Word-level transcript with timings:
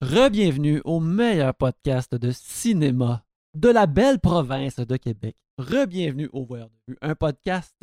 Rebienvenue 0.00 0.80
au 0.84 1.00
meilleur 1.00 1.52
podcast 1.56 2.14
de 2.14 2.30
cinéma 2.30 3.24
de 3.54 3.68
la 3.68 3.86
belle 3.86 4.20
province 4.20 4.76
de 4.76 4.96
Québec. 4.96 5.34
Rebienvenue 5.58 6.30
au 6.32 6.44
Voyeur 6.44 6.68
de 6.68 6.92
vue, 6.92 6.98
un 7.02 7.16
podcast 7.16 7.74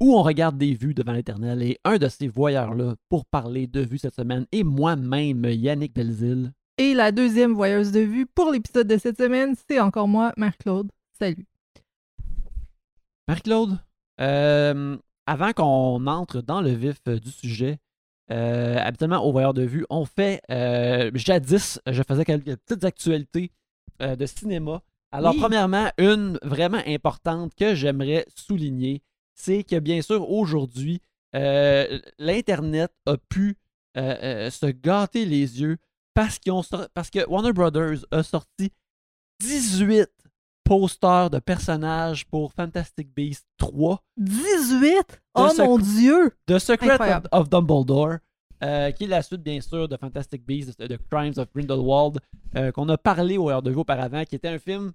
où 0.00 0.16
on 0.16 0.22
regarde 0.22 0.56
des 0.56 0.72
vues 0.72 0.94
devant 0.94 1.12
l'éternel 1.12 1.62
et 1.62 1.78
un 1.84 1.98
de 1.98 2.08
ces 2.08 2.26
voyeurs-là 2.26 2.94
pour 3.10 3.26
parler 3.26 3.66
de 3.66 3.80
vues 3.80 3.98
cette 3.98 4.14
semaine 4.14 4.46
est 4.50 4.62
moi-même, 4.62 5.44
Yannick 5.44 5.94
Belzile. 5.94 6.52
Et 6.78 6.94
la 6.94 7.12
deuxième 7.12 7.52
voyeuse 7.52 7.92
de 7.92 8.00
vue 8.00 8.24
pour 8.24 8.50
l'épisode 8.50 8.88
de 8.88 8.96
cette 8.96 9.18
semaine, 9.18 9.54
c'est 9.68 9.78
encore 9.78 10.08
moi, 10.08 10.32
Marc-Claude. 10.38 10.90
Salut. 11.18 11.44
Marie-Claude, 13.28 13.78
euh, 14.22 14.96
avant 15.26 15.52
qu'on 15.52 16.06
entre 16.06 16.40
dans 16.40 16.62
le 16.62 16.70
vif 16.70 16.96
euh, 17.08 17.18
du 17.18 17.30
sujet, 17.30 17.78
euh, 18.32 18.78
habituellement, 18.78 19.22
au 19.24 19.30
voyeur 19.32 19.52
de 19.54 19.62
vue, 19.62 19.84
on 19.90 20.04
fait, 20.04 20.40
euh, 20.50 21.10
jadis, 21.14 21.78
je 21.86 22.02
faisais 22.02 22.24
quelques 22.24 22.56
petites 22.56 22.84
actualités 22.84 23.50
euh, 24.00 24.16
de 24.16 24.26
cinéma. 24.26 24.82
Alors, 25.12 25.34
Oui. 25.34 25.40
premièrement, 25.40 25.90
une 25.98 26.38
vraiment 26.42 26.82
importante 26.86 27.54
que 27.54 27.74
j'aimerais 27.74 28.24
souligner, 28.34 29.02
c'est 29.34 29.62
que 29.62 29.78
bien 29.78 30.00
sûr, 30.02 30.28
aujourd'hui, 30.30 31.00
l'Internet 32.18 32.90
a 33.06 33.16
pu 33.16 33.56
se 33.96 34.66
gâter 34.70 35.24
les 35.26 35.60
yeux 35.60 35.76
parce, 36.14 36.38
qu'ils 36.38 36.52
ont 36.52 36.62
sor- 36.62 36.88
parce 36.94 37.10
que 37.10 37.26
Warner 37.28 37.52
Brothers 37.52 38.04
a 38.10 38.22
sorti 38.22 38.72
18 39.40 40.08
posters 40.72 41.28
de 41.28 41.38
personnages 41.38 42.24
pour 42.26 42.50
Fantastic 42.54 43.14
Beasts 43.14 43.46
3. 43.58 44.02
18? 44.16 45.22
Oh 45.34 45.50
mon 45.58 45.78
Dieu! 45.78 46.30
The 46.46 46.58
Secret 46.58 46.98
of, 47.30 47.50
Dumbledore, 47.50 48.16
euh, 48.62 48.90
qui 48.92 49.04
est 49.04 49.08
la 49.08 49.20
suite, 49.20 49.42
bien 49.42 49.60
sûr, 49.60 49.86
de 49.86 49.98
Fantastic 49.98 50.46
Beasts, 50.46 50.78
de, 50.80 50.86
de 50.86 50.98
Crimes 51.10 51.34
of 51.36 51.52
Grindelwald, 51.54 52.20
euh, 52.56 52.72
qu'on 52.72 52.88
a 52.88 52.96
parlé 52.96 53.36
au 53.36 53.50
Heure 53.50 53.60
de 53.60 53.70
Vue 53.70 53.80
auparavant, 53.80 54.24
qui 54.24 54.36
était 54.36 54.48
un 54.48 54.58
film 54.58 54.92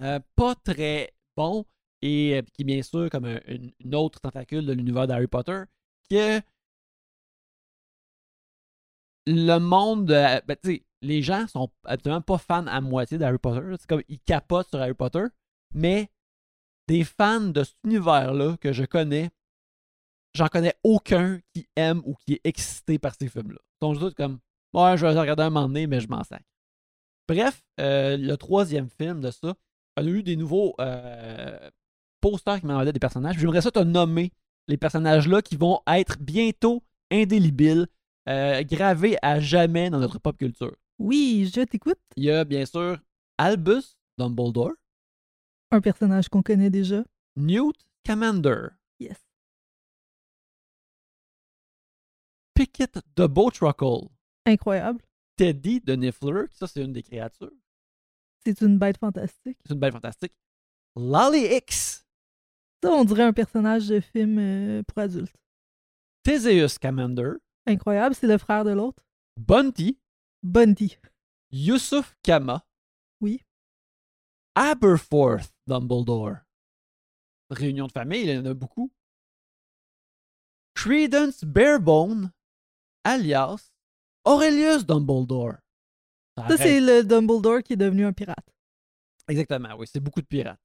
euh, 0.00 0.18
pas 0.34 0.54
très 0.54 1.12
bon 1.36 1.66
et 2.00 2.42
qui, 2.54 2.64
bien 2.64 2.80
sûr, 2.80 3.10
comme 3.10 3.26
un- 3.26 3.40
une, 3.48 3.94
autre 3.94 4.18
tentacule 4.18 4.64
de 4.64 4.72
l'univers 4.72 5.06
d'Harry 5.06 5.26
Potter, 5.26 5.64
que 6.10 6.40
le 9.26 9.58
monde, 9.58 10.06
ben, 10.06 10.56
tu 10.62 10.70
sais, 10.76 10.82
les 11.02 11.22
gens 11.22 11.46
sont 11.46 11.70
absolument 11.84 12.20
pas 12.20 12.38
fans 12.38 12.66
à 12.66 12.80
moitié 12.80 13.18
d'Harry 13.18 13.38
Potter. 13.38 13.62
C'est 13.78 13.86
comme 13.86 14.02
ils 14.08 14.20
capotent 14.20 14.68
sur 14.68 14.80
Harry 14.80 14.94
Potter, 14.94 15.24
mais 15.74 16.10
des 16.88 17.04
fans 17.04 17.40
de 17.40 17.64
cet 17.64 17.76
univers-là 17.84 18.56
que 18.60 18.72
je 18.72 18.84
connais, 18.84 19.30
j'en 20.34 20.48
connais 20.48 20.74
aucun 20.82 21.40
qui 21.54 21.68
aime 21.76 22.02
ou 22.04 22.14
qui 22.14 22.34
est 22.34 22.40
excité 22.44 22.98
par 22.98 23.14
ces 23.14 23.28
films-là. 23.28 23.60
Donc, 23.80 23.94
je 23.94 24.00
doute 24.00 24.14
comme, 24.14 24.40
ouais, 24.74 24.96
je 24.96 25.06
vais 25.06 25.18
regarder 25.18 25.44
un 25.44 25.50
moment 25.50 25.68
donné, 25.68 25.86
mais 25.86 26.00
je 26.00 26.08
m'en 26.08 26.24
sac. 26.24 26.44
Bref, 27.28 27.62
euh, 27.78 28.16
le 28.16 28.36
troisième 28.36 28.88
film 28.90 29.20
de 29.20 29.30
ça, 29.30 29.54
on 29.96 30.04
a 30.04 30.08
eu 30.08 30.22
des 30.22 30.36
nouveaux 30.36 30.74
euh, 30.80 31.70
posters 32.20 32.60
qui 32.60 32.66
m'envoyaient 32.66 32.92
des 32.92 32.98
personnages. 32.98 33.38
J'aimerais 33.38 33.60
ça 33.60 33.70
te 33.70 33.78
nommer 33.78 34.32
les 34.66 34.76
personnages-là 34.76 35.42
qui 35.42 35.56
vont 35.56 35.80
être 35.86 36.18
bientôt 36.18 36.82
indélébiles, 37.12 37.86
euh, 38.28 38.62
gravés 38.64 39.16
à 39.22 39.40
jamais 39.40 39.90
dans 39.90 39.98
notre 39.98 40.18
pop 40.18 40.36
culture. 40.36 40.74
Oui, 41.00 41.50
je 41.52 41.62
t'écoute. 41.62 41.98
Il 42.16 42.24
y 42.24 42.30
a 42.30 42.44
bien 42.44 42.64
sûr 42.66 42.98
Albus 43.38 43.96
Dumbledore, 44.18 44.72
Un 45.70 45.80
personnage 45.80 46.28
qu'on 46.28 46.42
connaît 46.42 46.68
déjà. 46.70 47.02
Newt 47.36 47.76
Commander, 48.06 48.68
Yes. 48.98 49.16
Pickett 52.54 52.98
the 53.16 53.22
Bowtruckle, 53.26 54.08
Incroyable. 54.46 55.00
Teddy 55.36 55.80
de 55.80 55.94
Niffler, 55.94 56.44
ça 56.50 56.66
c'est 56.66 56.82
une 56.84 56.92
des 56.92 57.02
créatures, 57.02 57.50
C'est 58.44 58.60
une 58.60 58.78
bête 58.78 58.98
fantastique. 58.98 59.58
c'est 59.64 59.72
une 59.72 59.80
belle 59.80 59.92
fantastique. 59.92 60.34
Lolly 60.96 61.46
X, 61.56 62.04
Ça, 62.82 62.90
on 62.90 63.04
dirait 63.04 63.22
un 63.22 63.32
personnage 63.32 63.88
de 63.88 64.00
film 64.00 64.38
euh, 64.38 64.82
pour 64.82 64.98
adultes. 64.98 65.34
Theseus 66.24 66.78
Commander, 66.80 67.32
Incroyable, 67.66 68.14
c'est 68.14 68.26
le 68.26 68.36
frère 68.38 68.64
de 68.64 68.70
l'autre. 68.72 69.02
Bunty, 69.38 69.98
Bunty. 70.42 70.96
Yusuf 71.50 72.16
Kama, 72.22 72.64
Oui. 73.20 73.40
Aberforth 74.54 75.52
Dumbledore. 75.66 76.38
Réunion 77.50 77.86
de 77.86 77.92
famille, 77.92 78.22
il 78.22 78.30
y 78.30 78.38
en 78.38 78.46
a 78.46 78.54
beaucoup. 78.54 78.90
Credence 80.74 81.44
Barebone, 81.44 82.32
alias 83.04 83.70
Aurelius 84.24 84.86
Dumbledore. 84.86 85.56
Ça 86.48 86.56
c'est 86.56 86.80
le 86.80 87.02
Dumbledore 87.04 87.62
qui 87.62 87.74
est 87.74 87.76
devenu 87.76 88.06
un 88.06 88.12
pirate. 88.12 88.46
Exactement, 89.28 89.74
oui, 89.78 89.86
c'est 89.86 90.00
beaucoup 90.00 90.20
de 90.22 90.26
pirates. 90.26 90.60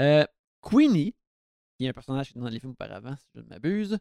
Euh, 0.00 0.24
Queenie, 0.62 1.14
qui 1.78 1.84
est 1.86 1.88
un 1.88 1.92
personnage 1.92 2.32
qui 2.32 2.38
est 2.38 2.40
dans 2.40 2.48
les 2.48 2.58
films 2.58 2.72
auparavant, 2.72 3.14
si 3.16 3.26
je 3.34 3.40
ne 3.40 3.46
m'abuse. 3.46 3.98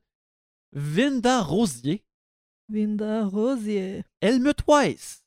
Vinda 0.72 1.42
Rosier, 1.42 2.04
Vinda 2.70 3.26
Rosier. 3.26 4.04
Helmut 4.22 4.60
Weiss, 4.68 5.24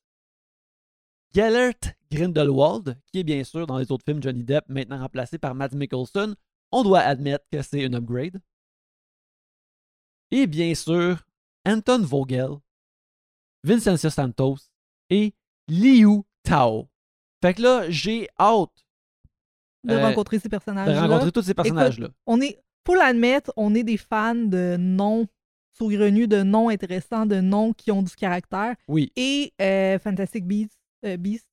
Gellert 1.34 1.94
Grindelwald, 2.10 2.98
qui 3.06 3.20
est 3.20 3.24
bien 3.24 3.42
sûr 3.44 3.66
dans 3.66 3.78
les 3.78 3.90
autres 3.90 4.04
films 4.04 4.22
Johnny 4.22 4.44
Depp, 4.44 4.64
maintenant 4.68 4.98
remplacé 4.98 5.38
par 5.38 5.54
Matt 5.54 5.72
Mickelson. 5.72 6.34
On 6.70 6.82
doit 6.82 7.00
admettre 7.00 7.44
que 7.50 7.60
c'est 7.62 7.84
un 7.84 7.92
upgrade. 7.94 8.40
Et 10.30 10.46
bien 10.46 10.74
sûr, 10.74 11.22
Anton 11.66 12.02
Vogel, 12.02 12.50
Vincenzo 13.64 14.08
Santos 14.10 14.56
et 15.10 15.34
Liu 15.68 16.22
Tao. 16.42 16.88
Fait 17.42 17.54
que 17.54 17.62
là, 17.62 17.90
j'ai 17.90 18.28
hâte 18.38 18.70
De 19.84 19.94
Euh, 19.94 20.02
rencontrer 20.06 20.38
ces 20.38 20.48
de 20.48 20.50
personnages-là. 20.50 21.00
rencontrer 21.06 21.32
tous 21.32 21.42
ces 21.42 21.54
personnages-là. 21.54 22.08
On 22.26 22.40
est, 22.40 22.62
faut 22.86 22.94
l'admettre, 22.94 23.52
on 23.56 23.74
est 23.74 23.82
des 23.84 23.96
fans 23.96 24.34
de 24.34 24.76
noms 24.78 25.26
saugrenus, 25.72 26.28
de 26.28 26.42
noms 26.42 26.68
intéressants, 26.68 27.26
de 27.26 27.40
noms 27.40 27.72
qui 27.72 27.90
ont 27.90 28.02
du 28.02 28.14
caractère. 28.14 28.74
Oui. 28.88 29.12
Et 29.16 29.52
euh, 29.60 29.98
Fantastic 29.98 30.46
Beasts, 30.46 30.78
euh, 31.04 31.16
Beasts, 31.16 31.48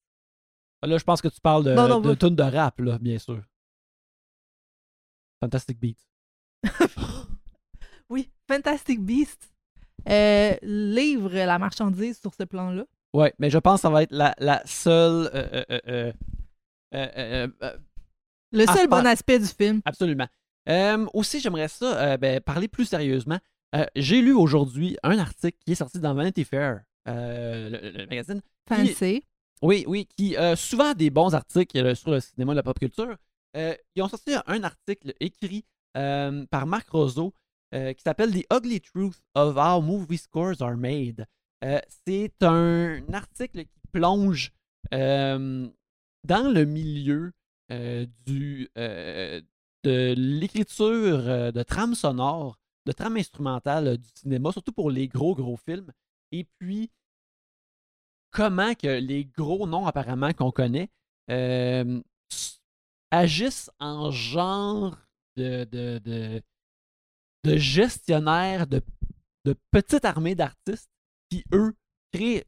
Là, 0.82 0.98
je 0.98 1.04
pense 1.04 1.22
que 1.22 1.28
tu 1.28 1.42
parles 1.42 1.66
de, 1.66 1.74
Non, 1.74 1.90
non, 1.90 2.00
de 2.00 2.42
rap, 2.44 2.80
là, 2.80 2.98
bien 3.00 3.18
sûr. 3.18 3.42
Fantastic 5.42 5.78
Beats. 5.78 6.08
oui, 8.10 8.30
Fantastic 8.48 9.02
Beasts 9.02 9.52
euh, 10.08 10.56
livre 10.62 11.32
la 11.34 11.60
marchandise 11.60 12.20
sur 12.22 12.34
ce 12.34 12.44
plan-là. 12.44 12.86
Ouais, 13.14 13.34
mais 13.40 13.50
je 13.50 13.58
pense 13.58 13.80
que 13.80 13.82
ça 13.82 13.90
va 13.90 14.04
être 14.04 14.12
la, 14.14 14.34
la 14.40 14.62
seule. 14.66 15.30
Le 16.92 18.66
Ah, 18.68 18.76
seul 18.76 18.88
bon 18.88 19.06
aspect 19.06 19.40
du 19.40 19.46
film. 19.48 19.82
absolument. 19.86 20.28
Euh, 20.68 21.06
aussi, 21.14 21.40
j'aimerais 21.40 21.68
ça 21.68 21.98
euh, 21.98 22.18
ben, 22.18 22.40
parler 22.42 22.68
plus 22.68 22.86
sérieusement. 22.86 23.40
Euh, 23.76 23.86
J'ai 23.96 24.22
lu 24.22 24.34
aujourd'hui 24.34 24.98
un 25.04 25.18
article 25.20 25.58
qui 25.66 25.74
est 25.74 25.76
sorti 25.76 26.00
dans 26.00 26.14
Vanity 26.14 26.44
Fair, 26.44 26.82
euh, 27.08 27.70
le, 27.70 27.90
le 27.92 28.06
magazine. 28.08 28.42
qui- 28.42 28.76
Fancy. 28.94 29.24
Oui, 29.62 29.84
oui, 29.88 30.08
qui 30.16 30.38
euh, 30.38 30.56
souvent 30.56 30.94
des 30.94 31.10
bons 31.10 31.34
articles 31.36 31.78
euh, 31.78 31.94
sur 31.96 32.12
le 32.12 32.20
cinéma 32.20 32.54
et 32.54 32.56
la 32.56 32.64
pop 32.64 32.80
culture. 32.80 33.16
Ils 33.56 34.02
ont 34.04 34.08
sorti 34.08 34.32
un 34.46 34.64
article 34.64 35.14
écrit 35.20 35.66
par 35.94 36.68
Marc 36.68 36.88
Roseau 36.90 37.34
qui 37.74 38.02
s'appelle 38.04 38.32
The 38.32 38.46
Ugly 38.54 38.80
Truth 38.82 39.20
of 39.34 39.58
How 39.58 39.82
Movie 39.82 40.20
Scores 40.20 40.62
Are 40.62 40.78
Made. 40.78 41.26
C'est 42.06 42.44
un 42.44 43.02
article 43.12 43.64
qui 43.66 43.80
plonge 43.92 44.52
dans 44.92 45.72
le 46.54 46.64
milieu 46.66 47.32
du, 47.72 48.70
de 48.76 50.14
l'écriture 50.16 51.52
de 51.52 51.64
trames 51.64 51.96
sonores, 51.96 52.59
de 52.90 52.94
trames 52.94 53.18
instrumentales 53.18 53.88
euh, 53.88 53.98
du 53.98 54.10
cinéma, 54.16 54.52
surtout 54.52 54.72
pour 54.72 54.90
les 54.90 55.08
gros, 55.08 55.36
gros 55.36 55.58
films. 55.58 55.92
Et 56.32 56.46
puis, 56.58 56.92
comment 58.32 58.74
que 58.74 58.88
les 58.88 59.26
gros 59.26 59.68
noms 59.68 59.86
apparemment 59.86 60.34
qu'on 60.34 60.52
connaît 60.52 60.90
euh, 61.30 62.02
agissent 63.12 63.72
en 63.80 64.12
genre 64.12 64.98
de, 65.36 65.66
de, 65.66 66.42
de, 67.44 67.58
gestionnaires 67.58 68.68
de, 68.68 68.82
de 69.46 69.56
petites 69.72 70.06
armées 70.06 70.36
d'artistes 70.36 70.90
qui, 71.30 71.44
eux, 71.54 71.76
créent, 72.12 72.46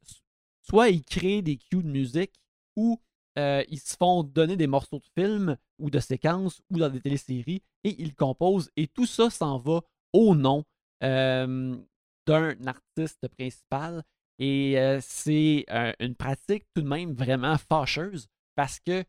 soit 0.63 0.89
ils 0.89 1.03
créent 1.03 1.41
des 1.43 1.57
cues 1.57 1.83
de 1.83 1.87
musique 1.87 2.33
ou 2.75 2.99
euh, 3.37 3.63
ils 3.69 3.79
se 3.79 3.95
font 3.95 4.23
donner 4.23 4.57
des 4.57 4.67
morceaux 4.67 4.99
de 4.99 5.07
films 5.15 5.55
ou 5.79 5.89
de 5.89 5.99
séquences 5.99 6.61
ou 6.69 6.79
dans 6.79 6.89
des 6.89 6.99
téléséries 6.99 7.61
et 7.83 8.01
ils 8.01 8.13
composent 8.13 8.69
et 8.75 8.87
tout 8.87 9.05
ça 9.05 9.29
s'en 9.29 9.57
va 9.57 9.81
au 10.13 10.35
nom 10.35 10.63
d'un 11.01 12.55
artiste 12.65 13.27
principal 13.29 14.03
et 14.39 14.75
c'est 15.01 15.65
une 15.99 16.15
pratique 16.15 16.65
tout 16.73 16.81
de 16.81 16.87
même 16.87 17.13
vraiment 17.13 17.57
fâcheuse 17.57 18.27
parce 18.55 18.79
que 18.79 19.03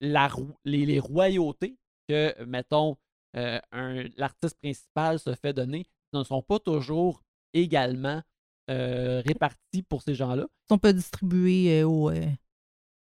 les, 0.00 0.98
royautés 1.00 1.76
que, 2.08 2.44
mettons, 2.44 2.96
l'artiste 3.34 4.58
principal 4.62 5.18
se 5.18 5.34
fait 5.34 5.52
donner 5.52 5.86
ne 6.12 6.22
sont 6.24 6.42
pas 6.42 6.58
toujours 6.58 7.22
également 7.52 8.22
répartis 8.68 9.82
pour 9.88 10.02
ces 10.02 10.14
gens-là, 10.14 10.46
Ils 10.48 10.68
sont 10.68 10.78
pas 10.78 10.92
distribués 10.92 11.82
aux 11.84 12.12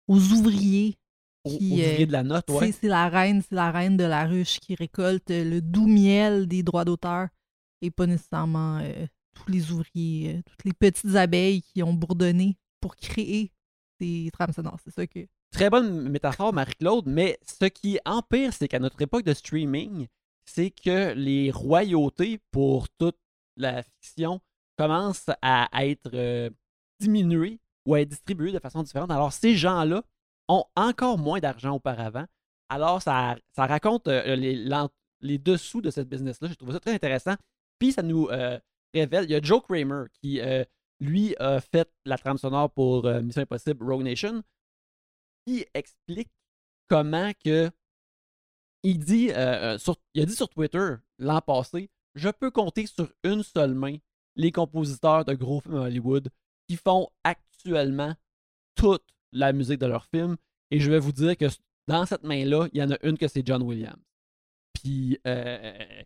ouvriers. 0.07 0.98
Qui, 1.45 1.83
euh, 1.83 2.06
de 2.06 2.12
la 2.12 2.24
note. 2.24 2.45
C'est- 2.47 2.56
Ouais. 2.56 2.71
C'est 2.71 2.88
la 2.88 3.07
reine, 3.07 3.42
c'est 3.47 3.56
la 3.56 3.71
reine 3.71 3.97
de 3.97 4.03
la 4.03 4.25
ruche 4.25 4.59
qui 4.59 4.75
récolte 4.75 5.30
euh, 5.31 5.44
le 5.44 5.62
doux 5.62 5.88
miel 5.88 6.47
des 6.47 6.63
droits 6.63 6.86
d'auteur 6.86 7.27
et 7.81 7.92
pas 7.92 8.07
nécessairement 8.07 8.80
euh, 8.80 9.06
tous 9.33 9.51
les 9.51 9.71
ouvriers, 9.71 10.38
euh, 10.38 10.42
toutes 10.45 10.65
les 10.65 10.74
petites 10.74 11.15
abeilles 11.15 11.62
qui 11.62 11.83
ont 11.83 11.94
bourdonné 11.94 12.57
pour 12.81 12.95
créer 12.95 13.51
ces 14.00 14.30
trames 14.33 14.53
sonores. 14.53 14.80
C'est 14.83 14.94
ça 14.94 15.06
que. 15.06 15.19
Très 15.51 15.69
bonne 15.69 16.09
métaphore, 16.09 16.51
Marie-Claude, 16.51 17.06
mais 17.07 17.38
ce 17.44 17.65
qui 17.65 18.00
empire, 18.06 18.51
c'est 18.51 18.68
qu'à 18.68 18.80
notre 18.80 19.01
époque 19.01 19.24
de 19.24 19.33
streaming, 19.33 20.07
c'est 20.45 20.71
que 20.71 21.13
les 21.13 21.51
royautés 21.51 22.39
pour 22.51 22.89
toute 22.89 23.18
la 23.56 23.83
fiction 23.83 24.41
commencent 24.77 25.30
à, 25.41 25.69
être 25.86 26.51
diminuées 27.00 27.59
ou 27.86 27.94
à 27.94 28.01
être 28.01 28.09
distribuées 28.09 28.51
de 28.51 28.59
façon 28.59 28.83
différente. 28.83 29.12
Alors, 29.12 29.31
ces 29.31 29.56
gens-là 29.56 30.03
ont 30.47 30.65
encore 30.75 31.18
moins 31.18 31.39
d'argent 31.39 31.75
auparavant. 31.75 32.25
Alors, 32.69 33.01
ça, 33.01 33.36
ça 33.56 33.65
raconte 33.65 34.07
euh, 34.07 34.36
les, 34.36 34.68
les 35.21 35.38
dessous 35.38 35.81
de 35.81 35.89
cette 35.89 36.09
business-là. 36.09 36.50
Je 36.50 36.56
trouve 36.56 36.71
ça 36.71 36.80
très 36.80 36.94
intéressant. 36.94 37.36
Puis, 37.80 37.92
ça 37.92 38.01
nous 38.01 38.27
euh, 38.30 38.59
révèle, 38.94 39.25
il 39.25 39.31
y 39.31 39.36
a 39.36 39.42
Joe 39.42 39.62
Kramer 39.62 40.06
qui, 40.13 40.39
euh, 40.39 40.63
lui, 41.00 41.36
a 41.38 41.62
fait 41.62 41.89
la 42.06 42.18
trame 42.18 42.38
sonore 42.38 42.71
pour 42.71 43.03
Mission 43.21 43.42
Impossible 43.42 43.83
Rogue 43.83 44.03
Nation 44.03 44.42
qui 45.45 45.65
explique 45.74 46.31
comment 46.88 47.31
que 47.44 47.69
il 48.83 49.00
dit, 49.00 49.30
sur, 49.77 49.98
il 50.13 50.21
a 50.21 50.25
dit 50.25 50.36
sur 50.36 50.48
Twitter 50.48 50.95
l'an 51.18 51.41
passé, 51.41 51.89
je 52.13 52.30
peux 52.30 52.50
compter 52.50 52.86
sur 52.86 53.12
une 53.24 53.44
seule 53.44 53.74
main 53.74 53.98
les 54.36 54.51
compositeurs 54.51 55.25
de 55.25 55.33
gros 55.33 55.59
films 55.59 55.75
Hollywood 55.75 56.30
qui 56.68 56.77
font 56.77 57.09
actuellement 57.24 58.15
toute 58.75 59.03
la 59.36 59.54
musique 59.54 59.80
de 59.80 59.86
leurs 59.86 60.06
films. 60.06 60.36
Et 60.72 60.80
je 60.80 60.90
vais 60.90 61.00
vous 61.00 61.12
dire 61.12 61.38
que 61.38 61.46
dans 61.88 62.06
cette 62.06 62.24
main-là, 62.24 62.68
il 62.74 62.80
y 62.80 62.84
en 62.84 62.92
a 62.92 62.98
une 63.04 63.18
que 63.18 63.28
c'est 63.28 63.46
John 63.46 63.62
Williams. 63.62 64.02
Puis, 64.74 65.20
euh, 65.28 66.04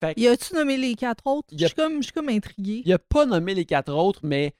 fait 0.00 0.18
Y 0.18 0.28
a-tu 0.28 0.54
nommé 0.54 0.76
les 0.76 0.94
quatre 0.94 1.26
autres? 1.26 1.48
Je 1.52 1.66
suis 1.66 1.74
comme, 1.74 2.00
comme 2.14 2.28
intriguée. 2.28 2.82
il 2.84 2.92
a 2.92 2.98
pas 2.98 3.26
nommé 3.26 3.54
les 3.54 3.64
quatre 3.64 3.92
autres, 3.92 4.20
mais 4.22 4.54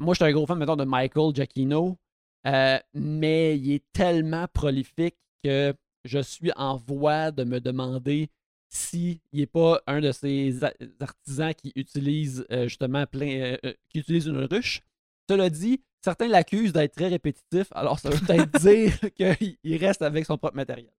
moi, 0.00 0.14
je 0.14 0.18
suis 0.18 0.24
un 0.24 0.32
gros 0.32 0.46
fan, 0.46 0.58
mettons, 0.58 0.76
de 0.76 0.84
Michael 0.84 1.34
Giacchino, 1.34 1.98
euh, 2.46 2.78
mais 2.94 3.58
il 3.58 3.72
est 3.72 3.84
tellement 3.92 4.46
prolifique 4.52 5.16
que 5.42 5.74
je 6.04 6.20
suis 6.20 6.52
en 6.56 6.76
voie 6.76 7.30
de 7.30 7.44
me 7.44 7.60
demander 7.60 8.30
s'il 8.68 9.18
n'est 9.32 9.46
pas 9.46 9.80
un 9.86 10.00
de 10.00 10.12
ces 10.12 10.60
artisans 11.00 11.54
qui 11.54 11.72
utilise 11.74 12.46
euh, 12.52 12.68
justement 12.68 13.06
plein, 13.06 13.56
euh, 13.64 13.72
qui 13.88 13.98
utilise 14.00 14.26
une 14.26 14.44
ruche. 14.44 14.82
Cela 15.28 15.50
dit, 15.50 15.80
certains 16.02 16.28
l'accusent 16.28 16.72
d'être 16.72 16.94
très 16.94 17.08
répétitif, 17.08 17.66
alors 17.72 17.98
ça 17.98 18.10
veut 18.10 18.18
peut-être 18.18 18.50
dire 18.60 18.98
qu'il 19.14 19.56
il 19.62 19.76
reste 19.76 20.02
avec 20.02 20.24
son 20.26 20.38
propre 20.38 20.56
matériel. 20.56 20.90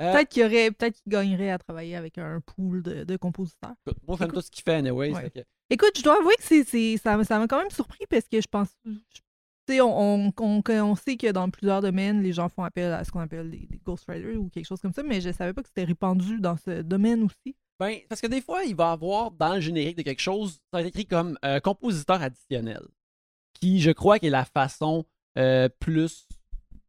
Euh, 0.00 0.12
Peut-être 0.14 0.28
qu'il 0.30 0.42
y 0.42 0.46
aurait, 0.46 0.70
peut-être 0.70 0.94
qu'il 1.02 1.10
gagnerait 1.12 1.50
à 1.50 1.58
travailler 1.58 1.94
avec 1.94 2.16
un 2.16 2.40
pool 2.40 2.82
de, 2.82 3.04
de 3.04 3.16
compositeurs. 3.18 3.74
écoute, 3.86 3.98
moi, 4.08 4.16
j'aime 4.18 4.32
tout 4.32 4.40
ce 4.40 4.50
qu'il 4.50 4.62
fait, 4.64 4.74
anyway. 4.76 5.12
Ouais. 5.12 5.22
fait 5.24 5.30
que- 5.30 5.46
Écoute, 5.68 5.92
je 5.96 6.02
dois 6.02 6.18
avouer 6.18 6.34
que 6.36 6.42
c'est, 6.42 6.64
c'est- 6.64 6.96
ça, 6.96 7.16
m'a- 7.18 7.24
ça 7.24 7.38
m'a 7.38 7.46
quand 7.46 7.58
même 7.58 7.70
surpris 7.70 8.06
parce 8.08 8.26
que 8.26 8.40
je 8.40 8.46
pense. 8.50 8.68
je- 8.86 8.92
Tu 9.68 9.74
sais, 9.74 9.80
on, 9.82 10.26
on, 10.26 10.32
on- 10.40 10.62
on 10.66 10.96
sait 10.96 11.16
que 11.18 11.30
dans 11.30 11.48
plusieurs 11.50 11.82
domaines, 11.82 12.22
les 12.22 12.32
gens 12.32 12.48
font 12.48 12.64
appel 12.64 12.92
à 12.94 13.04
ce 13.04 13.10
qu'on 13.12 13.20
appelle 13.20 13.50
des, 13.50 13.66
des 13.66 13.78
ghostwriters 13.84 14.36
ou 14.40 14.48
quelque 14.48 14.64
chose 14.66 14.80
comme 14.80 14.92
ça, 14.94 15.02
mais 15.02 15.20
je 15.20 15.30
savais 15.32 15.52
pas 15.52 15.62
que 15.62 15.68
c'était 15.68 15.84
répandu 15.84 16.40
dans 16.40 16.56
ce 16.56 16.80
domaine 16.82 17.22
aussi. 17.24 17.54
Ben, 17.78 17.98
parce 18.08 18.20
que 18.22 18.26
des 18.26 18.40
fois, 18.40 18.64
il 18.64 18.74
va 18.74 18.92
avoir 18.92 19.30
dans 19.30 19.54
le 19.54 19.60
générique 19.60 19.96
de 19.98 20.02
quelque 20.02 20.20
chose, 20.22 20.52
ça 20.54 20.58
va 20.72 20.80
être 20.80 20.88
écrit 20.88 21.06
comme 21.06 21.38
euh, 21.44 21.60
compositeur 21.60 22.20
additionnel. 22.22 22.82
Qui, 23.54 23.80
je 23.80 23.90
crois, 23.90 24.16
est 24.16 24.30
la 24.30 24.44
façon 24.44 25.04
euh, 25.38 25.68
plus 25.80 26.26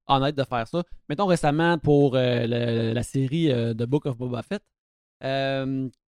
honnête 0.07 0.35
de 0.35 0.43
faire 0.43 0.67
ça. 0.67 0.83
Mettons 1.09 1.25
récemment 1.25 1.77
pour 1.77 2.15
euh, 2.15 2.45
le- 2.47 2.93
la 2.93 3.03
série 3.03 3.51
euh, 3.51 3.73
The 3.73 3.83
Book 3.83 4.05
of 4.05 4.17
Boba 4.17 4.41
Fett, 4.41 4.63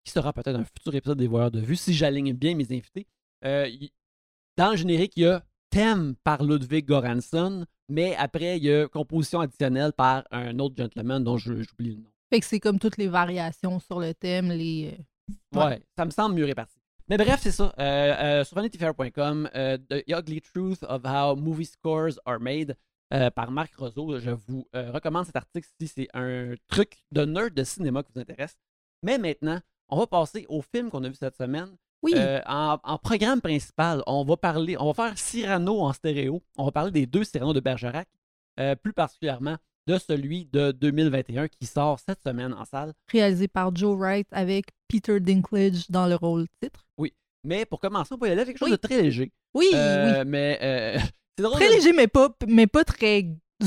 qui 0.04 0.12
sera 0.12 0.34
peut-être 0.34 0.56
un 0.56 0.64
futur 0.66 0.96
épisode 0.96 1.18
des 1.18 1.28
Voyeurs 1.28 1.52
de 1.52 1.60
Vue, 1.60 1.76
si 1.76 1.94
j'aligne 1.94 2.34
bien 2.34 2.56
mes 2.56 2.66
invités. 2.72 3.08
Dans 3.44 4.72
le 4.72 4.76
générique, 4.78 5.14
il 5.16 5.24
y 5.24 5.28
a 5.28 5.44
thème 5.70 6.16
par 6.24 6.44
Ludwig 6.44 6.88
Göransson, 6.88 7.66
mais 7.90 8.16
après, 8.16 8.58
il 8.58 8.64
y 8.64 8.74
a 8.74 8.88
composition 8.88 9.40
additionnelle 9.42 9.94
par 9.94 10.24
un 10.32 10.58
autre 10.60 10.76
gentleman 10.78 11.24
dont 11.24 11.38
j'oublie 11.38 11.66
le 11.80 11.96
nom. 11.96 12.10
Fait 12.32 12.40
que 12.40 12.46
c'est 12.46 12.60
comme 12.60 12.80
toutes 12.80 12.98
les 12.98 13.08
variations 13.08 13.80
sur 13.80 14.00
le 14.00 14.14
thème, 14.14 14.50
les. 14.50 14.98
Ouais, 15.54 15.64
Ouais. 15.66 15.82
ça 15.98 16.06
me 16.06 16.10
semble 16.12 16.36
mieux 16.36 16.46
réparti. 16.46 16.77
Mais 17.10 17.18
bref, 17.18 17.40
c'est 17.42 17.52
ça. 17.52 17.74
Euh, 17.80 18.42
euh, 18.42 18.44
sur 18.44 18.56
vanityfair.com, 18.56 19.50
euh, 19.56 19.78
The 19.78 20.04
Ugly 20.10 20.42
Truth 20.42 20.84
of 20.84 21.04
How 21.06 21.38
Movie 21.38 21.66
Scores 21.66 22.20
Are 22.26 22.40
Made 22.40 22.76
euh, 23.14 23.30
par 23.30 23.50
Marc 23.50 23.74
Roseau. 23.76 24.20
Je 24.20 24.32
vous 24.32 24.68
recommande 24.74 25.26
cet 25.26 25.38
article 25.38 25.68
si 25.80 25.88
c'est 25.88 26.10
un 26.14 26.56
truc 26.68 26.98
de 27.14 27.24
nerd 27.24 27.54
de 27.54 27.64
cinéma 27.64 28.04
qui 28.04 28.12
vous 28.14 28.20
intéresse. 28.20 28.58
Mais 29.04 29.18
maintenant, 29.18 29.60
on 29.88 30.00
va 30.00 30.08
passer 30.08 30.46
au 30.50 30.62
film 30.62 30.90
qu'on 30.90 31.04
a 31.06 31.08
vu 31.08 31.16
cette 31.16 31.38
semaine. 31.38 31.70
Oui, 32.04 32.14
en, 32.46 32.78
en 32.84 32.98
programme 32.98 33.42
principal, 33.42 34.04
on 34.06 34.24
va 34.24 34.38
parler, 34.38 34.76
on 34.78 34.92
va 34.92 34.94
faire 34.94 35.18
Cyrano 35.18 35.80
en 35.80 35.94
stéréo. 35.94 36.44
On 36.58 36.66
va 36.66 36.72
parler 36.72 36.92
des 36.92 37.06
deux 37.06 37.24
Cyrano 37.24 37.54
de 37.54 37.60
Bergerac, 37.62 38.10
plus 38.84 38.94
particulièrement 38.94 39.56
de 39.88 39.98
celui 39.98 40.46
de 40.46 40.72
2021 40.72 41.48
qui 41.48 41.66
sort 41.66 42.00
cette 42.00 42.22
semaine 42.22 42.54
en 42.54 42.66
salle. 42.66 42.94
réalisé 43.12 43.48
par 43.48 43.76
Joe 43.76 43.98
Wright 43.98 44.28
avec 44.32 44.66
Peter 44.88 45.20
Dinklage 45.20 45.90
dans 45.90 46.06
le 46.08 46.16
rôle 46.16 46.46
titre. 46.62 46.84
Mais 47.44 47.66
pour 47.66 47.80
commencer, 47.80 48.14
on 48.14 48.18
va 48.18 48.28
y 48.28 48.32
aller 48.32 48.42
avec 48.42 48.58
quelque 48.58 48.68
chose 48.68 48.72
Oui. 48.72 48.72
de 48.82 48.88
très 48.88 49.02
léger. 49.02 49.32
Oui, 49.54 49.68
Euh, 49.74 50.24
oui. 50.24 50.30
Mais 50.30 50.60
euh, 50.62 50.98
c'est 51.38 51.44
drôle. 51.44 51.56
Très 51.60 51.70
de- 51.70 51.74
léger, 51.76 51.94
mais 51.94 52.08
pas, 52.08 52.36
mais 52.46 52.68
pas 52.68 52.84
très 52.84 53.26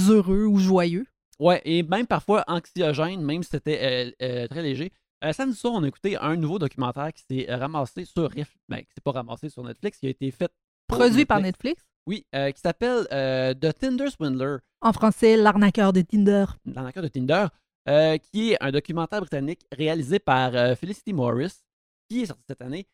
heureux 0.09 0.45
ou 0.45 0.59
joyeux. 0.59 1.07
Ouais, 1.39 1.63
et 1.65 1.83
même 1.83 2.07
parfois 2.07 2.45
anxiogène, 2.47 3.23
même 3.23 3.43
si 3.43 3.51
c'était 3.51 4.13
euh, 4.21 4.47
très 4.49 4.63
léger. 4.63 4.93
Euh, 5.25 5.33
samedi 5.33 5.57
soir, 5.57 5.73
on 5.75 5.83
a 5.85 5.89
écouté 5.89 6.17
un 6.19 6.37
nouveau 6.37 6.59
documentaire 6.59 7.11
qui 7.15 7.23
s'est 7.31 7.55
ramassé 7.55 8.05
sur 8.05 8.29
Riff. 8.31 8.55
Ben, 8.69 8.79
qui 8.81 8.93
s'est 8.93 9.01
pas 9.03 9.13
ramassé 9.13 9.49
sur 9.49 9.63
Netflix, 9.65 9.99
qui 9.99 10.07
a 10.09 10.11
été 10.11 10.31
fait. 10.31 10.51
Produit 10.87 11.25
par 11.25 11.41
Netflix. 11.41 11.83
Oui, 12.07 12.27
euh, 12.35 12.51
qui 12.51 12.61
s'appelle 12.61 13.07
euh, 13.13 13.55
The 13.55 13.73
Tinder 13.79 14.11
Swindler, 14.11 14.57
En 14.81 14.93
français, 14.93 15.37
l'arnaqueur 15.37 15.93
de 15.93 16.01
Tinder. 16.01 16.47
cas 16.75 17.03
de 17.03 17.09
Tinder, 17.09 17.47
euh, 17.89 18.17
qui 18.19 18.53
est 18.53 18.57
un 18.63 18.71
documentaire 18.73 19.21
britannique 19.21 19.67
réalisé 19.73 20.19
par 20.19 20.53
Felicity 20.77 21.13
Morris, 21.13 21.61
qui 22.09 22.23
est 22.23 22.27
sorti 22.27 22.43
cette 22.49 22.63
année, 22.63 22.87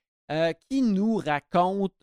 qui 0.68 0.82
nous 0.82 1.16
raconte 1.16 1.94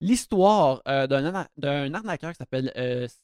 l'histoire 0.00 0.82
d'un 0.84 1.24
arna- 1.24 1.48
d'un 1.56 1.94
arnaqueur 1.94 2.32
qui 2.32 2.38
s'appelle 2.38 2.72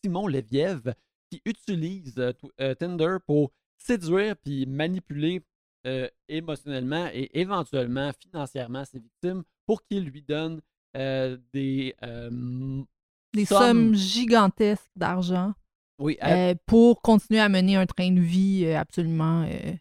Simon 0.02 0.28
Leviev, 0.28 0.94
qui 1.30 1.42
utilise 1.44 2.14
Tinder 2.78 3.16
pour 3.26 3.50
séduire 3.78 4.36
puis 4.36 4.66
manipuler 4.66 5.42
émotionnellement 6.28 7.08
et 7.12 7.30
éventuellement 7.38 8.10
financièrement 8.22 8.84
ses 8.84 9.00
victimes 9.00 9.42
pour 9.66 9.82
qu'ils 9.84 10.04
lui 10.04 10.22
donnent 10.22 10.60
des 10.94 11.94
euh, 12.04 12.30
Des 13.32 13.44
sommes- 13.44 13.58
sommes 13.60 13.94
gigantesques 13.94 14.90
d'argent 14.96 15.52
oui, 15.98 16.16
à- 16.20 16.34
euh, 16.50 16.54
pour 16.66 17.02
continuer 17.02 17.40
à 17.40 17.48
mener 17.48 17.76
un 17.76 17.86
train 17.86 18.10
de 18.10 18.20
vie 18.20 18.64
euh, 18.66 18.78
absolument 18.78 19.42
euh, 19.42 19.72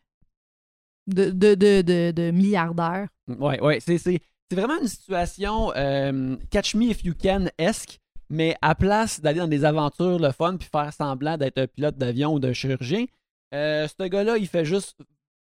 de, 1.08 1.32
de, 1.32 1.56
de, 1.56 2.12
de, 2.12 2.32
milliardaire. 2.32 3.08
Ouais, 3.28 3.60
ouais, 3.62 3.80
c'est, 3.80 3.98
c'est, 3.98 4.20
c'est 4.50 4.56
vraiment 4.56 4.80
une 4.82 4.88
situation 4.88 5.72
euh, 5.76 6.36
Catch 6.50 6.76
Me 6.76 6.86
If 6.86 7.04
You 7.04 7.14
Can-esque, 7.22 8.00
mais 8.30 8.56
à 8.62 8.74
place 8.76 9.20
d'aller 9.22 9.40
dans 9.40 9.48
des 9.48 9.66
aventures 9.66 10.20
le 10.20 10.32
fun 10.32 10.58
puis 10.58 10.70
faire 10.72 10.94
semblant 10.94 11.38
d'être 11.38 11.58
un 11.58 11.68
pilote 11.68 11.98
d'avion 11.98 12.34
ou 12.34 12.40
d'un 12.40 12.54
chirurgien, 12.54 13.06
euh, 13.54 13.88
ce 13.88 14.08
gars-là, 14.08 14.38
il 14.38 14.48
fait 14.48 14.66
juste 14.66 14.98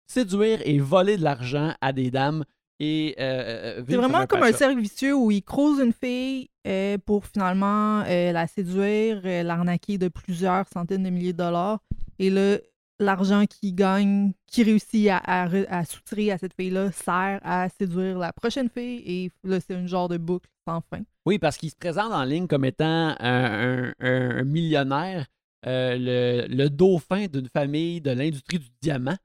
séduire 0.07 0.61
et 0.65 0.79
voler 0.81 1.17
de 1.17 1.23
l'argent 1.23 1.75
à 1.81 1.93
des 1.93 2.11
dames 2.11 2.45
et 2.81 3.15
euh, 3.21 3.75
C'est 3.77 3.83
vivre 3.87 4.03
vraiment 4.03 4.27
comme 4.27 4.43
un 4.43 4.53
cercle 4.53 4.81
vicieux 4.81 5.15
où 5.15 5.31
il 5.31 5.43
croise 5.43 5.79
une 5.81 5.93
fille 5.93 6.49
euh, 6.67 6.97
pour 6.99 7.27
finalement 7.27 8.03
euh, 8.07 8.33
la 8.33 8.47
séduire, 8.47 9.21
euh, 9.25 9.43
l'arnaquer 9.43 9.99
de 9.99 10.09
plusieurs 10.09 10.67
centaines 10.69 11.03
de 11.05 11.11
milliers 11.11 11.33
de 11.33 11.39
dollars. 11.39 11.79
Et 12.19 12.31
là, 12.31 12.57
l'argent 12.99 13.45
qu'il 13.47 13.75
gagne, 13.75 14.33
qu'il 14.47 14.65
réussit 14.65 15.09
à, 15.09 15.19
à, 15.19 15.49
re- 15.49 15.67
à 15.69 15.85
soutirer 15.85 16.33
à 16.33 16.39
cette 16.39 16.55
fille-là, 16.55 16.91
sert 16.93 17.41
à 17.43 17.69
séduire 17.69 18.19
la 18.19 18.33
prochaine 18.33 18.69
fille. 18.69 19.03
Et 19.07 19.31
là, 19.45 19.59
c'est 19.61 19.75
une 19.75 19.89
genre 19.89 20.09
de 20.09 20.17
boucle 20.19 20.49
sans 20.67 20.81
fin. 20.91 21.01
Oui, 21.27 21.39
parce 21.39 21.57
qu'il 21.57 21.71
se 21.71 21.77
présente 21.77 22.13
en 22.13 22.25
ligne 22.25 22.47
comme 22.47 22.65
étant 22.65 22.85
un, 22.85 23.15
un- 23.21 23.93
un- 24.01 24.39
un 24.41 24.45
millionnaire, 24.45 25.27
euh, 25.67 25.97
le, 25.99 26.47
le 26.55 26.71
dauphin 26.71 27.27
d'une 27.27 27.49
famille 27.49 28.01
de 28.01 28.11
l'industrie 28.11 28.59
du 28.59 28.69
diamant. 28.81 29.17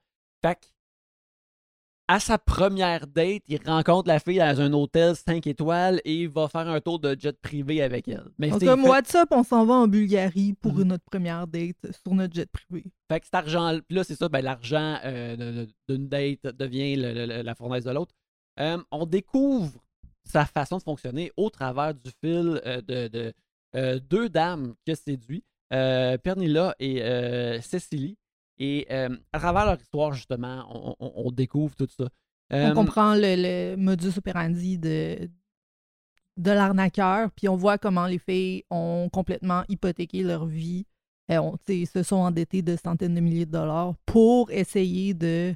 Fait 0.45 0.55
que, 0.55 0.67
à 2.07 2.19
sa 2.19 2.37
première 2.37 3.07
date, 3.07 3.41
il 3.47 3.59
rencontre 3.65 4.07
la 4.07 4.19
fille 4.19 4.37
dans 4.37 4.61
un 4.61 4.71
hôtel 4.73 5.15
5 5.15 5.47
étoiles 5.47 5.99
et 6.05 6.21
il 6.21 6.29
va 6.29 6.47
faire 6.47 6.67
un 6.67 6.79
tour 6.79 6.99
de 6.99 7.15
jet 7.19 7.35
privé 7.41 7.81
avec 7.81 8.07
elle. 8.07 8.25
Mais 8.37 8.49
Donc, 8.49 8.63
comme 8.63 8.83
fait, 8.83 8.89
WhatsApp, 8.89 9.29
on 9.31 9.43
s'en 9.43 9.65
va 9.65 9.73
en 9.73 9.87
Bulgarie 9.87 10.53
pour 10.53 10.73
Mhm. 10.73 10.83
notre 10.83 11.03
première 11.05 11.47
date 11.47 11.77
sur 12.03 12.13
notre 12.13 12.33
jet 12.35 12.49
privé. 12.51 12.85
fait 13.11 13.19
que 13.19 13.25
cet 13.25 13.33
argent, 13.35 13.79
là, 13.89 14.03
c'est 14.03 14.15
ça, 14.15 14.29
ben, 14.29 14.41
l'argent 14.41 14.97
euh, 15.03 15.65
d'une 15.89 16.07
date 16.07 16.43
devient 16.55 16.95
le- 16.95 17.13
le- 17.13 17.25
le- 17.25 17.41
la 17.41 17.55
fournaise 17.55 17.85
de 17.85 17.91
l'autre. 17.91 18.13
Euh, 18.59 18.77
on 18.91 19.05
découvre 19.05 19.71
sa 20.23 20.45
façon 20.45 20.77
de 20.77 20.83
fonctionner 20.83 21.31
au 21.37 21.49
travers 21.49 21.93
du 21.93 22.11
fil 22.23 22.61
euh, 22.65 22.81
de, 22.81 23.07
de, 23.07 23.33
deux 24.09 24.29
dames 24.29 24.73
que 24.87 24.95
séduit, 24.95 25.43
Pernilla 25.69 26.73
et 26.79 27.01
Cécilie. 27.61 28.15
Et 28.57 28.87
euh, 28.91 29.09
à 29.33 29.39
travers 29.39 29.65
leur 29.65 29.79
histoire, 29.81 30.13
justement, 30.13 30.65
on, 30.69 30.95
on- 30.99 31.13
on 31.27 31.31
découvre 31.31 31.75
tout 31.75 31.87
ça. 31.89 32.05
On 32.51 32.55
Euh, 32.57 32.73
comprend 32.73 33.15
le, 33.15 33.35
le 33.35 33.75
modus 33.75 34.17
operandi 34.17 34.77
de, 34.77 35.29
de 36.37 36.51
l'arnaqueur, 36.51 37.31
puis 37.31 37.49
on 37.49 37.55
voit 37.55 37.77
comment 37.77 38.07
les 38.07 38.19
filles 38.19 38.63
ont 38.69 39.09
complètement 39.11 39.63
hypothéqué 39.67 40.23
leur 40.23 40.45
vie. 40.45 40.85
Ont- 41.29 41.57
tu 41.65 41.85
sais, 41.85 41.91
se 41.91 42.03
sont 42.03 42.17
endettées 42.17 42.61
de 42.61 42.75
centaines 42.75 43.15
de 43.15 43.19
milliers 43.19 43.45
de 43.47 43.51
dollars 43.51 43.95
pour 44.05 44.51
essayer 44.51 45.13
de 45.13 45.55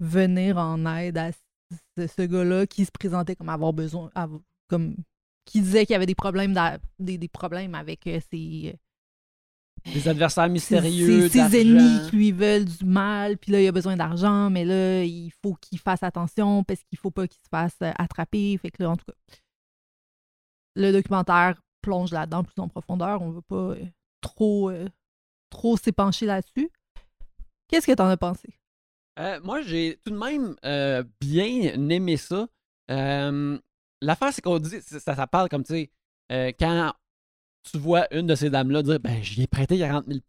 venir 0.00 0.58
en 0.58 0.84
aide 0.96 1.16
à 1.18 1.30
ce, 1.32 2.06
ce 2.06 2.22
gars-là 2.22 2.66
qui 2.66 2.84
se 2.84 2.90
présentait 2.90 3.36
comme 3.36 3.48
avoir 3.48 3.72
besoin, 3.72 4.10
comme 4.68 4.96
qui 5.44 5.60
disait 5.60 5.86
qu'il 5.86 5.94
y 5.94 5.96
avait 5.96 6.06
des 6.06 6.14
problèmes, 6.14 6.54
des, 6.98 7.18
des 7.18 7.28
problèmes 7.28 7.74
avec 7.74 8.06
euh, 8.06 8.20
ses, 8.30 8.78
des 9.84 10.08
adversaires 10.08 10.48
mystérieux, 10.48 11.28
ses- 11.28 11.48
ses 11.50 11.60
ennemis 11.60 12.08
qui 12.10 12.16
lui 12.16 12.32
veulent 12.32 12.64
du 12.64 12.84
mal, 12.84 13.36
puis 13.38 13.50
là, 13.52 13.60
il 13.60 13.66
a 13.68 13.72
besoin 13.72 13.96
d'argent, 13.96 14.50
mais 14.50 14.64
là, 14.64 15.02
il 15.04 15.30
faut 15.42 15.54
qu'il 15.54 15.78
fasse 15.78 16.02
attention 16.02 16.62
parce 16.64 16.82
qu'il 16.84 16.98
faut 16.98 17.10
pas 17.10 17.26
qu'il 17.26 17.40
se 17.42 17.48
fasse 17.48 17.76
euh, 17.82 17.92
attraper. 17.98 18.56
Fait 18.58 18.70
que 18.70 18.82
là, 18.82 18.90
en 18.90 18.96
tout 18.96 19.04
cas, 19.06 19.14
le 20.76 20.92
documentaire 20.92 21.60
plonge 21.82 22.12
là-dedans 22.12 22.44
plus 22.44 22.60
en 22.60 22.68
profondeur. 22.68 23.22
On 23.22 23.30
veut 23.30 23.42
pas 23.42 23.56
euh, 23.56 23.84
trop, 24.20 24.70
euh, 24.70 24.86
trop 25.50 25.76
s'épancher 25.76 26.26
là-dessus. 26.26 26.70
Qu'est-ce 27.68 27.86
que 27.86 27.92
t'en 27.92 28.08
as 28.08 28.16
pensé? 28.16 28.48
Euh, 29.18 29.40
moi, 29.42 29.62
j'ai 29.62 29.98
tout 30.04 30.12
de 30.12 30.18
même 30.18 30.56
euh, 30.64 31.02
bien 31.20 31.74
aimé 31.90 32.16
ça. 32.16 32.46
Euh, 32.90 33.58
L'affaire, 34.00 34.32
c'est 34.32 34.42
qu'on 34.42 34.58
dit, 34.58 34.80
ça, 34.80 35.14
ça 35.14 35.26
parle 35.26 35.48
comme, 35.48 35.62
tu 35.64 35.74
sais, 35.74 35.90
euh, 36.32 36.50
quand 36.58 36.92
tu 37.70 37.78
vois 37.78 38.06
une 38.14 38.26
de 38.26 38.34
ces 38.34 38.50
dames-là 38.50 38.82
dire, 38.82 39.00
ben, 39.00 39.22
j'y 39.22 39.42
ai 39.42 39.46
prêté 39.46 39.78
40 39.78 40.06
000 40.06 40.20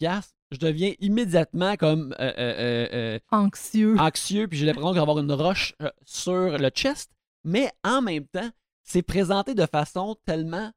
je 0.53 0.59
deviens 0.59 0.93
immédiatement 0.99 1.75
comme 1.75 2.13
euh, 2.19 2.31
euh, 2.37 2.87
euh, 2.93 3.19
Anxieux. 3.31 3.97
anxieux, 3.99 4.47
puis 4.47 4.59
j'ai 4.59 4.65
l'impression 4.67 4.89
qu'il 4.89 4.99
va 4.99 5.01
y 5.01 5.09
avoir 5.09 5.19
une 5.19 5.31
roche 5.31 5.73
sur 6.05 6.57
le 6.57 6.69
chest. 6.69 7.11
Mais 7.43 7.71
en 7.83 8.01
même 8.01 8.27
temps, 8.27 8.49
c'est 8.83 9.01
présenté 9.01 9.55
de 9.55 9.65
façon 9.65 10.15
tellement 10.25 10.71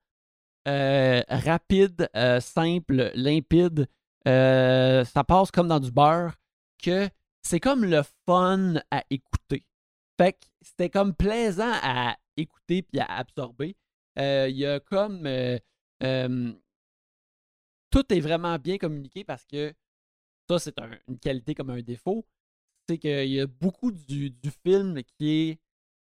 rapide, 0.66 2.08
simple, 2.40 3.12
limpide. 3.14 3.86
ça 4.24 5.24
passe 5.26 5.50
comme 5.50 5.68
dans 5.68 5.78
du 5.78 5.92
beurre 5.92 6.34
que 6.82 7.08
c'est 7.42 7.60
comme 7.60 7.84
le 7.84 8.02
fun 8.26 8.74
à 8.90 9.04
écouter. 9.10 9.64
Fait 10.18 10.32
que 10.32 10.38
c'était 10.62 10.90
comme 10.90 11.14
plaisant 11.14 11.72
à 11.82 12.16
écouter 12.36 12.82
puis 12.82 12.98
à 12.98 13.18
absorber. 13.18 13.76
Il 14.16 14.56
y 14.56 14.66
a 14.66 14.80
comme. 14.80 15.28
Euh, 16.02 16.52
tout 17.90 18.12
est 18.12 18.20
vraiment 18.20 18.58
bien 18.58 18.78
communiqué 18.78 19.24
parce 19.24 19.44
que 19.44 19.72
ça, 20.48 20.58
c'est 20.58 20.78
un- 20.80 20.90
une 21.08 21.18
qualité 21.18 21.54
comme 21.54 21.70
un 21.70 21.80
défaut. 21.82 22.26
C'est 22.88 22.98
qu'il 22.98 23.28
y 23.30 23.40
a 23.40 23.46
beaucoup 23.46 23.90
du, 23.90 24.30
du 24.30 24.50
film 24.64 25.02
qui 25.18 25.30
est 25.30 25.60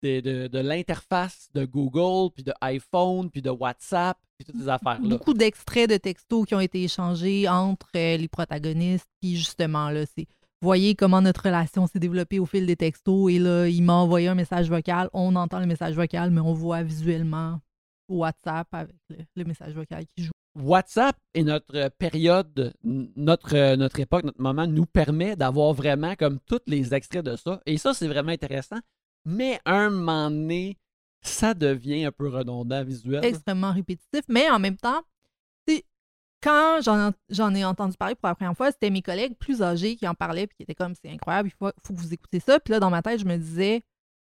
de, 0.02 0.20
de- 0.20 0.46
de 0.48 0.58
l'interface 0.58 1.48
de 1.54 1.64
Google, 1.64 2.32
puis 2.34 2.42
de 2.42 2.52
iPhone, 2.60 3.30
puis 3.30 3.40
de 3.42 3.50
WhatsApp, 3.50 4.18
puis 4.36 4.44
toutes 4.44 4.60
ces 4.60 4.68
affaires-là. 4.68 5.08
Beaucoup 5.08 5.32
d'extraits 5.34 5.88
de 5.88 5.96
textos 5.96 6.46
qui 6.46 6.54
ont 6.54 6.60
été 6.60 6.82
échangés 6.82 7.48
entre 7.48 7.88
euh, 7.96 8.16
les 8.16 8.28
protagonistes, 8.28 9.08
puis 9.20 9.36
justement, 9.36 9.90
là, 9.90 10.04
c'est 10.06 10.26
voyez 10.60 10.94
comment 10.96 11.22
notre 11.22 11.44
relation 11.44 11.86
s'est 11.86 11.98
développée 11.98 12.38
au 12.38 12.46
fil 12.46 12.66
des 12.66 12.76
textos, 12.76 13.30
et 13.32 13.38
là, 13.38 13.68
il 13.68 13.82
m'a 13.82 13.94
envoyé 13.94 14.28
un 14.28 14.34
message 14.34 14.68
vocal, 14.68 15.08
on 15.12 15.34
entend 15.36 15.60
le 15.60 15.66
message 15.66 15.94
vocal, 15.94 16.30
mais 16.30 16.40
on 16.40 16.52
voit 16.52 16.82
visuellement 16.82 17.60
WhatsApp 18.08 18.68
avec 18.72 18.94
le, 19.10 19.16
le 19.36 19.44
message 19.44 19.74
vocal 19.74 20.04
qui 20.14 20.24
joue. 20.24 20.32
WhatsApp 20.54 21.16
et 21.34 21.44
notre 21.44 21.88
période, 21.98 22.72
n- 22.84 23.10
notre, 23.14 23.54
euh, 23.54 23.76
notre 23.76 24.00
époque, 24.00 24.24
notre 24.24 24.40
moment 24.40 24.66
nous 24.66 24.86
permet 24.86 25.36
d'avoir 25.36 25.72
vraiment 25.74 26.14
comme 26.16 26.38
tous 26.46 26.60
les 26.66 26.94
extraits 26.94 27.24
de 27.24 27.36
ça. 27.36 27.60
Et 27.66 27.76
ça, 27.78 27.92
c'est 27.92 28.08
vraiment 28.08 28.32
intéressant. 28.32 28.78
Mais 29.26 29.60
un 29.66 29.90
moment 29.90 30.30
donné, 30.30 30.78
ça 31.20 31.52
devient 31.52 32.04
un 32.04 32.12
peu 32.12 32.28
redondant 32.28 32.84
visuel. 32.84 33.24
extrêmement 33.24 33.72
répétitif, 33.72 34.22
mais 34.28 34.48
en 34.50 34.58
même 34.58 34.76
temps, 34.76 35.02
quand 36.42 36.80
j'en 36.82 37.12
j'en 37.28 37.54
ai 37.54 37.64
entendu 37.64 37.96
parler 37.96 38.14
pour 38.14 38.28
la 38.28 38.34
première 38.34 38.56
fois, 38.56 38.70
c'était 38.70 38.90
mes 38.90 39.02
collègues 39.02 39.34
plus 39.36 39.62
âgés 39.62 39.96
qui 39.96 40.06
en 40.06 40.14
parlaient 40.14 40.46
puis 40.46 40.56
qui 40.56 40.62
étaient 40.62 40.74
comme 40.74 40.94
c'est 40.94 41.10
incroyable, 41.10 41.48
il 41.48 41.56
faut, 41.58 41.70
faut 41.84 41.94
que 41.94 41.98
vous 41.98 42.12
écoutez 42.14 42.40
ça. 42.40 42.60
Puis 42.60 42.72
là, 42.72 42.78
dans 42.78 42.90
ma 42.90 43.02
tête, 43.02 43.18
je 43.20 43.24
me 43.24 43.36
disais, 43.36 43.82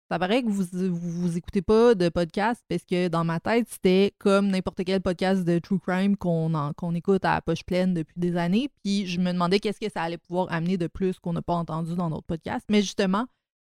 ça 0.10 0.20
paraît 0.20 0.44
que 0.44 0.50
vous, 0.50 0.64
vous, 0.94 1.12
vous 1.22 1.38
écoutez 1.38 1.62
pas 1.64 1.96
de 1.96 2.10
podcast 2.10 2.64
parce 2.70 2.84
que 2.84 3.08
dans 3.08 3.24
ma 3.24 3.40
tête, 3.40 3.68
c'était 3.70 4.14
comme 4.20 4.50
n'importe 4.50 4.84
quel 4.86 5.02
podcast 5.02 5.44
de 5.44 5.58
true 5.58 5.80
crime 5.80 6.16
qu'on 6.16 6.52
qu'on 6.78 6.94
écoute 6.94 7.26
à 7.26 7.42
poche 7.42 7.64
pleine 7.64 7.94
depuis 7.96 8.14
des 8.20 8.38
années. 8.38 8.70
Puis 8.84 9.08
je 9.08 9.20
me 9.20 9.32
demandais 9.32 9.60
qu'est-ce 9.60 9.80
que 9.80 9.92
ça 9.92 10.04
allait 10.04 10.20
pouvoir 10.20 10.52
amener 10.52 10.78
de 10.78 10.86
plus 10.88 11.18
qu'on 11.20 11.34
n'a 11.34 11.42
pas 11.42 11.56
entendu 11.56 11.96
dans 11.96 12.10
d'autres 12.12 12.28
podcasts. 12.28 12.68
Mais 12.70 12.82
justement, 12.82 13.26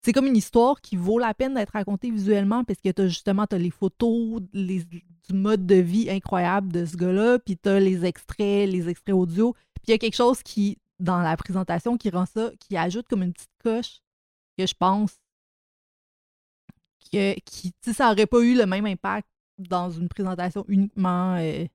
c'est 0.03 0.13
comme 0.13 0.27
une 0.27 0.37
histoire 0.37 0.81
qui 0.81 0.97
vaut 0.97 1.19
la 1.19 1.35
peine 1.35 1.55
d'être 1.55 1.75
racontée 1.75 2.11
visuellement 2.11 2.65
parce 2.65 2.81
que 2.81 2.89
t'as 2.91 3.07
justement 3.09 3.47
les 3.53 3.71
photos 3.71 4.41
les- 4.55 4.85
du 4.85 5.35
mode 5.35 5.67
de 5.67 5.77
vie 5.77 6.11
incroyable 6.11 6.73
de 6.73 6.85
ce 6.87 6.97
gars-là, 6.97 7.39
puis 7.41 7.57
t'as 7.59 7.79
les 7.79 8.05
extraits, 8.07 8.69
les 8.69 8.89
extraits 8.89 9.15
audio. 9.15 9.53
Puis 9.75 9.85
il 9.89 9.91
y 9.91 9.95
a 9.95 9.99
quelque 9.99 10.17
chose 10.17 10.43
qui, 10.43 10.79
dans 10.99 11.21
la 11.21 11.37
présentation, 11.37 11.97
qui 11.99 12.09
rend 12.11 12.27
ça, 12.27 12.51
qui 12.59 12.77
ajoute 12.77 13.07
comme 13.07 13.23
une 13.23 13.33
petite 13.33 13.51
coche 13.63 14.01
que 14.59 14.67
je 14.67 14.75
pense 14.77 15.13
que 17.11 17.35
qui, 17.41 17.73
ça 17.93 18.11
aurait 18.13 18.27
pas 18.27 18.41
eu 18.41 18.57
le 18.57 18.67
même 18.67 18.87
impact 18.87 19.29
dans 19.59 19.91
une 19.91 20.09
présentation 20.09 20.65
uniquement 20.69 21.37
euh, 21.37 21.67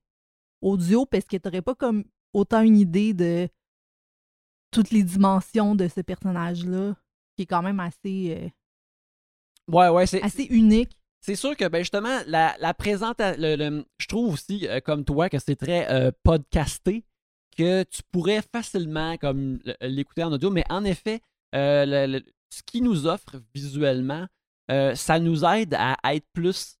audio 0.60 1.06
parce 1.06 1.24
que 1.24 1.36
t'aurais 1.36 1.62
pas 1.62 1.74
comme 1.74 2.04
autant 2.32 2.62
une 2.62 2.76
idée 2.76 3.14
de 3.14 3.48
toutes 4.70 4.90
les 4.90 5.02
dimensions 5.02 5.74
de 5.74 5.88
ce 5.88 6.00
personnage-là, 6.02 6.94
qui 7.36 7.42
est 7.42 7.46
quand 7.46 7.62
même 7.62 7.80
assez, 7.80 8.36
euh, 8.36 8.48
Ouais, 9.72 9.88
ouais, 9.88 10.06
c'est, 10.06 10.22
assez 10.22 10.44
unique. 10.44 10.98
c'est 11.20 11.36
sûr 11.36 11.56
que 11.56 11.68
ben 11.68 11.78
justement, 11.80 12.20
la, 12.26 12.56
la 12.58 12.74
présentation, 12.74 13.84
je 13.98 14.06
trouve 14.06 14.34
aussi, 14.34 14.66
euh, 14.66 14.80
comme 14.80 15.04
toi, 15.04 15.28
que 15.28 15.38
c'est 15.38 15.56
très 15.56 15.90
euh, 15.90 16.10
podcasté, 16.22 17.04
que 17.56 17.82
tu 17.84 18.02
pourrais 18.12 18.42
facilement 18.42 19.16
comme 19.18 19.58
l'écouter 19.80 20.22
en 20.24 20.32
audio, 20.32 20.50
mais 20.50 20.64
en 20.70 20.84
effet, 20.84 21.20
euh, 21.54 21.84
le- 21.86 22.18
le- 22.18 22.24
ce 22.50 22.62
qui 22.62 22.80
nous 22.80 23.06
offre 23.06 23.36
visuellement, 23.54 24.26
euh, 24.70 24.94
ça 24.94 25.18
nous 25.18 25.44
aide 25.44 25.74
à 25.74 25.96
être 26.14 26.26
plus 26.32 26.76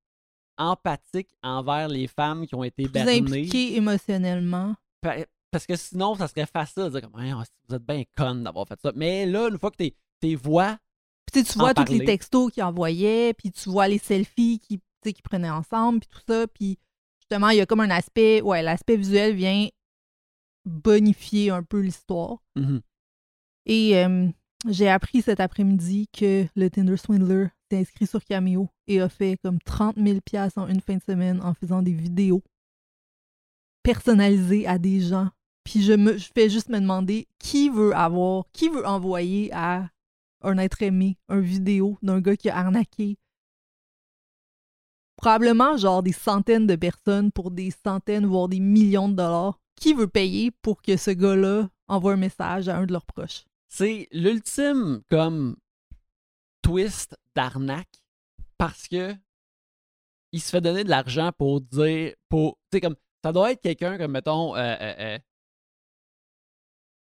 empathique 0.56 1.30
envers 1.42 1.88
les 1.88 2.06
femmes 2.08 2.46
qui 2.46 2.54
ont 2.54 2.64
été 2.64 2.84
Plus 2.84 2.92
bernées. 2.92 3.18
impliqué 3.20 3.76
émotionnellement. 3.76 4.74
Pa- 5.00 5.24
Parce 5.50 5.66
que 5.66 5.76
sinon, 5.76 6.14
ça 6.16 6.26
serait 6.28 6.46
facile 6.46 6.84
de 6.84 6.88
dire 6.90 7.02
comme, 7.02 7.44
vous 7.68 7.74
êtes 7.74 7.86
bien 7.86 8.02
conne 8.16 8.42
d'avoir 8.44 8.66
fait 8.66 8.78
ça. 8.80 8.92
Mais 8.96 9.24
là, 9.26 9.48
une 9.48 9.58
fois 9.58 9.70
que 9.70 9.76
tes, 9.76 9.96
tes 10.20 10.34
voix, 10.34 10.76
Puis 11.32 11.44
tu 11.44 11.58
vois 11.58 11.74
tous 11.74 11.90
les 11.92 12.04
textos 12.04 12.52
qu'ils 12.52 12.62
envoyaient, 12.64 13.34
puis 13.34 13.50
tu 13.52 13.70
vois 13.70 13.86
les 13.88 13.98
selfies 13.98 14.58
qu'ils 14.60 14.80
prenaient 15.22 15.48
ensemble, 15.50 16.00
puis 16.00 16.08
tout 16.10 16.22
ça. 16.26 16.46
Puis 16.48 16.78
justement, 17.20 17.50
il 17.50 17.58
y 17.58 17.60
a 17.60 17.66
comme 17.66 17.80
un 17.80 17.90
aspect, 17.90 18.40
ouais, 18.42 18.62
l'aspect 18.62 18.96
visuel 18.96 19.34
vient 19.36 19.68
bonifier 20.64 21.50
un 21.50 21.62
peu 21.62 21.80
l'histoire. 21.80 22.38
Mhm. 22.56 22.80
Et 23.66 23.96
euh, 23.98 24.28
j'ai 24.68 24.88
appris 24.88 25.22
cet 25.22 25.40
après-midi 25.40 26.08
que 26.12 26.46
le 26.56 26.68
Tinder 26.70 26.96
Swindler 26.96 27.48
inscrit 27.76 28.06
sur 28.06 28.24
Cameo 28.24 28.68
et 28.86 29.00
a 29.00 29.08
fait 29.08 29.36
comme 29.42 29.58
30 29.60 29.96
000 29.96 30.20
piastres 30.20 30.58
en 30.58 30.68
une 30.68 30.80
fin 30.80 30.96
de 30.96 31.02
semaine 31.02 31.40
en 31.42 31.54
faisant 31.54 31.82
des 31.82 31.92
vidéos 31.92 32.42
personnalisées 33.82 34.66
à 34.66 34.78
des 34.78 35.00
gens. 35.00 35.28
Puis 35.64 35.82
je 35.82 35.92
me 35.92 36.16
je 36.16 36.30
fais 36.34 36.48
juste 36.48 36.68
me 36.68 36.80
demander 36.80 37.28
qui 37.38 37.68
veut 37.68 37.94
avoir, 37.94 38.44
qui 38.52 38.68
veut 38.68 38.86
envoyer 38.86 39.52
à 39.52 39.88
un 40.42 40.58
être 40.58 40.82
aimé 40.82 41.18
un 41.28 41.40
vidéo 41.40 41.98
d'un 42.02 42.20
gars 42.20 42.36
qui 42.36 42.48
a 42.48 42.56
arnaqué 42.56 43.16
probablement 45.16 45.76
genre 45.76 46.02
des 46.02 46.12
centaines 46.12 46.66
de 46.66 46.76
personnes 46.76 47.32
pour 47.32 47.50
des 47.50 47.72
centaines, 47.84 48.24
voire 48.24 48.48
des 48.48 48.60
millions 48.60 49.08
de 49.08 49.16
dollars. 49.16 49.58
Qui 49.74 49.94
veut 49.94 50.08
payer 50.08 50.50
pour 50.62 50.80
que 50.80 50.96
ce 50.96 51.10
gars-là 51.10 51.68
envoie 51.88 52.12
un 52.12 52.16
message 52.16 52.68
à 52.68 52.78
un 52.78 52.86
de 52.86 52.92
leurs 52.92 53.06
proches? 53.06 53.44
c'est 53.68 54.08
l'ultime 54.12 55.02
comme 55.10 55.56
twist 56.68 57.16
d'arnaque 57.34 58.02
parce 58.58 58.88
que 58.88 59.14
il 60.32 60.40
se 60.42 60.50
fait 60.50 60.60
donner 60.60 60.84
de 60.84 60.90
l'argent 60.90 61.32
pour 61.32 61.62
dire 61.62 62.12
pour 62.28 62.58
tu 62.70 62.76
sais 62.76 62.80
comme 62.82 62.96
ça 63.24 63.32
doit 63.32 63.52
être 63.52 63.62
quelqu'un 63.62 63.96
comme 63.96 64.12
mettons 64.12 64.54
euh, 64.54 64.76
euh, 64.78 64.94
euh, 64.98 65.18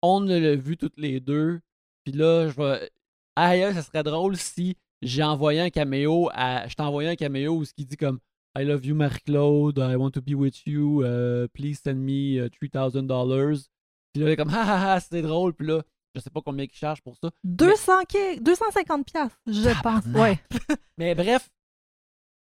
on 0.03 0.19
l'a 0.19 0.55
vu 0.55 0.77
toutes 0.77 0.99
les 0.99 1.19
deux 1.19 1.61
puis 2.03 2.13
là 2.13 2.47
je 2.47 2.55
vais 2.55 2.91
aïe 3.35 3.73
ça 3.73 3.81
serait 3.81 4.03
drôle 4.03 4.37
si 4.37 4.77
j'ai 5.01 5.23
envoyé 5.23 5.61
un 5.61 5.71
caméo 5.71 6.29
à 6.33 6.67
je 6.67 6.75
t'ai 6.75 6.83
envoyé 6.83 7.09
un 7.09 7.15
caméo 7.15 7.55
où 7.55 7.65
ce 7.65 7.73
qui 7.73 7.85
dit 7.85 7.97
comme 7.97 8.19
I 8.55 8.63
love 8.65 8.85
you 8.85 8.93
Marie-Claude 8.93 9.79
I 9.79 9.95
want 9.95 10.11
to 10.11 10.21
be 10.21 10.35
with 10.35 10.67
you 10.67 11.01
uh, 11.03 11.47
please 11.55 11.79
send 11.83 11.95
me 11.95 12.37
uh, 12.39 12.49
$3000 12.49 13.65
puis 14.13 14.21
là 14.21 14.29
il 14.29 14.31
est 14.31 14.35
comme 14.35 14.53
ah 14.53 14.63
ah 14.67 14.93
ah 14.93 14.99
c'est 14.99 15.23
drôle 15.23 15.55
puis 15.55 15.65
là 15.65 15.81
Je 16.15 16.21
sais 16.21 16.29
pas 16.29 16.41
combien 16.41 16.65
ils 16.65 16.71
chargent 16.73 17.01
pour 17.01 17.17
ça. 17.17 17.29
200 17.43 18.05
que- 18.05 18.39
250 18.39 19.05
piastres, 19.05 19.37
je 19.47 19.81
pense. 19.83 20.05
Ouais. 20.05 20.39
Mais 20.97 21.13
bref, 21.13 21.49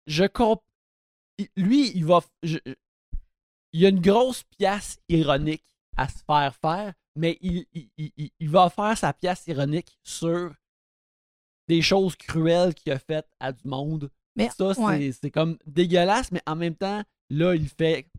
je 0.08 0.26
comp... 0.26 0.62
Lui, 1.56 1.92
il 1.96 2.06
va. 2.06 2.22
je- 2.44 2.58
Il 3.74 3.80
y 3.82 3.86
a 3.86 3.90
une 3.90 4.02
grosse 4.02 4.44
pièce 4.44 5.00
ironique 5.10 5.66
à 5.98 6.08
se 6.10 6.20
faire 6.26 6.56
faire, 6.56 6.94
mais 7.18 7.38
il, 7.42 7.66
il, 7.74 7.90
il- 7.98 8.12
il- 8.18 8.32
il 8.40 8.50
va 8.50 8.70
faire 8.70 8.98
sa 8.98 9.14
pièce 9.14 9.46
ironique 9.48 9.98
sur 10.04 10.54
des 11.68 11.82
choses 11.82 12.16
cruelles 12.16 12.74
qu'il 12.74 12.92
a 12.92 13.00
faites 13.00 13.28
à 13.40 13.52
du 13.52 13.68
monde. 13.68 14.10
Mais 14.36 14.50
ça, 14.50 14.74
c'est 14.74 14.82
ouais. 14.82 15.12
c'est 15.14 15.32
comme 15.32 15.58
dégueulasse, 15.66 16.32
mais 16.32 16.42
en 16.46 16.56
même 16.56 16.76
temps, 16.76 17.02
là, 17.30 17.56
il 17.56 17.68
fait 17.70 18.10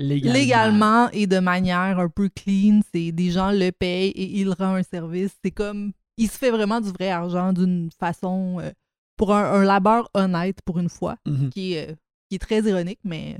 légalement. 0.00 0.34
Légalement 0.38 1.10
et 1.10 1.26
de 1.26 1.38
manière 1.38 1.98
un 1.98 2.08
peu 2.08 2.28
clean, 2.28 2.80
c'est 2.92 3.12
des 3.12 3.30
gens 3.30 3.52
le 3.52 3.70
payent 3.70 4.10
et 4.10 4.38
il 4.40 4.50
rend 4.52 4.74
un 4.74 4.82
service. 4.82 5.30
C'est 5.44 5.50
comme 5.52 5.92
il 6.16 6.28
se 6.30 6.36
fait 6.38 6.50
vraiment 6.50 6.80
du 6.80 6.90
vrai 6.90 7.10
argent 7.10 7.52
d'une 7.52 7.90
façon 7.98 8.58
euh, 8.60 8.70
pour 9.16 9.32
un, 9.34 9.44
un 9.60 9.64
labeur 9.64 10.10
honnête 10.14 10.58
pour 10.64 10.78
une 10.78 10.88
fois, 10.88 11.16
Mhm. 11.26 11.50
qui 11.50 11.74
est, 11.74 11.90
euh, 11.90 11.94
qui 12.28 12.34
est 12.36 12.38
très 12.38 12.60
ironique, 12.62 13.00
mais 13.04 13.38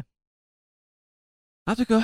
En 1.66 1.74
tout 1.74 1.84
cas, 1.84 2.02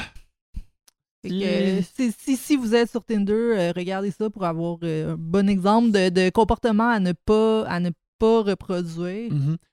que, 1.23 1.29
euh, 1.33 1.83
si, 1.97 2.13
si, 2.13 2.37
si 2.37 2.57
vous 2.57 2.75
êtes 2.75 2.91
sur 2.91 3.05
Tinder, 3.05 3.33
euh, 3.33 3.73
regardez 3.75 4.11
ça 4.13 4.31
pour 4.31 4.45
avoir 4.45 4.79
euh, 4.83 5.15
un 5.15 5.17
bon 5.19 5.49
exemple 5.49 5.91
de, 5.91 6.09
de 6.09 6.31
comportement 6.31 6.89
à 6.91 7.01
ne 7.01 7.13
pas 7.13 7.65
à 7.67 7.81
ne 7.81 7.91
pas 8.19 8.43
reproduire. 8.43 9.33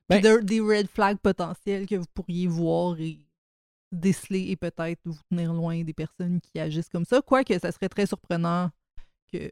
Ben- 0.10 0.22
de- 0.22 0.42
des 0.44 0.60
red 0.60 0.88
flags 0.88 1.18
potentiels 1.20 1.86
que 1.86 1.96
vous 1.96 2.06
pourriez 2.14 2.48
voir 2.48 3.00
et 3.00 3.20
déceler 3.94 4.50
et 4.50 4.56
peut-être 4.56 5.00
vous 5.06 5.18
tenir 5.30 5.54
loin 5.54 5.84
des 5.84 5.94
personnes 5.94 6.40
qui 6.42 6.60
agissent 6.60 6.90
comme 6.90 7.06
ça. 7.06 7.22
Quoique 7.22 7.58
ça 7.60 7.72
serait 7.72 7.90
très 7.90 8.06
surprenant 8.06 8.70
que, 9.32 9.52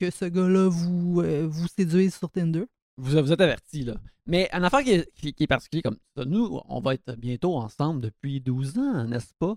que 0.00 0.10
ce 0.10 0.24
gars-là 0.26 0.68
vous, 0.68 1.20
euh, 1.20 1.46
vous 1.46 1.68
séduise 1.68 2.14
sur 2.14 2.30
Tinder. 2.30 2.64
vous, 2.96 3.10
vous 3.22 3.32
êtes 3.32 3.40
avertis, 3.40 3.82
là. 3.84 3.94
Mais 4.26 4.48
une 4.52 4.64
affaire 4.64 4.82
qui 4.82 4.90
est, 4.92 5.12
qui- 5.14 5.32
qui 5.32 5.44
est 5.44 5.46
particulière 5.46 5.84
comme 5.84 5.98
ça, 6.16 6.24
nous, 6.24 6.60
on 6.68 6.80
va 6.80 6.94
être 6.94 7.14
bientôt 7.16 7.56
ensemble 7.56 8.00
depuis 8.02 8.40
12 8.40 8.76
ans, 8.78 9.04
n'est-ce 9.04 9.32
pas? 9.38 9.56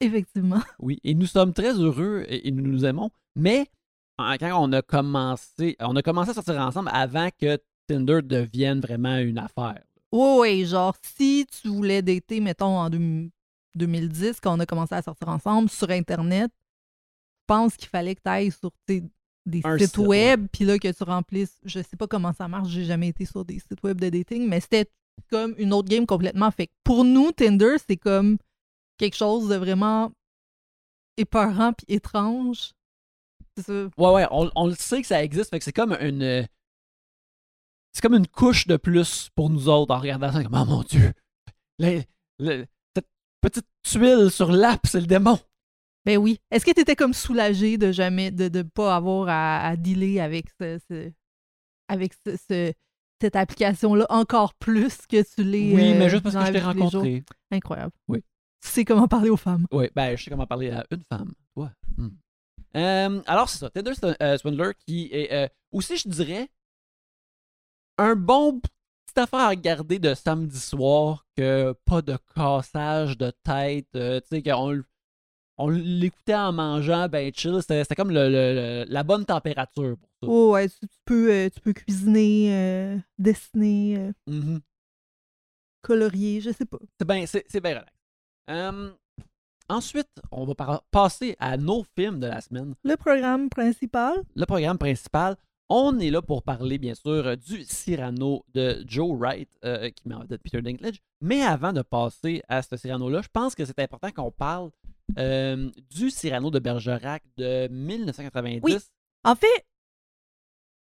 Effectivement. 0.00 0.60
Oui, 0.78 1.00
et 1.04 1.14
nous 1.14 1.26
sommes 1.26 1.52
très 1.54 1.72
heureux 1.78 2.24
et, 2.28 2.46
et 2.48 2.50
nous 2.50 2.62
nous 2.62 2.84
aimons. 2.84 3.10
Mais 3.36 3.66
quand 4.18 4.60
on 4.62 4.72
a 4.72 4.82
commencé, 4.82 5.76
on 5.80 5.96
a 5.96 6.02
commencé 6.02 6.30
à 6.30 6.34
sortir 6.34 6.56
ensemble 6.60 6.90
avant 6.92 7.28
que 7.40 7.58
Tinder 7.88 8.20
devienne 8.22 8.80
vraiment 8.80 9.16
une 9.18 9.38
affaire. 9.38 9.82
Oui, 10.14 10.36
oui, 10.40 10.64
genre, 10.66 10.94
si 11.02 11.44
tu 11.46 11.68
voulais 11.68 12.00
dater, 12.02 12.40
mettons, 12.40 12.78
en 12.78 12.88
deux- 12.88 13.28
2010, 13.74 14.38
quand 14.40 14.56
on 14.56 14.60
a 14.60 14.66
commencé 14.66 14.94
à 14.94 15.02
sortir 15.02 15.28
ensemble 15.28 15.68
sur 15.68 15.90
Internet, 15.90 16.50
je 16.52 17.44
pense 17.48 17.76
qu'il 17.76 17.88
fallait 17.88 18.14
que 18.14 18.22
tu 18.22 18.30
ailles 18.30 18.52
sur 18.52 18.70
des 18.88 19.02
Un 19.64 19.76
sites 19.76 19.88
site, 19.88 19.98
web, 19.98 20.46
puis 20.52 20.64
là, 20.64 20.78
que 20.78 20.90
tu 20.90 21.02
remplisses. 21.02 21.58
Je 21.64 21.80
sais 21.80 21.96
pas 21.96 22.06
comment 22.06 22.32
ça 22.32 22.46
marche, 22.48 22.68
j'ai 22.68 22.84
jamais 22.84 23.08
été 23.08 23.24
sur 23.24 23.44
des 23.44 23.58
sites 23.58 23.82
web 23.82 24.00
de 24.00 24.08
dating, 24.08 24.48
mais 24.48 24.60
c'était 24.60 24.86
comme 25.30 25.54
une 25.58 25.72
autre 25.72 25.88
game 25.88 26.06
complètement. 26.06 26.50
Fait 26.50 26.68
que 26.68 26.72
pour 26.84 27.04
nous, 27.04 27.32
Tinder, 27.32 27.76
c'est 27.84 27.96
comme 27.96 28.38
quelque 28.98 29.16
chose 29.16 29.48
de 29.48 29.56
vraiment 29.56 30.12
épeurant 31.16 31.72
puis 31.72 31.86
étrange. 31.94 32.72
C'est 33.56 33.64
ça. 33.66 33.88
Ouais, 33.98 34.10
ouais, 34.12 34.26
on, 34.30 34.50
on 34.56 34.66
le 34.68 34.74
sait 34.74 35.00
que 35.00 35.06
ça 35.06 35.22
existe, 35.22 35.50
fait 35.50 35.58
que 35.58 35.64
c'est 35.64 35.72
comme 35.72 35.96
une. 36.00 36.46
C'est 37.94 38.02
comme 38.02 38.14
une 38.14 38.26
couche 38.26 38.66
de 38.66 38.76
plus 38.76 39.30
pour 39.36 39.48
nous 39.50 39.68
autres 39.68 39.94
en 39.94 40.00
regardant 40.00 40.30
ça, 40.32 40.42
comme, 40.42 40.54
oh 40.60 40.64
mon 40.64 40.82
Dieu, 40.82 41.12
cette 41.80 43.06
petite 43.40 43.66
tuile 43.82 44.30
sur 44.30 44.50
l'app, 44.52 44.80
c'est 44.86 45.00
le 45.00 45.06
démon. 45.06 45.38
Ben 46.04 46.18
oui. 46.18 46.38
Est-ce 46.50 46.64
que 46.66 46.72
tu 46.72 46.80
étais 46.80 46.96
comme 46.96 47.14
soulagé 47.14 47.78
de 47.78 47.92
jamais 47.92 48.30
de 48.30 48.48
ne 48.58 48.62
pas 48.62 48.96
avoir 48.96 49.28
à, 49.28 49.66
à 49.68 49.76
dealer 49.76 50.20
avec 50.20 50.46
ce, 50.60 50.78
ce- 50.90 51.10
avec 51.88 52.12
ce, 52.26 52.36
ce- 52.36 52.72
cette 53.20 53.36
application-là 53.36 54.06
encore 54.10 54.54
plus 54.54 54.98
que 55.06 55.22
tu 55.22 55.44
l'es 55.44 55.72
Oui, 55.74 55.92
euh, 55.92 55.98
mais 55.98 56.10
juste 56.10 56.22
parce 56.22 56.34
que 56.34 56.44
je 56.44 56.52
t'ai 56.52 56.60
rencontré. 56.60 57.24
Incroyable. 57.50 57.92
Oui. 58.08 58.20
Tu 58.62 58.68
sais 58.70 58.84
comment 58.84 59.08
parler 59.08 59.30
aux 59.30 59.36
femmes. 59.38 59.66
Oui, 59.72 59.88
ben, 59.94 60.16
je 60.16 60.24
sais 60.24 60.30
comment 60.30 60.46
parler 60.46 60.70
à 60.70 60.84
une 60.90 61.02
femme. 61.10 61.32
Toi. 61.54 61.70
Hmm. 61.96 62.08
Euh, 62.76 63.22
alors, 63.26 63.48
c'est 63.48 63.58
ça. 63.58 63.70
Tinder 63.70 63.92
c'est 63.94 64.04
un, 64.04 64.16
euh, 64.20 64.36
Swindler 64.36 64.72
qui 64.86 65.08
est 65.12 65.32
euh, 65.32 65.48
aussi, 65.72 65.96
je 65.96 66.08
dirais, 66.08 66.48
un 67.98 68.16
bon 68.16 68.60
petite 68.60 69.18
affaire 69.18 69.40
à 69.40 69.48
regarder 69.50 69.98
de 69.98 70.14
samedi 70.14 70.58
soir 70.58 71.24
que 71.36 71.72
pas 71.84 72.02
de 72.02 72.16
cassage 72.34 73.16
de 73.18 73.30
tête. 73.42 73.86
euh, 73.96 74.20
tu 74.20 74.26
sais, 74.36 74.42
qu'on 74.42 74.82
on 75.56 75.68
l'écoutait 75.68 76.34
en 76.34 76.52
mangeant, 76.52 77.08
ben 77.08 77.32
chill. 77.32 77.60
C'était 77.60 77.94
comme 77.94 78.10
le- 78.10 78.28
le- 78.28 78.84
la 78.88 79.02
bonne 79.04 79.24
température 79.24 79.96
pour 79.96 80.08
ça. 80.22 80.26
Oh, 80.28 80.52
ouais, 80.52 80.68
tu, 80.68 80.80
tu 80.80 80.88
peux, 81.04 81.30
euh, 81.32 81.48
tu 81.48 81.60
peux 81.60 81.72
cuisiner, 81.72 82.52
euh, 82.52 82.98
dessiner, 83.18 83.98
euh, 83.98 84.12
Mhm. 84.26 84.60
colorier, 85.82 86.40
je 86.40 86.50
sais 86.50 86.64
pas. 86.64 86.78
C'est 86.98 87.06
bien 87.06 87.24
c'est, 87.26 87.60
bien 87.60 87.84
relax. 88.48 88.96
Ensuite, 89.68 90.10
on 90.30 90.44
va 90.44 90.82
passer 90.90 91.36
à 91.38 91.56
nos 91.56 91.84
films 91.96 92.20
de 92.20 92.26
la 92.26 92.40
semaine. 92.42 92.74
Le 92.84 92.96
programme 92.96 93.48
principal, 93.48 94.22
le 94.34 94.44
programme 94.44 94.76
principal. 94.76 95.36
On 95.68 95.98
est 95.98 96.10
là 96.10 96.20
pour 96.20 96.42
parler, 96.42 96.78
bien 96.78 96.94
sûr, 96.94 97.26
euh, 97.26 97.36
du 97.36 97.64
Cyrano 97.64 98.44
de 98.52 98.84
Joe 98.86 99.16
Wright, 99.18 99.48
euh, 99.64 99.90
qui 99.90 100.08
m'a 100.08 100.24
de 100.24 100.36
Peter 100.36 100.60
Dinklage. 100.60 101.00
Mais 101.20 101.42
avant 101.42 101.72
de 101.72 101.82
passer 101.82 102.42
à 102.48 102.62
ce 102.62 102.76
Cyrano-là, 102.76 103.22
je 103.22 103.28
pense 103.32 103.54
que 103.54 103.64
c'est 103.64 103.78
important 103.78 104.10
qu'on 104.10 104.30
parle 104.30 104.70
euh, 105.18 105.70
du 105.90 106.10
Cyrano 106.10 106.50
de 106.50 106.58
Bergerac 106.58 107.22
de 107.36 107.68
1990. 107.68 108.60
Oui. 108.62 108.76
en 109.24 109.34
fait, 109.34 109.64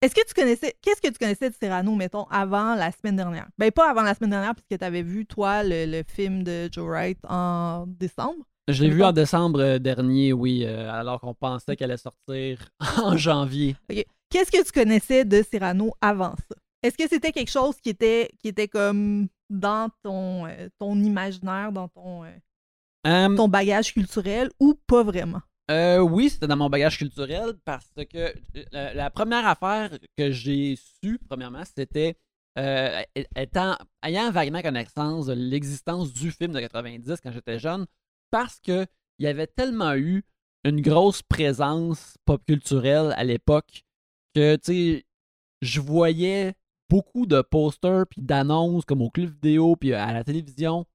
est-ce 0.01 0.15
que 0.15 0.25
tu 0.27 0.33
connaissais, 0.33 0.75
qu'est-ce 0.81 0.99
que 0.99 1.09
tu 1.09 1.19
connaissais 1.19 1.51
de 1.51 1.55
Cyrano, 1.55 1.93
mettons, 1.93 2.25
avant 2.25 2.73
la 2.73 2.91
semaine 2.91 3.15
dernière? 3.15 3.47
Ben, 3.59 3.71
pas 3.71 3.89
avant 3.91 4.01
la 4.01 4.15
semaine 4.15 4.31
dernière, 4.31 4.55
puisque 4.55 4.79
tu 4.79 4.83
avais 4.85 5.03
vu, 5.03 5.27
toi, 5.27 5.63
le, 5.63 5.85
le 5.85 6.03
film 6.07 6.43
de 6.43 6.69
Joe 6.71 6.87
Wright 6.87 7.19
en 7.29 7.85
décembre. 7.87 8.45
Je 8.67 8.83
l'ai 8.83 8.89
vu 8.89 9.03
en 9.03 9.11
décembre 9.11 9.59
euh, 9.61 9.79
dernier, 9.79 10.33
oui, 10.33 10.63
euh, 10.65 10.89
alors 10.91 11.19
qu'on 11.19 11.33
pensait 11.33 11.75
qu'elle 11.75 11.91
allait 11.91 11.97
sortir 11.97 12.69
en 13.03 13.17
janvier. 13.17 13.75
Qu'est-ce 14.31 14.49
que 14.49 14.63
tu 14.65 14.71
connaissais 14.71 15.25
de 15.25 15.43
Cyrano 15.43 15.93
avant 15.99 16.35
ça? 16.37 16.55
Est-ce 16.81 16.97
que 16.97 17.07
c'était 17.07 17.33
quelque 17.33 17.51
chose 17.51 17.75
qui 17.81 17.89
était, 17.89 18.29
qui 18.39 18.47
était 18.47 18.69
comme 18.69 19.27
dans 19.49 19.89
ton, 20.01 20.47
euh, 20.47 20.69
ton 20.79 20.95
imaginaire, 20.95 21.73
dans 21.73 21.89
ton, 21.89 22.23
euh, 22.23 23.35
ton 23.35 23.49
bagage 23.49 23.93
culturel 23.93 24.49
ou 24.59 24.73
pas 24.87 25.03
vraiment? 25.03 25.41
Euh, 25.69 25.99
oui, 25.99 26.29
c'était 26.29 26.47
dans 26.47 26.55
mon 26.55 26.69
bagage 26.69 26.97
culturel 26.97 27.53
parce 27.65 27.91
que 28.09 28.17
euh, 28.17 28.33
la, 28.71 28.93
la 28.93 29.09
première 29.09 29.45
affaire 29.45 29.91
que 30.17 30.31
j'ai 30.31 30.77
su, 31.01 31.19
premièrement, 31.27 31.63
c'était 31.75 32.15
étant, 33.35 33.77
ayant 34.03 34.31
vaguement 34.31 34.61
connaissance 34.61 35.27
de 35.27 35.33
l'existence 35.33 36.13
du 36.13 36.31
film 36.31 36.53
de 36.53 36.59
90 36.61 37.19
quand 37.21 37.31
j'étais 37.31 37.59
jeune, 37.59 37.85
parce 38.29 38.59
que 38.59 38.85
il 39.19 39.25
y 39.25 39.27
avait 39.27 39.47
tellement 39.47 39.93
eu 39.95 40.23
une 40.63 40.81
grosse 40.81 41.21
présence 41.21 42.15
pop 42.25 42.43
culturelle 42.45 43.13
à 43.17 43.23
l'époque 43.23 43.83
que, 44.33 44.55
tu 44.55 44.61
sais, 44.63 45.05
je 45.61 45.81
voyais 45.81 46.55
beaucoup 46.89 47.25
de 47.25 47.41
posters 47.41 48.05
puis 48.07 48.21
d'annonces 48.21 48.85
comme 48.85 49.01
au 49.01 49.09
club 49.09 49.29
vidéo 49.29 49.75
puis 49.75 49.93
à 49.93 50.11
la 50.11 50.23
télévision 50.23 50.85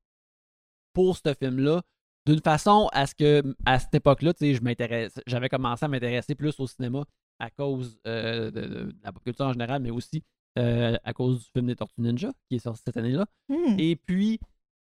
pour 0.92 1.16
ce 1.16 1.34
film-là 1.34 1.82
d'une 2.26 2.40
façon 2.40 2.88
à 2.92 3.06
ce 3.06 3.14
que 3.14 3.42
à 3.64 3.78
cette 3.78 3.94
époque-là, 3.94 4.34
tu 4.34 4.40
sais, 4.40 4.54
je 4.54 4.62
m'intéresse, 4.62 5.18
j'avais 5.26 5.48
commencé 5.48 5.84
à 5.84 5.88
m'intéresser 5.88 6.34
plus 6.34 6.58
au 6.58 6.66
cinéma 6.66 7.04
à 7.38 7.50
cause 7.50 7.98
euh, 8.06 8.50
de, 8.50 8.60
de 8.62 8.94
la 9.02 9.12
pop 9.12 9.22
culture 9.22 9.46
en 9.46 9.52
général, 9.52 9.80
mais 9.80 9.90
aussi 9.90 10.22
euh, 10.58 10.96
à 11.04 11.12
cause 11.12 11.44
du 11.44 11.50
film 11.52 11.66
des 11.66 11.76
Tortues 11.76 12.00
Ninja 12.00 12.32
qui 12.48 12.56
est 12.56 12.60
sorti 12.60 12.82
cette 12.84 12.96
année-là. 12.96 13.26
Hmm. 13.48 13.78
Et 13.78 13.96
puis 13.96 14.40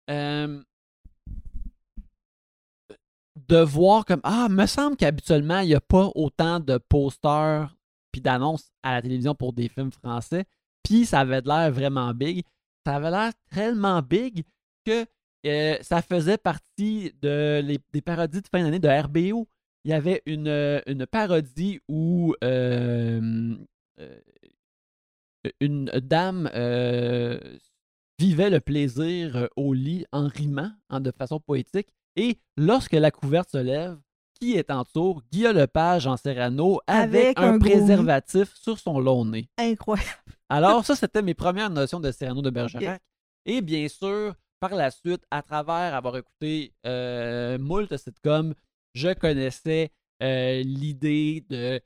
euh, 0.10 0.62
de 3.48 3.58
voir 3.58 4.06
comme 4.06 4.22
ah, 4.24 4.48
me 4.50 4.66
semble 4.66 4.98
qu'habituellement 4.98 5.60
il 5.60 5.68
n'y 5.68 5.76
a 5.76 5.82
pas 5.82 6.12
autant 6.16 6.60
de 6.60 6.78
posters 6.78 7.76
puis 8.12 8.22
d'annonces 8.22 8.72
à 8.84 8.94
la 8.94 9.02
télévision 9.02 9.36
pour 9.36 9.54
des 9.54 9.70
films 9.70 9.92
français. 9.92 10.46
Puis 10.84 11.06
ça 11.06 11.22
avait 11.22 11.42
l'air 11.42 11.72
vraiment 11.72 12.14
big. 12.14 12.44
Ça 12.86 12.96
avait 12.96 13.12
l'air 13.12 13.32
tellement 13.52 14.02
big 14.02 14.44
que 14.86 15.06
euh, 15.46 15.78
ça 15.82 16.02
faisait 16.02 16.38
partie 16.38 17.14
des 17.22 18.02
parodies 18.04 18.42
de 18.42 18.48
fin 18.48 18.64
d'année 18.64 18.80
de 18.80 18.88
RBO. 18.88 19.48
Il 19.84 19.92
y 19.92 19.94
avait 19.94 20.22
une, 20.26 20.48
euh, 20.48 21.06
parodie 21.10 21.80
où 21.88 22.36
euh, 22.44 23.56
une 25.60 25.86
dame 25.86 26.50
vivait 28.20 28.52
le 28.52 28.60
plaisir 28.60 29.50
au 29.56 29.74
lit 29.74 30.06
en 30.12 30.28
rimant 30.28 30.72
en, 30.90 31.00
de 31.00 31.12
façon 31.12 31.40
poétique. 31.40 31.90
Et 32.16 32.40
lorsque 32.58 32.94
la 32.94 33.10
couverte 33.10 33.50
se 33.50 33.58
lève, 33.58 33.98
qui 34.42 34.56
est 34.58 34.72
en 34.72 34.84
tour? 34.84 35.22
Guillaume 35.32 35.56
Lepage 35.56 36.08
en 36.08 36.18
Serrano 36.18 36.80
avec, 36.88 37.38
Avec 37.38 37.40
un, 37.40 37.54
un 37.54 37.58
gros 37.58 37.70
nez. 37.70 37.78
préservatif 37.78 38.54
sur 38.56 38.80
son 38.80 39.00
long 39.00 39.24
nez. 39.24 39.48
Incroyable. 39.58 40.10
Alors, 40.50 40.84
ça, 40.84 40.96
c'était 40.96 41.22
mes 41.22 41.36
premières 41.36 41.70
notions 41.70 42.00
de 42.00 42.12
Cyrano 42.12 42.42
de 42.42 42.50
Bergerac. 42.50 43.02
Et 43.46 43.62
bien 43.62 43.88
sûr, 43.88 44.34
par 44.60 44.74
la 44.76 44.92
suite, 44.92 45.24
à 45.32 45.42
travers 45.42 45.94
avoir 45.96 46.18
écouté 46.18 46.74
euh, 46.86 47.58
moult 47.60 47.96
sitcoms, 47.96 48.54
je 48.94 49.14
connaissais 49.14 49.92
euh, 50.22 50.62
l'idée 50.64 51.46
de 51.50 51.80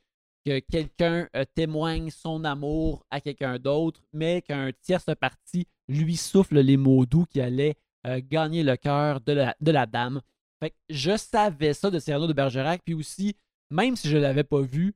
que 0.45 0.59
quelqu'un 0.59 1.27
euh, 1.35 1.43
témoigne 1.55 2.11
son 2.11 2.43
amour 2.43 3.03
à 3.09 3.19
quelqu'un 3.19 3.57
d'autre, 3.57 4.01
mais 4.13 4.43
qu'un 4.43 4.69
tierce 4.79 5.09
parti 5.19 5.65
lui 5.87 6.15
souffle 6.15 6.59
les 6.59 6.77
mots 6.77 7.05
doux 7.07 7.25
qui 7.25 7.41
allaient 7.41 7.75
euh, 8.05 8.21
gagner 8.23 8.61
le 8.61 8.75
cœur 8.77 9.21
de 9.21 9.31
la, 9.33 9.55
de 9.59 9.71
la 9.71 9.87
dame. 9.87 10.21
Fait 10.65 10.71
que 10.71 10.75
je 10.89 11.15
savais 11.15 11.75
ça 11.75 11.91
de 11.91 11.99
Cyrano 11.99 12.25
de 12.25 12.33
Bergerac, 12.33 12.81
puis 12.83 12.95
aussi, 12.95 13.35
même 13.69 13.95
si 13.95 14.09
je 14.09 14.17
l'avais 14.17 14.43
pas 14.43 14.61
vu, 14.61 14.95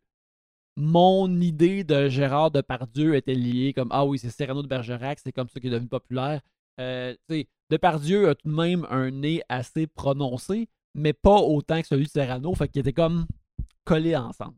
mon 0.75 1.29
idée 1.41 1.83
de 1.83 2.09
Gérard 2.09 2.49
Depardieu 2.49 3.13
était 3.13 3.35
liée 3.35 3.71
comme 3.73 3.89
Ah 3.91 4.03
oui, 4.03 4.17
c'est 4.17 4.31
Cyrano 4.31 4.63
de 4.63 4.67
Bergerac, 4.67 5.19
c'est 5.19 5.31
comme 5.31 5.47
ça 5.47 5.59
qu'il 5.59 5.69
est 5.69 5.73
devenu 5.73 5.87
populaire. 5.87 6.41
Euh, 6.81 7.15
Depardieu 7.69 8.29
a 8.29 8.33
tout 8.33 8.49
de 8.49 8.55
même 8.55 8.87
un 8.89 9.11
nez 9.11 9.43
assez 9.47 9.85
prononcé, 9.85 10.67
mais 10.95 11.13
pas 11.13 11.37
autant 11.37 11.79
que 11.81 11.87
celui 11.87 12.05
de 12.05 12.09
Cyrano, 12.09 12.55
fait 12.55 12.67
qu'il 12.67 12.79
était 12.79 12.93
comme 12.93 13.27
collé 13.85 14.15
ensemble. 14.15 14.55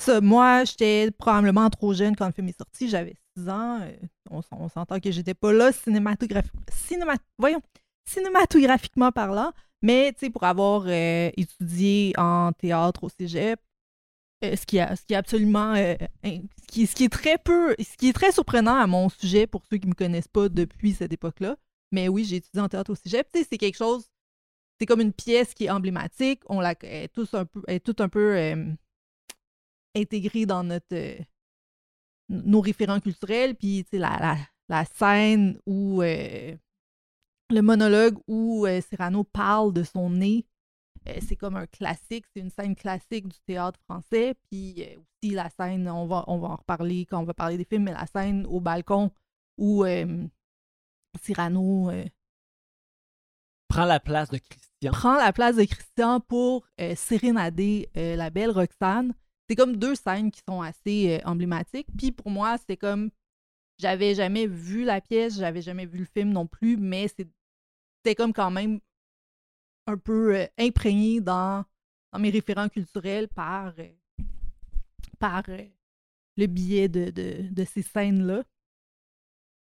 Ça, 0.00 0.20
moi, 0.20 0.62
j'étais 0.62 1.10
probablement 1.10 1.68
trop 1.70 1.92
jeune 1.92 2.14
quand 2.14 2.26
le 2.26 2.32
film 2.32 2.48
est 2.48 2.56
sorti. 2.58 2.88
J'avais 2.88 3.16
6 3.36 3.48
ans. 3.48 3.80
Euh, 3.80 3.96
on, 4.30 4.68
s'entend 4.68 5.00
que 5.00 5.10
j'étais 5.10 5.34
pas 5.34 5.52
là 5.52 5.70
cinématographi- 5.72 6.50
cinéma- 6.70 7.16
voyons, 7.36 7.60
cinématographiquement 8.08 9.10
parlant. 9.10 9.52
Mais, 9.84 10.14
tu 10.14 10.20
sais, 10.20 10.30
pour 10.30 10.44
avoir 10.44 10.84
euh, 10.86 11.30
étudié 11.36 12.14
en 12.16 12.52
théâtre 12.54 13.04
au 13.04 13.10
cégep, 13.10 13.60
euh, 14.42 14.56
ce, 14.56 14.64
qui 14.64 14.78
ce 14.78 15.04
qui 15.04 15.12
est 15.12 15.16
absolument... 15.16 15.74
euh, 15.74 15.94
ce, 16.24 16.94
qui, 16.94 17.04
est 17.04 17.12
très 17.12 17.36
peu... 17.36 17.76
Ce 17.78 17.94
qui 17.98 18.08
est 18.08 18.14
très 18.14 18.32
surprenant 18.32 18.76
à 18.76 18.86
mon 18.86 19.10
sujet 19.10 19.46
pour 19.46 19.66
ceux 19.66 19.76
qui 19.76 19.86
me 19.86 19.92
connaissent 19.92 20.26
pas 20.26 20.48
depuis 20.48 20.94
cette 20.94 21.12
époque-là. 21.12 21.58
Mais 21.92 22.08
oui, 22.08 22.24
j'ai 22.24 22.36
étudié 22.36 22.62
en 22.62 22.68
théâtre 22.70 22.92
au 22.92 22.94
cégep. 22.94 23.28
Tu 23.30 23.40
sais, 23.40 23.46
c'est 23.50 23.58
quelque 23.58 23.76
chose... 23.76 24.08
C'est 24.80 24.86
comme 24.86 25.02
une 25.02 25.12
pièce 25.12 25.52
qui 25.52 25.66
est 25.66 25.70
emblématique. 25.70 26.40
On 26.48 26.60
la 26.60 26.74
est 26.80 27.12
tous 27.12 27.34
un 27.34 27.44
peu... 27.44 27.62
Est 27.68 27.80
tout 27.84 27.96
un 28.02 28.08
peu... 28.08 28.38
euh, 28.38 28.64
intégré 29.94 30.46
dans 30.46 30.64
notre 30.64 30.96
nos 32.30 32.62
référents 32.62 33.00
culturels 33.00 33.54
puis 33.54 33.84
tu 33.84 33.90
sais, 33.90 33.98
la, 33.98 34.38
la, 34.68 34.84
scène 34.86 35.60
où 35.66 36.02
le 37.50 37.60
monologue 37.60 38.18
où 38.26 38.66
euh, 38.66 38.80
Cyrano 38.80 39.24
parle 39.24 39.72
de 39.72 39.82
son 39.82 40.10
nez 40.10 40.46
euh, 41.08 41.18
c'est 41.26 41.36
comme 41.36 41.56
un 41.56 41.66
classique 41.66 42.24
c'est 42.34 42.40
une 42.40 42.50
scène 42.50 42.74
classique 42.74 43.28
du 43.28 43.38
théâtre 43.46 43.78
français 43.88 44.34
puis 44.50 44.82
euh, 44.82 44.98
aussi 45.00 45.34
la 45.34 45.50
scène 45.50 45.88
on 45.88 46.06
va 46.06 46.24
on 46.26 46.38
va 46.38 46.48
en 46.48 46.56
reparler 46.56 47.06
quand 47.06 47.20
on 47.20 47.24
va 47.24 47.34
parler 47.34 47.58
des 47.58 47.64
films 47.64 47.84
mais 47.84 47.92
la 47.92 48.06
scène 48.06 48.46
au 48.46 48.60
balcon 48.60 49.10
où 49.58 49.84
Cyrano 51.22 51.92
Prends 53.68 53.84
la 53.86 54.00
place 54.00 54.30
de 54.30 54.38
Christian. 54.38 54.92
prend 54.92 55.16
la 55.16 55.32
place 55.32 55.56
de 55.56 55.64
Christian 55.64 56.20
pour 56.20 56.66
sérénader 56.96 57.88
la 57.94 58.30
belle 58.30 58.50
Roxane. 58.50 59.14
C'est 59.48 59.56
comme 59.56 59.76
deux 59.76 59.94
scènes 59.94 60.30
qui 60.30 60.40
sont 60.48 60.62
assez 60.62 61.20
emblématiques. 61.24 61.88
Puis 61.96 62.12
pour 62.12 62.30
moi, 62.30 62.56
c'est 62.66 62.76
comme 62.76 63.10
j'avais 63.78 64.14
jamais 64.14 64.46
vu 64.46 64.84
la 64.84 65.00
pièce, 65.00 65.36
j'avais 65.38 65.62
jamais 65.62 65.86
vu 65.86 65.98
le 65.98 66.04
film 66.04 66.30
non 66.30 66.46
plus, 66.46 66.76
mais 66.76 67.08
c'est- 67.08 67.28
c'était 68.04 68.14
comme 68.14 68.34
quand 68.34 68.50
même 68.50 68.80
un 69.86 69.96
peu 69.96 70.36
euh, 70.36 70.46
imprégné 70.58 71.20
dans, 71.20 71.64
dans 72.12 72.18
mes 72.18 72.30
référents 72.30 72.68
culturels 72.68 73.28
par, 73.28 73.72
euh, 73.78 73.88
par 75.18 75.42
euh, 75.48 75.64
le 76.36 76.46
biais 76.46 76.88
de, 76.88 77.10
de, 77.10 77.48
de 77.50 77.64
ces 77.64 77.82
scènes-là. 77.82 78.42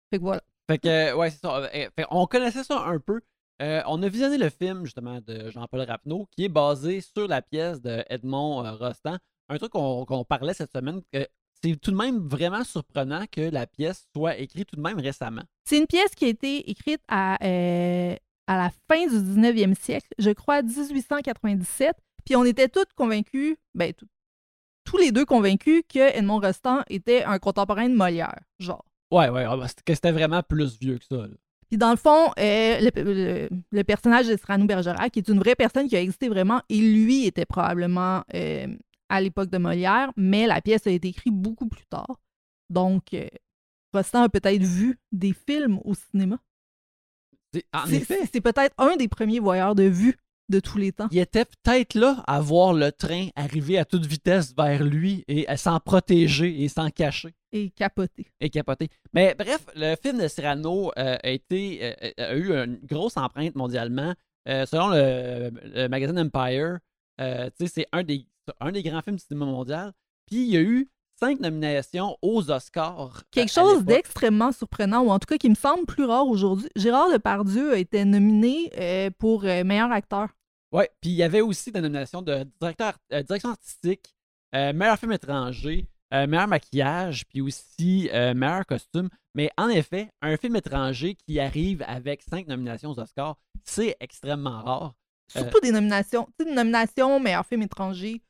Fait 0.09 0.17
que 0.17 0.23
voilà. 0.23 0.41
Fait 0.69 0.79
que, 0.79 0.87
euh, 0.87 1.15
ouais, 1.15 1.29
c'est 1.29 1.39
ça. 1.39 1.57
Euh, 1.57 1.89
fait 1.95 2.05
on 2.11 2.25
connaissait 2.25 2.63
ça 2.63 2.85
un 2.85 2.99
peu. 2.99 3.21
Euh, 3.61 3.81
on 3.87 4.03
a 4.03 4.09
visionné 4.09 4.37
le 4.37 4.49
film, 4.49 4.83
justement, 4.83 5.21
de 5.21 5.49
Jean-Paul 5.49 5.81
Rapneau, 5.81 6.27
qui 6.31 6.45
est 6.45 6.49
basé 6.49 6.99
sur 6.99 7.27
la 7.27 7.41
pièce 7.41 7.81
de 7.81 8.03
Edmond 8.09 8.65
euh, 8.65 8.71
Rostand. 8.73 9.17
Un 9.47 9.57
truc 9.57 9.71
qu'on 9.71 10.05
qu'on 10.05 10.25
parlait 10.25 10.53
cette 10.53 10.73
semaine, 10.73 11.01
que 11.13 11.25
c'est 11.63 11.75
tout 11.77 11.91
de 11.91 11.95
même 11.95 12.27
vraiment 12.27 12.63
surprenant 12.63 13.25
que 13.31 13.41
la 13.41 13.65
pièce 13.65 14.07
soit 14.13 14.37
écrite 14.37 14.67
tout 14.69 14.75
de 14.75 14.81
même 14.81 14.99
récemment. 14.99 15.43
C'est 15.63 15.77
une 15.77 15.87
pièce 15.87 16.13
qui 16.15 16.25
a 16.25 16.27
été 16.27 16.69
écrite 16.69 17.01
à, 17.07 17.37
euh, 17.45 18.15
à 18.47 18.57
la 18.57 18.69
fin 18.89 19.07
du 19.07 19.15
19e 19.15 19.75
siècle, 19.75 20.07
je 20.19 20.29
crois 20.31 20.61
1897. 20.61 21.95
Puis 22.25 22.35
on 22.35 22.43
était 22.43 22.69
tous 22.69 22.85
convaincus, 22.95 23.55
ben 23.73 23.93
tous 24.83 24.97
les 24.97 25.11
deux 25.11 25.25
convaincus 25.25 25.83
que 25.91 25.99
Edmond 26.17 26.39
Rostand 26.39 26.81
était 26.89 27.23
un 27.23 27.39
contemporain 27.39 27.89
de 27.89 27.95
Molière, 27.95 28.39
genre. 28.59 28.85
Ouais, 29.11 29.29
ouais, 29.29 29.45
ah, 29.47 29.57
bah, 29.57 29.67
que 29.85 29.93
c'était 29.93 30.11
vraiment 30.11 30.41
plus 30.43 30.77
vieux 30.79 30.97
que 30.97 31.05
ça. 31.05 31.15
là. 31.17 31.33
Puis 31.69 31.77
dans 31.77 31.89
le 31.91 31.95
fond, 31.97 32.27
euh, 32.39 32.79
le, 32.79 32.91
le- 33.03 33.49
le 33.71 33.83
personnage 33.83 34.27
de 34.27 34.37
Cyrano 34.37 34.65
Bergerac 34.65 35.17
est 35.17 35.27
une 35.29 35.39
vraie 35.39 35.55
personne 35.55 35.87
qui 35.87 35.95
a 35.95 36.01
existé 36.01 36.29
vraiment 36.29 36.61
et 36.69 36.77
lui 36.77 37.25
était 37.25 37.45
probablement 37.45 38.23
euh, 38.35 38.67
à 39.09 39.21
l'époque 39.21 39.49
de 39.49 39.57
Molière, 39.57 40.11
mais 40.15 40.45
la 40.45 40.61
pièce 40.61 40.85
a 40.85 40.91
été 40.91 41.07
écrite 41.07 41.33
beaucoup 41.33 41.67
plus 41.67 41.85
tard. 41.87 42.19
Donc, 42.69 43.13
euh, 43.13 43.27
Rostand 43.93 44.23
a 44.23 44.29
peut-être 44.29 44.61
vu 44.63 44.99
des 45.11 45.33
films 45.33 45.79
au 45.83 45.93
cinéma. 45.95 46.37
C'est- 47.87 48.41
peut-être 48.41 48.73
un 48.77 48.95
des 48.95 49.07
premiers 49.07 49.39
voyeurs 49.39 49.75
de 49.75 49.83
vue 49.83 50.15
de 50.49 50.59
tous 50.59 50.77
les 50.77 50.91
temps. 50.91 51.07
il 51.11 51.17
était 51.17 51.45
peut-être 51.45 51.95
là 51.95 52.23
à 52.27 52.39
voir 52.39 52.73
le 52.73 52.91
train 52.91 53.29
arriver 53.35 53.79
à 53.79 53.85
toute 53.85 54.05
vitesse 54.05 54.53
vers 54.55 54.83
lui 54.83 55.23
et 55.27 55.47
à 55.47 55.57
s'en 55.57 55.79
protéger 55.79 56.61
et 56.63 56.67
s'en 56.67 56.89
cacher. 56.91 57.33
Et 57.51 57.71
capoté. 57.71 58.27
et 58.39 58.49
capoté. 58.49 58.89
Mais 59.13 59.33
bref, 59.37 59.65
le 59.75 59.95
film 59.95 60.19
de 60.21 60.27
Cyrano 60.27 60.91
euh, 60.99 61.17
a, 61.23 61.29
été, 61.29 61.79
euh, 61.81 62.11
a 62.17 62.35
eu 62.35 62.51
une 62.51 62.79
grosse 62.83 63.17
empreinte 63.17 63.55
mondialement. 63.55 64.13
Euh, 64.47 64.65
selon 64.67 64.89
le, 64.89 65.51
le 65.73 65.87
magazine 65.87 66.19
Empire, 66.19 66.77
euh, 67.21 67.49
c'est 67.57 67.87
un 67.91 68.03
des, 68.03 68.27
un 68.59 68.71
des 68.71 68.83
grands 68.83 69.01
films 69.01 69.15
du 69.15 69.23
cinéma 69.23 69.45
mondial. 69.45 69.93
Puis 70.27 70.43
il 70.43 70.53
y 70.53 70.57
a 70.57 70.61
eu 70.61 70.87
cinq 71.19 71.39
nominations 71.39 72.17
aux 72.21 72.51
Oscars. 72.51 73.23
Quelque 73.31 73.51
chose 73.51 73.83
d'extrêmement 73.83 74.51
surprenant, 74.51 75.01
ou 75.01 75.09
en 75.09 75.19
tout 75.19 75.27
cas 75.27 75.37
qui 75.37 75.49
me 75.49 75.55
semble 75.55 75.85
plus 75.85 76.05
rare 76.05 76.27
aujourd'hui. 76.27 76.69
Gérard 76.75 77.11
Depardieu 77.11 77.73
a 77.73 77.77
été 77.77 78.03
nominé 78.05 78.71
euh, 78.77 79.09
pour 79.17 79.45
euh, 79.45 79.63
meilleur 79.63 79.91
acteur. 79.91 80.29
Ouais, 80.71 80.89
puis 81.01 81.11
il 81.11 81.15
y 81.15 81.23
avait 81.23 81.41
aussi 81.41 81.71
des 81.71 81.81
nominations 81.81 82.21
de 82.21 82.45
directeur, 82.59 82.97
euh, 83.13 83.23
direction 83.23 83.49
artistique, 83.49 84.13
meilleur 84.53 84.97
film 84.97 85.11
étranger, 85.11 85.85
meilleur 86.11 86.47
maquillage, 86.47 87.25
puis 87.27 87.41
aussi 87.41 88.09
meilleur 88.13 88.65
costume. 88.65 89.09
Mais 89.33 89.49
en 89.57 89.67
effet, 89.67 90.09
un 90.21 90.37
film 90.37 90.55
étranger 90.55 91.15
qui 91.15 91.41
arrive 91.41 91.83
avec 91.87 92.21
cinq 92.23 92.47
nominations 92.47 92.91
aux 92.91 92.99
Oscars, 92.99 93.35
c'est 93.65 93.97
extrêmement 93.99 94.61
rare. 94.61 94.93
Surtout 95.27 95.59
des 95.59 95.71
nominations. 95.71 96.25
Tu 96.37 96.45
sais, 96.45 96.49
une 96.49 96.55
nomination 96.55 97.19
meilleur 97.19 97.45
film 97.45 97.63
étranger. 97.63 98.21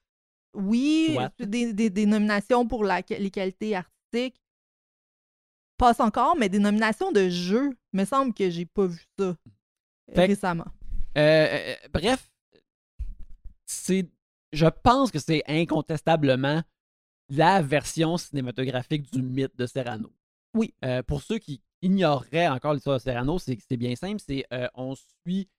Oui, 0.56 1.18
des, 1.40 1.74
des- 1.74 1.90
des 1.90 2.06
nominations 2.06 2.68
pour 2.68 2.84
la, 2.84 3.02
les 3.10 3.32
qualités 3.32 3.76
artistiques. 3.76 4.42
Passe 5.78 6.00
encore, 6.00 6.38
mais 6.38 6.48
des 6.48 6.60
nominations 6.60 7.12
de 7.12 7.28
jeu, 7.30 7.70
me 7.92 8.06
semble 8.06 8.34
que 8.34 8.50
j'ai 8.50 8.66
pas 8.66 8.86
vu 8.88 9.04
ça 9.20 9.26
euh, 9.26 9.34
que- 10.14 10.22
récemment. 10.22 10.68
Euh, 11.18 11.48
euh, 11.52 11.76
bref, 11.94 12.32
c'est, 13.66 14.10
je 14.54 14.68
pense 14.68 15.12
que 15.12 15.20
c'est 15.20 15.44
incontestablement 15.48 16.62
la 17.30 17.62
version 17.62 18.18
cinématographique 18.18 19.12
du 19.12 19.22
mythe 19.22 19.56
de 19.58 19.66
Serrano. 19.66 20.12
Oui. 20.54 20.74
Euh, 20.86 21.04
pour 21.04 21.22
ceux 21.22 21.40
qui 21.40 21.62
ignoreraient 21.82 22.48
encore 22.48 22.74
l'histoire 22.74 22.98
de 22.98 23.02
Serrano, 23.02 23.38
c'est 23.40 23.58
c'est 23.68 23.78
bien 23.78 23.96
simple. 23.96 24.22
C'est 24.26 24.46
on 24.76 24.96
suit 24.96 25.50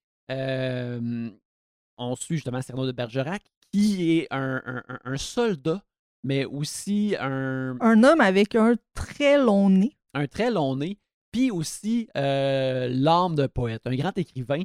on 1.99 2.15
suit 2.17 2.37
justement 2.37 2.63
Cyrano 2.63 2.87
de 2.87 2.93
Bergerac, 2.93 3.43
qui 3.85 4.19
est 4.19 4.27
un, 4.31 4.63
un- 4.65 4.83
un- 4.89 5.01
un 5.05 5.17
soldat, 5.17 5.83
mais 6.25 6.45
aussi 6.45 7.15
un, 7.21 7.77
Un 7.81 8.03
homme 8.05 8.21
avec 8.21 8.55
un 8.55 8.75
très 8.95 9.39
long 9.39 9.71
nez. 9.71 9.97
un 10.15 10.27
très 10.27 10.51
long 10.51 10.77
nez, 10.77 10.99
puis 11.33 11.51
aussi 11.51 12.09
euh, 12.17 12.89
l'âme 12.91 13.35
d'un 13.35 13.49
poète, 13.49 13.83
un 13.87 13.95
grand 13.95 14.17
écrivain 14.17 14.63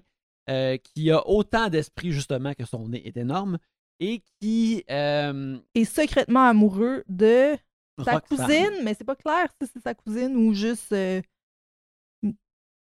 euh, 0.49 0.77
qui 0.77 1.11
a 1.11 1.27
autant 1.27 1.69
d'esprit 1.69 2.11
justement 2.11 2.53
que 2.53 2.65
son 2.65 2.87
nez 2.89 3.05
est 3.07 3.17
énorme 3.17 3.57
et 3.99 4.23
qui 4.39 4.83
euh, 4.89 5.57
Et 5.75 5.85
secrètement 5.85 6.45
amoureux 6.47 7.03
de 7.07 7.55
sa 8.03 8.13
cousine, 8.21 8.71
mais 8.83 8.93
c'est 8.95 9.03
pas 9.03 9.15
clair 9.15 9.47
si 9.61 9.69
c'est 9.71 9.81
sa 9.83 9.93
cousine 9.93 10.35
ou 10.35 10.53
juste 10.53 10.91
euh, 10.93 11.21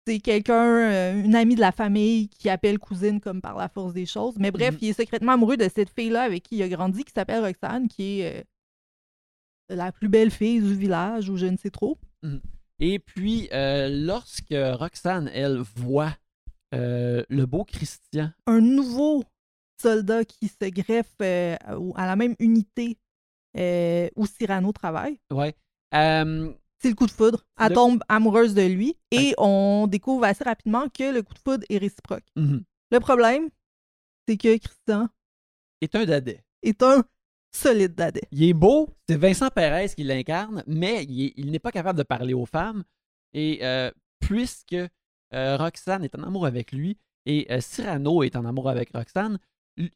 c'est 0.08 0.20
quelqu'un, 0.20 0.66
euh, 0.92 1.24
une 1.24 1.36
amie 1.36 1.56
de 1.56 1.60
la 1.62 1.72
famille 1.72 2.28
qui 2.30 2.50
appelle 2.50 2.80
cousine 2.80 3.20
comme 3.20 3.42
par 3.42 3.56
la 3.58 3.70
force 3.70 3.94
des 3.94 4.06
choses. 4.06 4.36
Mais 4.40 4.52
bref, 4.52 4.74
Mhm. 4.74 4.80
il 4.82 4.90
est 4.90 4.94
secrètement 4.94 5.34
amoureux 5.34 5.58
de 5.58 5.70
cette 5.74 5.90
fille-là 5.92 6.24
avec 6.24 6.44
qui 6.44 6.58
il 6.58 6.64
a 6.64 6.70
grandi, 6.70 7.04
qui 7.04 7.12
s'appelle 7.14 7.44
Roxane, 7.44 7.88
qui 7.88 8.22
est 8.22 8.40
euh, 8.40 9.76
la 9.76 9.92
plus 9.92 10.10
belle 10.10 10.32
fille 10.32 10.60
du 10.62 10.76
village 10.76 11.30
ou 11.30 11.38
je 11.38 11.46
ne 11.46 11.58
sais 11.58 11.70
trop. 11.70 11.98
Et 12.80 13.00
puis, 13.00 13.48
euh, 13.54 13.90
lorsque 13.90 14.54
Roxane, 14.54 15.30
elle, 15.34 15.60
voit 15.76 16.16
euh, 16.74 17.24
le 17.30 17.46
beau 17.46 17.64
Christian, 17.64 18.32
Un 18.48 18.60
nouveau 18.62 19.24
soldat 19.82 20.26
qui 20.26 20.48
se 20.48 20.70
greffe 20.70 21.14
à 21.22 22.06
la 22.06 22.16
même 22.16 22.36
unité 22.40 22.98
où 24.16 24.26
Cyrano 24.26 24.72
travaille. 24.72 25.20
ouais, 25.32 25.54
euh, 25.94 26.54
C'est 26.82 26.90
le 26.90 26.96
coup 26.96 27.06
de 27.06 27.12
foudre. 27.12 27.46
Elle 27.60 27.70
Le- 27.70 27.76
tombe 27.76 28.04
amoureuse 28.10 28.54
de 28.56 28.64
lui 28.64 28.98
et 29.12 29.34
on 29.38 29.86
découvre 29.88 30.24
assez 30.26 30.44
rapidement 30.44 30.88
que 30.90 31.14
le 31.14 31.22
coup 31.22 31.34
de 31.34 31.40
foudre 31.40 31.64
est 31.70 31.78
réciproque. 31.78 32.24
mhm, 32.36 32.64
Le 32.92 33.00
problème, 33.00 33.50
c'est 34.28 34.38
que 34.38 34.58
Christian 34.58 35.08
est 35.82 35.96
un 35.96 36.06
dadais. 36.06 36.44
est 36.64 36.82
un 36.84 37.04
solide 37.54 37.94
dadais. 37.96 38.24
Il 38.32 38.44
est 38.44 38.54
beau, 38.54 38.90
c'est 39.08 39.18
Vincent 39.18 39.50
Perez 39.50 39.90
qui 39.90 40.04
l'incarne, 40.04 40.64
mais 40.68 41.04
il 41.04 41.26
est- 41.26 41.34
il 41.38 41.52
n'est 41.52 41.60
pas 41.60 41.72
capable 41.72 41.98
de 42.00 42.04
parler 42.04 42.34
aux 42.34 42.46
femmes. 42.46 42.84
Et 43.34 43.60
euh, 43.62 43.92
puisque 44.20 44.74
euh, 44.74 45.58
Roxane 45.58 46.04
est 46.04 46.16
en 46.16 46.24
amour 46.24 46.46
avec 46.46 46.72
lui 46.72 46.98
et 47.26 47.48
euh, 47.52 47.62
Cyrano 47.62 48.24
est 48.24 48.36
en 48.36 48.46
amour 48.46 48.70
avec 48.70 48.92
Roxane, 48.94 49.38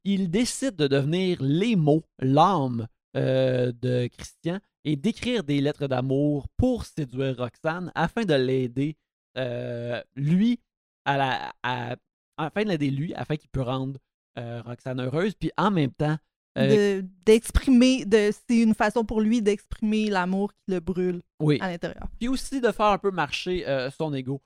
il 0.03 0.29
décide 0.29 0.75
de 0.75 0.87
devenir 0.87 1.37
les 1.41 1.75
mots, 1.75 2.03
l'âme 2.19 2.87
de 3.13 4.07
Christian 4.07 4.59
et 4.85 4.95
d'écrire 4.95 5.43
des 5.43 5.59
lettres 5.59 5.87
d'amour 5.87 6.47
pour 6.57 6.85
séduire 6.85 7.35
Roxane 7.37 7.91
afin 7.95 8.23
de 8.23 8.33
l'aider, 8.35 8.95
euh, 9.37 10.01
lui, 10.15 10.59
à 11.03 11.17
la, 11.17 11.53
à- 11.63 11.95
afin 12.37 12.63
de 12.63 12.69
l'aider 12.69 12.91
lui, 12.91 13.13
afin 13.15 13.35
qu'il 13.35 13.49
puisse 13.49 13.65
rendre 13.65 13.99
euh, 14.37 14.61
Roxane 14.61 15.01
heureuse, 15.01 15.33
puis 15.35 15.51
en 15.57 15.71
même 15.71 15.91
temps, 15.91 16.17
euh, 16.57 17.01
De- 17.01 17.07
D'exprimer, 17.25 18.05
de, 18.05 18.31
c'est 18.47 18.57
une 18.61 18.73
façon 18.75 19.03
pour 19.03 19.19
lui 19.19 19.41
d'exprimer 19.41 20.09
l'amour 20.09 20.53
qui 20.53 20.71
le 20.71 20.79
brûle 20.79 21.21
oui, 21.41 21.57
à 21.59 21.67
l'intérieur. 21.69 22.07
puis 22.17 22.27
aussi 22.29 22.61
de 22.61 22.71
faire 22.71 22.85
un 22.87 22.97
peu 22.97 23.11
marcher 23.11 23.65
son 23.97 24.13
ego. 24.13 24.41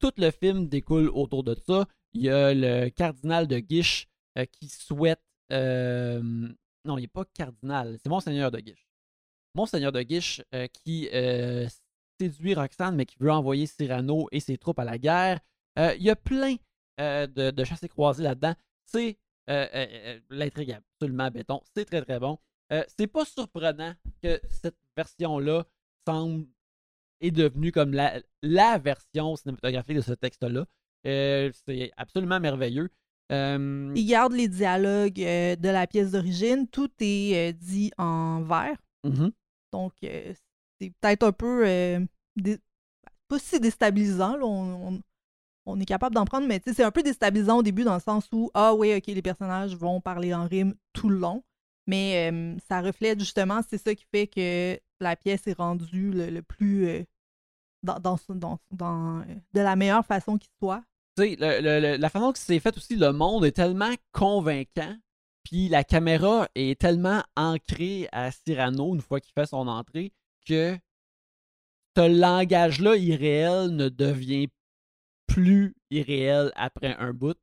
Tout 0.00 0.12
le 0.18 0.30
film 0.30 0.68
découle 0.68 1.08
autour 1.08 1.42
de 1.44 1.54
ça. 1.66 1.86
Il 2.12 2.22
y 2.22 2.30
a 2.30 2.52
le 2.54 2.88
cardinal 2.90 3.46
de 3.48 3.58
Guiche 3.58 4.06
qui 4.52 4.68
souhaite. 4.68 5.20
Non, 6.84 6.98
il 6.98 7.02
n'est 7.02 7.08
pas 7.08 7.24
cardinal, 7.24 7.96
c'est 8.02 8.08
Monseigneur 8.08 8.50
de 8.50 8.60
Guiche. 8.60 8.88
Monseigneur 9.54 9.92
de 9.92 10.02
Guiche 10.02 10.42
euh, 10.54 10.66
qui 10.66 11.08
euh, 11.12 11.66
séduit 12.20 12.54
Roxane, 12.54 12.96
mais 12.96 13.06
qui 13.06 13.16
veut 13.20 13.30
envoyer 13.30 13.66
Cyrano 13.66 14.28
et 14.32 14.40
ses 14.40 14.58
troupes 14.58 14.78
à 14.78 14.84
la 14.84 14.98
guerre. 14.98 15.40
Euh, 15.78 15.94
il 15.96 16.02
y 16.02 16.10
a 16.10 16.16
plein 16.16 16.56
de, 16.98 17.50
de 17.50 17.64
chassés 17.64 17.88
croisés 17.88 18.22
là-dedans. 18.22 18.54
C'est 18.84 19.18
l'intrigue 19.48 20.72
absolument 20.72 21.30
béton. 21.30 21.60
C'est 21.74 21.84
très 21.84 22.02
très 22.02 22.20
bon. 22.20 22.38
C'est 22.96 23.08
pas 23.08 23.24
surprenant 23.24 23.94
que 24.22 24.40
cette 24.48 24.78
version-là 24.96 25.64
semble 26.06 26.46
est 27.20 27.30
devenue 27.30 27.72
comme 27.72 27.92
la, 27.92 28.78
version 28.78 29.34
cinématographique 29.36 29.96
de 29.96 30.02
ce 30.02 30.12
texte-là. 30.12 30.66
C'est 31.04 31.90
absolument 31.96 32.38
merveilleux. 32.38 32.90
Euh, 33.32 33.92
Il 33.96 34.06
garde 34.06 34.32
les 34.34 34.48
dialogues 34.48 35.20
euh, 35.20 35.56
de 35.56 35.68
la 35.68 35.86
pièce 35.86 36.10
d'origine. 36.12 36.68
Tout 36.68 36.90
est 37.00 37.50
euh, 37.50 37.52
dit 37.52 37.90
en 37.98 38.42
vers. 38.42 38.76
mhm. 39.04 39.32
Donc, 39.72 39.92
euh, 40.04 40.32
c'est 40.80 40.92
peut-être 41.00 41.22
un 41.24 41.32
peu. 41.32 42.06
dé- 42.36 42.58
pas 43.28 43.38
si 43.38 43.58
déstabilisant. 43.60 44.36
là, 44.36 44.44
on, 44.44 44.88
on- 44.94 45.00
on 45.66 45.80
est 45.80 45.86
capable 45.86 46.14
d'en 46.14 46.26
prendre, 46.26 46.46
mais 46.46 46.60
c'est 46.66 46.84
un 46.84 46.90
peu 46.90 47.02
déstabilisant 47.02 47.56
au 47.58 47.62
début 47.62 47.84
dans 47.84 47.94
le 47.94 48.00
sens 48.00 48.28
où, 48.32 48.50
ah 48.52 48.74
oui, 48.74 48.94
ok, 48.94 49.06
les 49.06 49.22
personnages 49.22 49.74
vont 49.74 49.98
parler 50.02 50.34
en 50.34 50.46
rime 50.46 50.74
tout 50.92 51.08
le 51.08 51.16
long. 51.16 51.42
Mais 51.86 52.30
ça 52.68 52.82
reflète 52.82 53.18
justement, 53.18 53.60
c'est 53.68 53.78
ça 53.78 53.94
qui 53.94 54.04
fait 54.12 54.26
que 54.26 54.78
la 55.00 55.16
pièce 55.16 55.46
est 55.46 55.56
rendue 55.56 56.10
le, 56.10 56.28
le 56.28 56.42
plus. 56.42 57.06
dans, 57.82 57.98
dans, 57.98 58.16
son- 58.18 58.34
dans- 58.34 58.58
dans, 58.70 59.20
de 59.54 59.60
la 59.60 59.74
meilleure 59.76 60.04
façon 60.04 60.36
qui 60.38 60.48
soit. 60.58 60.82
Tu 61.16 61.36
sais, 61.36 61.98
la 61.98 62.08
façon 62.10 62.32
que 62.32 62.38
c'est 62.38 62.60
fait 62.60 62.76
aussi, 62.76 62.96
le 62.96 63.12
monde 63.12 63.44
est 63.44 63.52
tellement 63.52 63.94
convaincant, 64.12 64.96
puis 65.44 65.68
la 65.68 65.84
caméra 65.84 66.48
est 66.54 66.80
tellement 66.80 67.22
ancrée 67.36 68.08
à 68.12 68.30
Cyrano 68.30 68.94
une 68.94 69.00
fois 69.00 69.20
qu'il 69.20 69.32
fait 69.32 69.46
son 69.46 69.68
entrée, 69.68 70.12
que 70.46 70.76
ce 71.96 72.08
langage-là 72.08 72.96
irréel 72.96 73.68
ne 73.76 73.88
devient 73.88 74.48
plus 75.26 75.74
irréel 75.90 76.52
après 76.56 76.94
un 76.96 77.12
bout. 77.12 77.38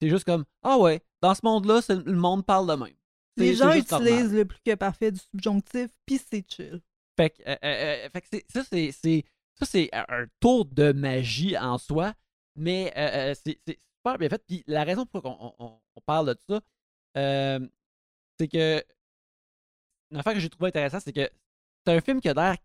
C'est 0.00 0.08
juste 0.08 0.24
comme, 0.24 0.44
ah 0.62 0.78
ouais, 0.78 1.00
dans 1.22 1.34
ce 1.34 1.40
monde-là, 1.44 1.80
le 1.88 2.16
monde 2.16 2.44
parle 2.44 2.68
de 2.68 2.84
même. 2.84 2.94
Les 3.36 3.54
gens 3.54 3.66
normal. 3.66 3.78
utilisent 3.78 4.34
le 4.34 4.44
plus 4.44 4.60
que 4.64 4.74
parfait 4.74 5.10
du 5.10 5.18
subjonctif, 5.18 5.88
puis 6.06 6.18
c'est 6.18 6.44
chill. 6.48 6.80
Fait 7.16 7.30
que, 7.30 7.42
euh, 7.42 7.56
euh, 7.64 8.06
euh, 8.06 8.08
fait 8.10 8.20
que 8.20 8.44
ça, 8.52 8.64
c'est, 9.62 9.90
un 9.92 10.26
tour 10.40 10.64
de 10.66 10.92
magie 10.92 11.56
en 11.56 11.78
soi, 11.78 12.14
mais 12.56 12.92
euh, 12.96 13.32
euh, 13.32 13.34
c'est, 13.34 13.58
super 13.66 14.18
bien 14.18 14.28
fait. 14.28 14.42
Puis 14.46 14.64
la 14.66 14.84
raison 14.84 15.06
pour 15.06 15.22
laquelle 15.22 15.52
on, 15.58 15.80
parle 16.06 16.34
de 16.34 16.40
ça, 16.48 16.60
euh, 17.16 17.66
c'est 18.38 18.48
que 18.48 18.84
une 20.10 20.18
affaire 20.18 20.34
que 20.34 20.40
j'ai 20.40 20.50
trouvé 20.50 20.68
intéressante, 20.68 21.02
c'est 21.04 21.12
que 21.12 21.28
c'est 21.86 21.96
un 21.96 22.00
film 22.00 22.20
qui 22.20 22.28
a 22.28 22.34
l'air 22.34 22.56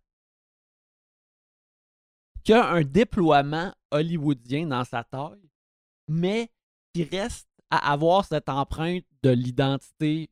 qui 2.43 2.53
a 2.53 2.69
un 2.69 2.81
déploiement 2.83 3.73
hollywoodien 3.91 4.67
dans 4.67 4.83
sa 4.83 5.03
taille, 5.03 5.49
mais 6.07 6.49
qui 6.93 7.03
reste 7.03 7.47
à 7.69 7.91
avoir 7.91 8.25
cette 8.25 8.49
empreinte 8.49 9.05
de 9.23 9.29
l'identité 9.29 10.29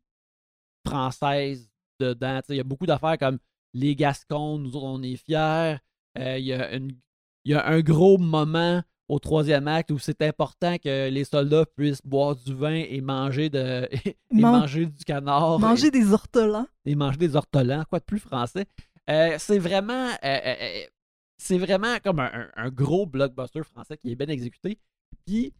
française 0.87 1.69
dedans. 1.99 2.41
Il 2.49 2.55
y 2.55 2.59
a 2.59 2.63
beaucoup 2.63 2.85
d'affaires 2.85 3.17
comme 3.17 3.39
les 3.73 3.95
Gascons, 3.95 4.57
nous 4.57 4.75
autres, 4.75 4.85
on 4.85 5.03
est 5.03 5.17
fiers. 5.17 5.77
Euh, 6.17 6.37
Il 6.39 6.45
y, 6.45 6.53
une- 6.53 6.97
il 7.45 7.51
y 7.51 7.53
a 7.53 7.67
un 7.67 7.81
gros 7.81 8.17
moment 8.17 8.81
au 9.09 9.19
troisième 9.19 9.67
acte 9.67 9.91
où 9.91 9.99
c'est 9.99 10.21
important 10.21 10.77
que 10.77 11.09
les 11.09 11.23
soldats 11.23 11.65
puissent 11.65 12.01
boire 12.05 12.35
du 12.35 12.53
vin 12.53 12.75
et 12.75 12.99
manger, 13.01 13.49
de, 13.49 13.87
et 14.05 14.17
Man- 14.31 14.59
manger 14.61 14.85
du 14.85 15.03
canard. 15.05 15.59
Manger 15.59 15.91
des 15.91 16.11
ortolans. 16.13 16.67
et 16.85 16.95
manger 16.95 17.17
des 17.17 17.35
ortolans, 17.35 17.83
quoi 17.89 17.99
de 17.99 18.03
plus 18.05 18.19
français? 18.19 18.65
Euh, 19.09 19.35
c'est 19.39 19.59
vraiment, 19.59 20.09
euh, 20.09 20.39
euh, 20.45 20.81
c'est 21.37 21.57
vraiment 21.57 21.95
comme 22.03 22.19
un, 22.19 22.69
gros 22.69 23.05
blockbuster 23.05 23.63
français 23.63 23.97
qui 23.97 24.11
est 24.11 24.15
bien 24.15 24.27
exécuté. 24.27 24.77
Puis 25.25 25.53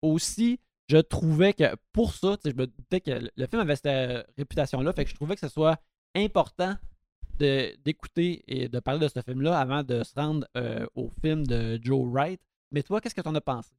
aussi, 0.00 0.60
je 0.88 0.98
trouvais 0.98 1.52
que 1.54 1.74
pour 1.92 2.14
ça, 2.14 2.36
je 2.44 2.50
me 2.52 2.66
doutais 2.68 3.00
que 3.00 3.10
le- 3.36 3.46
film 3.48 3.62
avait 3.62 3.74
cette 3.76 4.26
réputation-là, 4.38 4.92
fait 4.92 5.04
que 5.04 5.10
je 5.10 5.16
trouvais 5.16 5.34
que 5.34 5.40
ce 5.40 5.48
soit 5.48 5.76
important 6.14 6.74
d'écouter 7.38 8.44
et 8.46 8.68
de 8.68 8.78
parler 8.80 9.00
de 9.00 9.08
ce 9.12 9.20
film-là 9.20 9.58
avant 9.58 9.82
de 9.82 10.02
se 10.04 10.14
rendre 10.14 10.46
au 10.94 11.10
film 11.20 11.44
de 11.46 11.80
Joe 11.82 12.06
Wright. 12.08 12.40
Mais 12.72 12.82
toi, 12.82 13.00
qu'est-ce 13.00 13.14
que 13.14 13.20
t'en 13.20 13.34
as 13.34 13.40
pensé? 13.40 13.70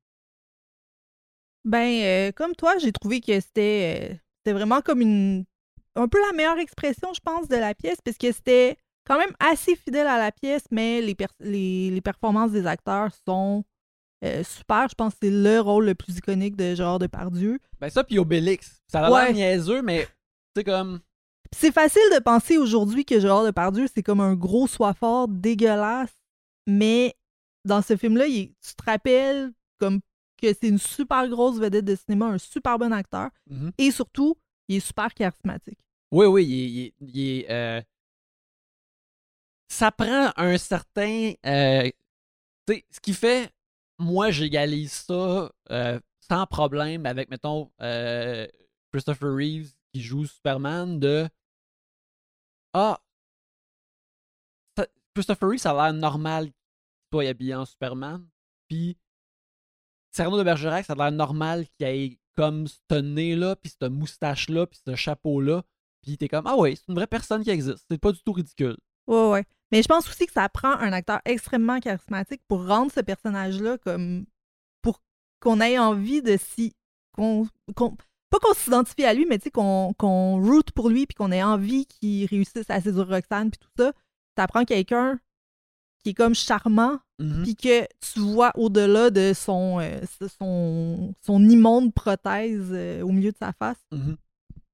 Ben, 1.66 2.04
euh, 2.04 2.32
comme 2.34 2.56
toi, 2.56 2.78
j'ai 2.78 2.92
trouvé 2.92 3.22
que 3.22 3.40
c'était 3.40 4.12
euh, 4.12 4.16
c'était 4.38 4.54
vraiment 4.54 4.82
comme 4.82 5.02
une. 5.02 5.46
un 5.96 6.08
peu 6.08 6.20
la 6.28 6.34
meilleure 6.34 6.60
expression, 6.60 7.14
je 7.14 7.22
pense, 7.22 7.48
de 7.48 7.56
la 7.56 7.74
pièce, 7.74 7.98
parce 8.04 8.18
que 8.18 8.32
c'était 8.32 8.78
quand 9.06 9.18
même 9.18 9.34
assez 9.40 9.76
fidèle 9.76 10.08
à 10.08 10.18
la 10.18 10.32
pièce, 10.32 10.64
mais 10.72 11.02
les, 11.02 11.16
per- 11.16 11.28
les, 11.40 11.90
les 11.90 12.02
performances 12.02 12.52
des 12.52 12.66
acteurs 12.68 13.12
sont 13.28 13.64
euh, 14.26 14.44
super. 14.44 14.88
Je 14.90 14.96
pense 14.96 15.14
que 15.14 15.20
c'est 15.24 15.30
le 15.32 15.60
rôle 15.60 15.86
le 15.86 15.96
plus 15.96 16.18
iconique 16.18 16.56
de 16.56 16.76
Gérard 16.76 17.00
Depardieu. 17.00 17.60
Ben 17.80 17.90
ça, 17.90 18.04
puis 18.04 18.20
Obélix. 18.20 18.82
Ça 18.88 19.00
a 19.00 19.02
l'air 19.04 19.12
Ouais. 19.12 19.34
niaiseux, 19.34 19.82
mais 19.82 20.08
c'est 20.56 20.64
comme... 20.64 21.00
C'est 21.56 21.72
facile 21.74 22.02
de 22.16 22.20
penser 22.20 22.58
aujourd'hui 22.58 23.06
que 23.06 23.20
Gérard 23.20 23.44
Depardieu, 23.46 23.86
c'est 23.94 24.02
comme 24.04 24.22
un 24.22 24.34
gros 24.36 24.68
soifard 24.68 25.28
dégueulasse, 25.28 26.14
mais 26.66 27.14
dans 27.66 27.82
ce 27.82 27.96
film-là, 27.98 28.26
tu 28.28 28.76
te 28.76 28.84
rappelles 28.86 29.52
comme 29.80 30.00
que 30.42 30.48
c'est 30.54 30.68
une 30.68 30.78
super 30.78 31.28
grosse 31.30 31.58
vedette 31.60 31.86
de 31.86 31.96
cinéma, 31.96 32.28
un 32.28 32.38
super 32.38 32.78
bon 32.78 32.92
acteur, 32.92 33.30
Mhm. 33.50 33.72
et 33.78 33.92
surtout, 33.92 34.36
il 34.68 34.78
est 34.78 34.80
super 34.80 35.14
charismatique. 35.14 35.80
Oui, 36.12 36.26
oui, 36.26 36.46
il 36.46 36.80
est. 36.80 36.94
il 37.00 37.18
il 37.18 37.46
euh, 37.50 37.82
Ça 39.70 39.92
prend 39.92 40.32
un 40.36 40.58
certain. 40.58 41.34
euh, 41.46 41.90
tu 42.68 42.74
sais, 42.76 42.86
ce 42.92 43.00
qui 43.00 43.14
fait, 43.14 43.50
moi, 43.98 44.30
j'égalise 44.32 44.92
ça 44.92 45.52
euh, 45.72 46.00
sans 46.20 46.46
problème 46.46 47.06
avec, 47.06 47.30
mettons, 47.30 47.72
euh, 47.82 48.48
Christopher 48.92 49.34
Reeves 49.36 49.72
qui 49.92 50.02
joue 50.02 50.26
Superman 50.26 51.00
de. 51.00 51.28
Ah! 52.74 53.00
Christopher 55.16 55.50
Reeves, 55.50 55.60
ça 55.62 55.72
a 55.72 55.92
l'air 55.92 55.94
normal 55.94 56.50
soit 57.14 57.28
habillé 57.30 57.54
en 57.56 57.66
Superman. 57.66 58.26
Puis. 58.68 58.98
Cyrano 60.12 60.38
de 60.38 60.44
Bergerac, 60.44 60.86
ça 60.86 60.94
a 60.94 60.96
l'air 60.96 61.12
normal 61.12 61.66
qu'il 61.70 61.88
ait 61.88 62.20
comme 62.36 62.68
ce 62.68 62.96
nez-là, 62.96 63.56
puis 63.56 63.72
cette 63.72 63.92
moustache-là, 63.92 64.68
puis 64.68 64.80
ce 64.86 64.96
chapeau-là. 64.96 65.64
Puis 66.02 66.18
t'es 66.18 66.28
comme, 66.28 66.46
ah 66.46 66.56
ouais, 66.56 66.76
c'est 66.76 66.88
une 66.90 66.96
vraie 66.96 67.08
personne 67.08 67.44
qui 67.44 67.50
existe. 67.50 67.86
C'est 67.90 67.98
pas 67.98 68.12
du 68.12 68.22
tout 68.24 68.34
ridicule. 68.34 68.78
Ouais, 69.08 69.30
ouais. 69.32 69.46
Mais 69.72 69.82
je 69.82 69.88
pense 69.88 70.08
aussi 70.08 70.26
que 70.28 70.34
ça 70.34 70.48
prend 70.50 70.74
un 70.74 70.92
acteur 70.94 71.20
extrêmement 71.26 71.80
charismatique 71.80 72.42
pour 72.48 72.68
rendre 72.68 72.92
ce 72.92 73.00
personnage-là 73.00 73.78
comme. 73.80 74.26
pour 74.84 75.02
qu'on 75.40 75.60
ait 75.62 75.80
envie 75.80 76.22
de 76.22 76.38
s'y. 76.38 76.76
qu'on. 77.14 77.48
qu'on- 77.76 77.96
pas 78.30 78.40
qu'on 78.40 78.54
s'identifie 78.56 79.06
à 79.06 79.14
lui, 79.14 79.26
mais 79.28 79.38
tu 79.38 79.46
sais, 79.46 79.52
qu'on 79.52 79.94
qu'on 79.98 80.42
root 80.42 80.64
pour 80.74 80.90
lui 80.90 81.06
puis 81.06 81.14
qu'on 81.16 81.32
ait 81.32 81.44
envie 81.44 81.86
qu'il 81.86 82.26
réussisse 82.26 82.68
à 82.70 82.82
séduire 82.82 83.08
Roxane 83.08 83.52
puis 83.52 83.60
tout 83.60 83.70
ça. 83.78 83.94
Ça 84.38 84.48
prend 84.48 84.66
quelqu'un 84.66 85.20
qui 86.04 86.10
est 86.12 86.14
comme 86.14 86.36
charmant 86.36 87.00
Mhm. 87.20 87.44
puis 87.44 87.56
que 87.56 87.84
tu 88.02 88.20
vois 88.20 88.52
au-delà 88.56 89.10
de 89.10 89.32
son, 89.34 89.80
euh, 89.80 90.02
son, 90.40 91.14
son 91.22 91.48
immonde 91.48 91.94
prothèse 91.94 92.70
euh, 92.72 93.02
au 93.04 93.12
milieu 93.12 93.32
de 93.32 93.38
sa 93.38 93.54
face. 93.54 93.78
Mhm. 93.92 94.18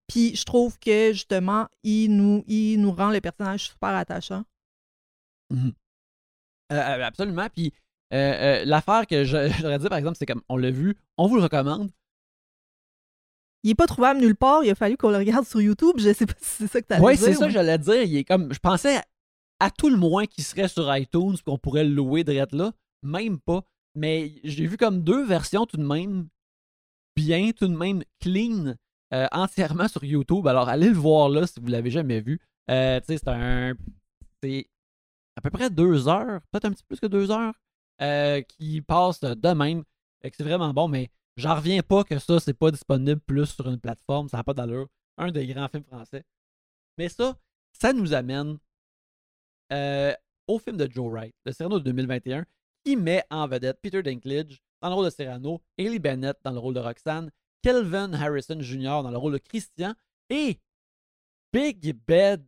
Puis 0.08 0.36
je 0.36 0.44
trouve 0.46 0.80
que 0.80 1.12
justement, 1.14 1.68
il 1.84 2.08
nous, 2.16 2.44
il 2.48 2.78
nous 2.78 2.92
rend 2.92 3.12
le 3.12 3.22
personnage 3.22 3.70
super 3.70 3.90
attachant. 3.90 4.44
Euh, 5.54 5.56
euh, 6.72 7.04
absolument. 7.04 7.48
Puis 7.56 7.74
l'affaire 8.12 9.06
que 9.08 9.24
je- 9.24 9.50
j'aurais 9.62 9.80
dit, 9.80 9.88
par 9.90 9.98
exemple, 9.98 10.18
c'est 10.18 10.26
comme, 10.26 10.42
on 10.50 10.58
l'a 10.58 10.72
vu, 10.72 10.96
on 11.18 11.28
vous 11.28 11.36
le 11.36 11.44
recommande. 11.44 11.92
il 13.64 13.72
est 13.72 13.76
pas 13.76 13.88
trouvable 13.88 14.22
nulle 14.22 14.36
part. 14.36 14.64
Il 14.64 14.70
a 14.72 14.76
fallu 14.76 14.96
qu'on 14.98 15.12
le 15.12 15.18
regarde 15.18 15.46
sur 15.46 15.62
YouTube. 15.62 15.96
Je 15.98 16.14
sais 16.14 16.26
pas 16.26 16.34
si 16.40 16.50
c'est 16.64 16.68
ça 16.68 16.82
que 16.82 16.88
tu 16.88 16.94
as 16.94 17.02
Oui, 17.02 17.18
c'est 17.18 17.34
ça, 17.34 17.50
j'allais 17.50 17.78
dire. 17.78 18.02
Il 18.04 18.16
est 18.18 18.24
comme, 18.24 18.54
je 18.54 18.60
pensais 18.60 19.02
à 19.60 19.72
tout 19.72 19.90
le 19.90 19.98
moins 19.98 20.26
qu'il 20.26 20.44
serait 20.44 20.68
sur 20.68 20.96
iTunes, 20.96 21.36
qu'on 21.46 21.58
pourrait 21.58 21.84
le 21.84 21.94
louer 21.94 22.24
direct 22.24 22.54
là. 22.54 22.72
Même 23.04 23.40
pas. 23.40 23.64
Mais 23.96 24.34
j'ai 24.44 24.68
vu 24.68 24.78
comme 24.78 25.02
deux 25.04 25.26
versions 25.26 25.66
tout 25.66 25.78
de 25.78 25.86
même 25.86 26.28
bien, 27.16 27.52
tout 27.52 27.68
de 27.68 27.76
même 27.76 28.04
clean, 28.20 28.76
euh, 29.14 29.28
entièrement 29.32 29.88
sur 29.88 30.04
YouTube. 30.04 30.48
Alors 30.48 30.70
allez 30.70 30.90
le 30.90 30.96
voir 30.96 31.30
là 31.30 31.48
si 31.48 31.60
vous 31.60 31.68
l'avez 31.68 31.92
jamais 31.92 32.22
vu. 32.22 32.40
Euh, 32.70 33.00
c'est 33.06 33.28
un. 33.28 33.74
C'est 34.42 34.68
à 35.36 35.42
peu 35.42 35.50
près 35.50 35.70
deux 35.70 36.08
heures, 36.08 36.42
peut-être 36.52 36.66
un 36.66 36.72
petit 36.72 36.84
peu 36.84 36.96
plus 36.96 37.00
que 37.00 37.08
deux 37.08 37.32
heures, 37.32 37.54
euh, 38.02 38.42
qui 38.42 38.82
passe 38.82 39.22
de 39.22 39.54
même. 39.54 39.84
C'est 40.22 40.44
vraiment 40.44 40.74
bon, 40.74 40.88
mais 40.88 41.10
j'en 41.38 41.56
reviens 41.56 41.82
pas 41.82 42.04
que 42.04 42.20
ça, 42.20 42.40
c'est 42.40 42.54
pas 42.54 42.72
disponible 42.72 43.22
plus 43.22 43.48
sur 43.48 43.68
une 43.70 43.80
plateforme. 43.80 44.30
Ça 44.30 44.38
n'a 44.38 44.44
pas 44.44 44.54
d'allure. 44.54 44.88
Un 45.18 45.32
des 45.32 45.48
grands 45.48 45.68
films 45.68 45.84
français. 45.84 46.24
Mais 46.98 47.10
ça, 47.10 47.38
ça 47.74 47.94
nous 47.94 48.14
amène 48.14 48.58
au 49.72 50.60
film 50.60 50.78
de 50.78 50.90
Joe 50.92 51.12
Wright, 51.12 51.36
le 51.46 51.52
Cyrano 51.52 51.80
de 51.80 51.84
2021, 51.86 52.46
qui 52.84 52.96
met 52.96 53.24
en 53.30 53.48
vedette 53.48 53.80
Peter 53.82 54.02
Dinklage 54.02 54.62
dans 54.82 54.90
le 54.90 54.96
rôle 54.96 55.06
de 55.06 55.12
Cyrano, 55.12 55.62
Haley 55.78 56.00
Bennett 56.00 56.38
dans 56.44 56.52
le 56.52 56.60
rôle 56.60 56.74
de 56.74 56.80
Roxanne, 56.80 57.30
Kelvin 57.62 58.14
Harrison 58.14 58.60
Jr. 58.62 59.04
dans 59.04 59.12
le 59.12 59.18
rôle 59.18 59.34
de 59.34 59.38
Christian 59.38 59.94
et 60.30 60.60
Big 61.52 61.96
Ben, 62.08 62.44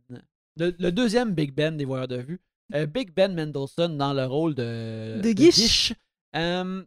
le, 0.56 0.90
deuxième 0.90 1.34
Big 1.34 1.52
Ben 1.52 1.76
des 1.76 1.84
voyeurs 1.84 2.08
de 2.08 2.16
vue, 2.16 2.40
euh, 2.74 2.86
Big 2.86 3.12
Ben 3.12 3.34
Mendelssohn 3.34 3.96
dans 3.98 4.12
le 4.12 4.24
rôle 4.24 4.54
de, 4.54 5.20
de 5.22 5.32
Guiche. 5.32 5.92
Euh, 6.34 6.84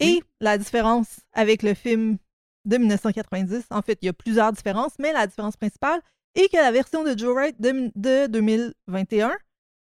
et 0.00 0.22
la 0.40 0.58
différence 0.58 1.20
avec 1.32 1.62
le 1.62 1.74
film 1.74 2.16
de 2.64 2.76
1990, 2.78 3.66
en 3.70 3.82
fait, 3.82 3.98
il 4.02 4.06
y 4.06 4.08
a 4.08 4.12
plusieurs 4.12 4.52
différences, 4.52 4.98
mais 4.98 5.12
la 5.12 5.26
différence 5.26 5.56
principale 5.56 6.00
est 6.34 6.48
que 6.48 6.56
la 6.56 6.72
version 6.72 7.04
de 7.04 7.16
Joe 7.16 7.34
Wright 7.34 7.60
de, 7.60 7.90
de 7.96 8.26
2021 8.28 9.32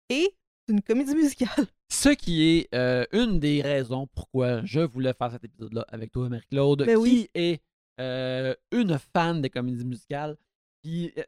est 0.09 0.35
une 0.67 0.81
comédie 0.81 1.15
musicale. 1.15 1.67
Ce 1.91 2.09
qui 2.09 2.43
est 2.43 2.73
euh, 2.73 3.05
une 3.11 3.39
des 3.39 3.61
raisons 3.61 4.07
pourquoi 4.07 4.63
je 4.65 4.79
voulais 4.79 5.13
faire 5.13 5.31
cet 5.31 5.43
épisode-là 5.43 5.85
avec 5.89 6.11
toi, 6.11 6.29
Marie-Claude, 6.29 6.85
ben 6.85 7.01
qui 7.03 7.29
est 7.33 7.61
euh, 7.99 8.55
une 8.71 8.97
fan 8.97 9.41
des 9.41 9.49
comédies 9.49 9.85
musicales. 9.85 10.35
Puis, 10.81 11.13
euh, 11.17 11.23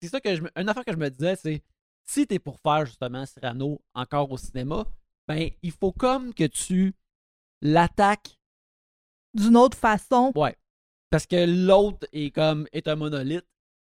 c'est 0.00 0.08
ça 0.08 0.20
que 0.20 0.34
je 0.34 0.42
une 0.56 0.68
affaire 0.68 0.84
que 0.84 0.92
je 0.92 0.96
me 0.96 1.08
disais, 1.08 1.36
c'est 1.36 1.62
si 2.04 2.26
t'es 2.26 2.38
pour 2.38 2.58
faire 2.58 2.84
justement 2.86 3.24
Cyrano 3.26 3.80
encore 3.94 4.30
au 4.30 4.36
cinéma, 4.36 4.84
ben 5.28 5.50
il 5.62 5.70
faut 5.72 5.92
comme 5.92 6.34
que 6.34 6.44
tu 6.44 6.94
l'attaques 7.60 8.38
d'une 9.34 9.56
autre 9.56 9.78
façon. 9.78 10.32
Ouais. 10.34 10.56
Parce 11.10 11.26
que 11.26 11.66
l'autre 11.66 12.06
est 12.12 12.30
comme 12.30 12.66
est 12.72 12.88
un 12.88 12.96
monolithe. 12.96 13.46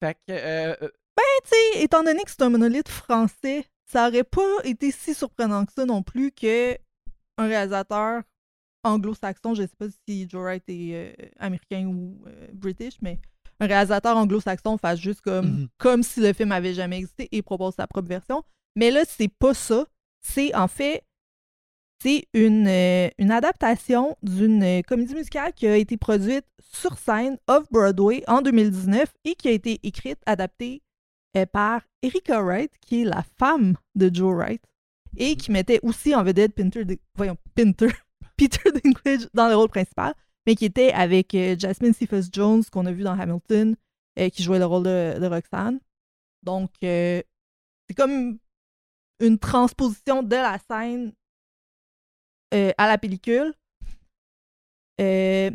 Fait 0.00 0.16
que 0.26 0.90
ben 1.16 1.24
tu 1.44 1.50
sais, 1.50 1.82
étant 1.82 2.02
donné 2.02 2.22
que 2.24 2.30
c'est 2.30 2.42
un 2.42 2.50
monolithe 2.50 2.88
français, 2.88 3.64
ça 3.86 4.08
aurait 4.08 4.24
pas 4.24 4.42
été 4.64 4.90
si 4.90 5.14
surprenant 5.14 5.64
que 5.64 5.72
ça 5.72 5.84
non 5.84 6.02
plus 6.02 6.32
que 6.32 6.74
un 7.38 7.46
réalisateur 7.46 8.22
anglo-saxon, 8.82 9.54
je 9.54 9.62
sais 9.62 9.76
pas 9.78 9.86
si 10.06 10.28
Joe 10.28 10.42
Wright 10.42 10.64
est 10.68 10.94
euh, 10.94 11.28
américain 11.38 11.86
ou 11.86 12.22
euh, 12.26 12.48
british, 12.52 12.94
mais 13.00 13.18
un 13.60 13.66
réalisateur 13.66 14.16
anglo-saxon 14.16 14.78
fasse 14.78 14.98
juste 14.98 15.20
comme, 15.20 15.46
mm-hmm. 15.46 15.68
comme 15.78 16.02
si 16.02 16.20
le 16.20 16.32
film 16.32 16.52
avait 16.52 16.74
jamais 16.74 16.98
existé 16.98 17.28
et 17.32 17.42
propose 17.42 17.74
sa 17.74 17.86
propre 17.86 18.08
version. 18.08 18.42
Mais 18.76 18.90
là, 18.90 19.02
c'est 19.06 19.28
pas 19.28 19.54
ça. 19.54 19.86
C'est 20.20 20.54
en 20.54 20.68
fait, 20.68 21.04
c'est 22.04 22.28
une, 22.34 22.68
euh, 22.68 23.08
une 23.18 23.30
adaptation 23.30 24.16
d'une 24.22 24.82
comédie 24.84 25.14
musicale 25.14 25.54
qui 25.54 25.66
a 25.66 25.76
été 25.76 25.96
produite 25.96 26.44
sur 26.60 26.98
scène 26.98 27.38
off-Broadway 27.48 28.22
en 28.28 28.42
2019 28.42 29.12
et 29.24 29.34
qui 29.34 29.48
a 29.48 29.52
été 29.52 29.80
écrite, 29.82 30.18
adaptée 30.26 30.82
par 31.52 31.82
Erika 32.02 32.40
Wright, 32.42 32.70
qui 32.80 33.02
est 33.02 33.04
la 33.04 33.24
femme 33.38 33.74
de 33.96 34.08
Joe 34.12 34.34
Wright, 34.36 34.62
et 35.16 35.36
qui 35.36 35.50
mettait 35.50 35.80
aussi 35.82 36.14
en 36.14 36.22
vedette 36.22 36.54
Pinter, 36.54 36.84
voyons, 37.16 37.36
Pinter, 37.54 37.88
Peter 38.36 38.70
Dinklage 38.70 39.28
dans 39.34 39.48
le 39.48 39.56
rôle 39.56 39.68
principal, 39.68 40.14
mais 40.46 40.54
qui 40.54 40.64
était 40.66 40.92
avec 40.92 41.34
euh, 41.34 41.56
Jasmine 41.58 41.94
Cephas 41.94 42.28
Jones, 42.32 42.62
qu'on 42.70 42.86
a 42.86 42.92
vu 42.92 43.02
dans 43.02 43.18
Hamilton, 43.18 43.76
euh, 44.18 44.28
qui 44.28 44.42
jouait 44.42 44.58
le 44.58 44.66
rôle 44.66 44.84
de, 44.84 45.26
Roxanne. 45.26 45.80
Donc, 46.42 46.70
euh, 46.82 47.22
c'est 47.88 47.94
comme 47.94 48.38
une 49.20 49.38
transposition 49.38 50.22
de 50.22 50.36
la 50.36 50.58
scène 50.58 51.12
à 52.54 52.86
la 52.86 52.98
pellicule. 52.98 53.54
c'est 54.98 55.52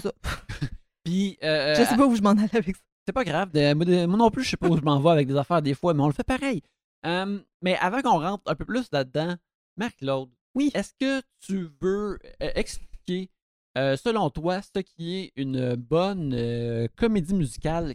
ça. 0.00 0.12
Puis, 1.04 1.36
je 1.42 1.84
sais 1.88 1.96
pas 1.96 2.06
où 2.06 2.14
je 2.14 2.22
m'en 2.22 2.30
allais 2.30 2.56
avec 2.56 2.76
ça. 2.76 2.82
C'est 3.06 3.12
pas 3.12 3.24
grave. 3.24 3.50
moi, 3.76 4.16
non 4.16 4.30
plus, 4.30 4.44
je 4.44 4.50
sais 4.50 4.56
pas 4.56 4.68
où 4.68 4.76
je 4.76 4.82
m'en 4.82 5.00
vais 5.00 5.10
avec 5.10 5.28
des 5.28 5.36
affaires 5.36 5.60
des 5.60 5.74
fois, 5.74 5.92
mais 5.94 6.02
on 6.02 6.06
le 6.06 6.12
fait 6.12 6.24
pareil. 6.24 6.62
mais 7.04 7.76
avant 7.80 8.02
qu'on 8.02 8.20
rentre 8.20 8.42
un 8.46 8.54
peu 8.54 8.64
plus 8.64 8.88
là-dedans, 8.92 9.36
Marc-Claude, 9.76 10.30
oui. 10.54 10.70
est-ce 10.74 10.92
que 10.98 11.22
tu 11.40 11.70
veux 11.80 12.18
euh, 12.42 12.50
expliquer, 12.54 13.30
euh, 13.78 13.96
selon 13.96 14.30
toi, 14.30 14.60
ce 14.62 14.80
qui 14.80 15.16
est 15.16 15.32
une 15.36 15.74
bonne 15.76 16.34
euh, 16.34 16.88
comédie 16.96 17.34
musicale 17.34 17.94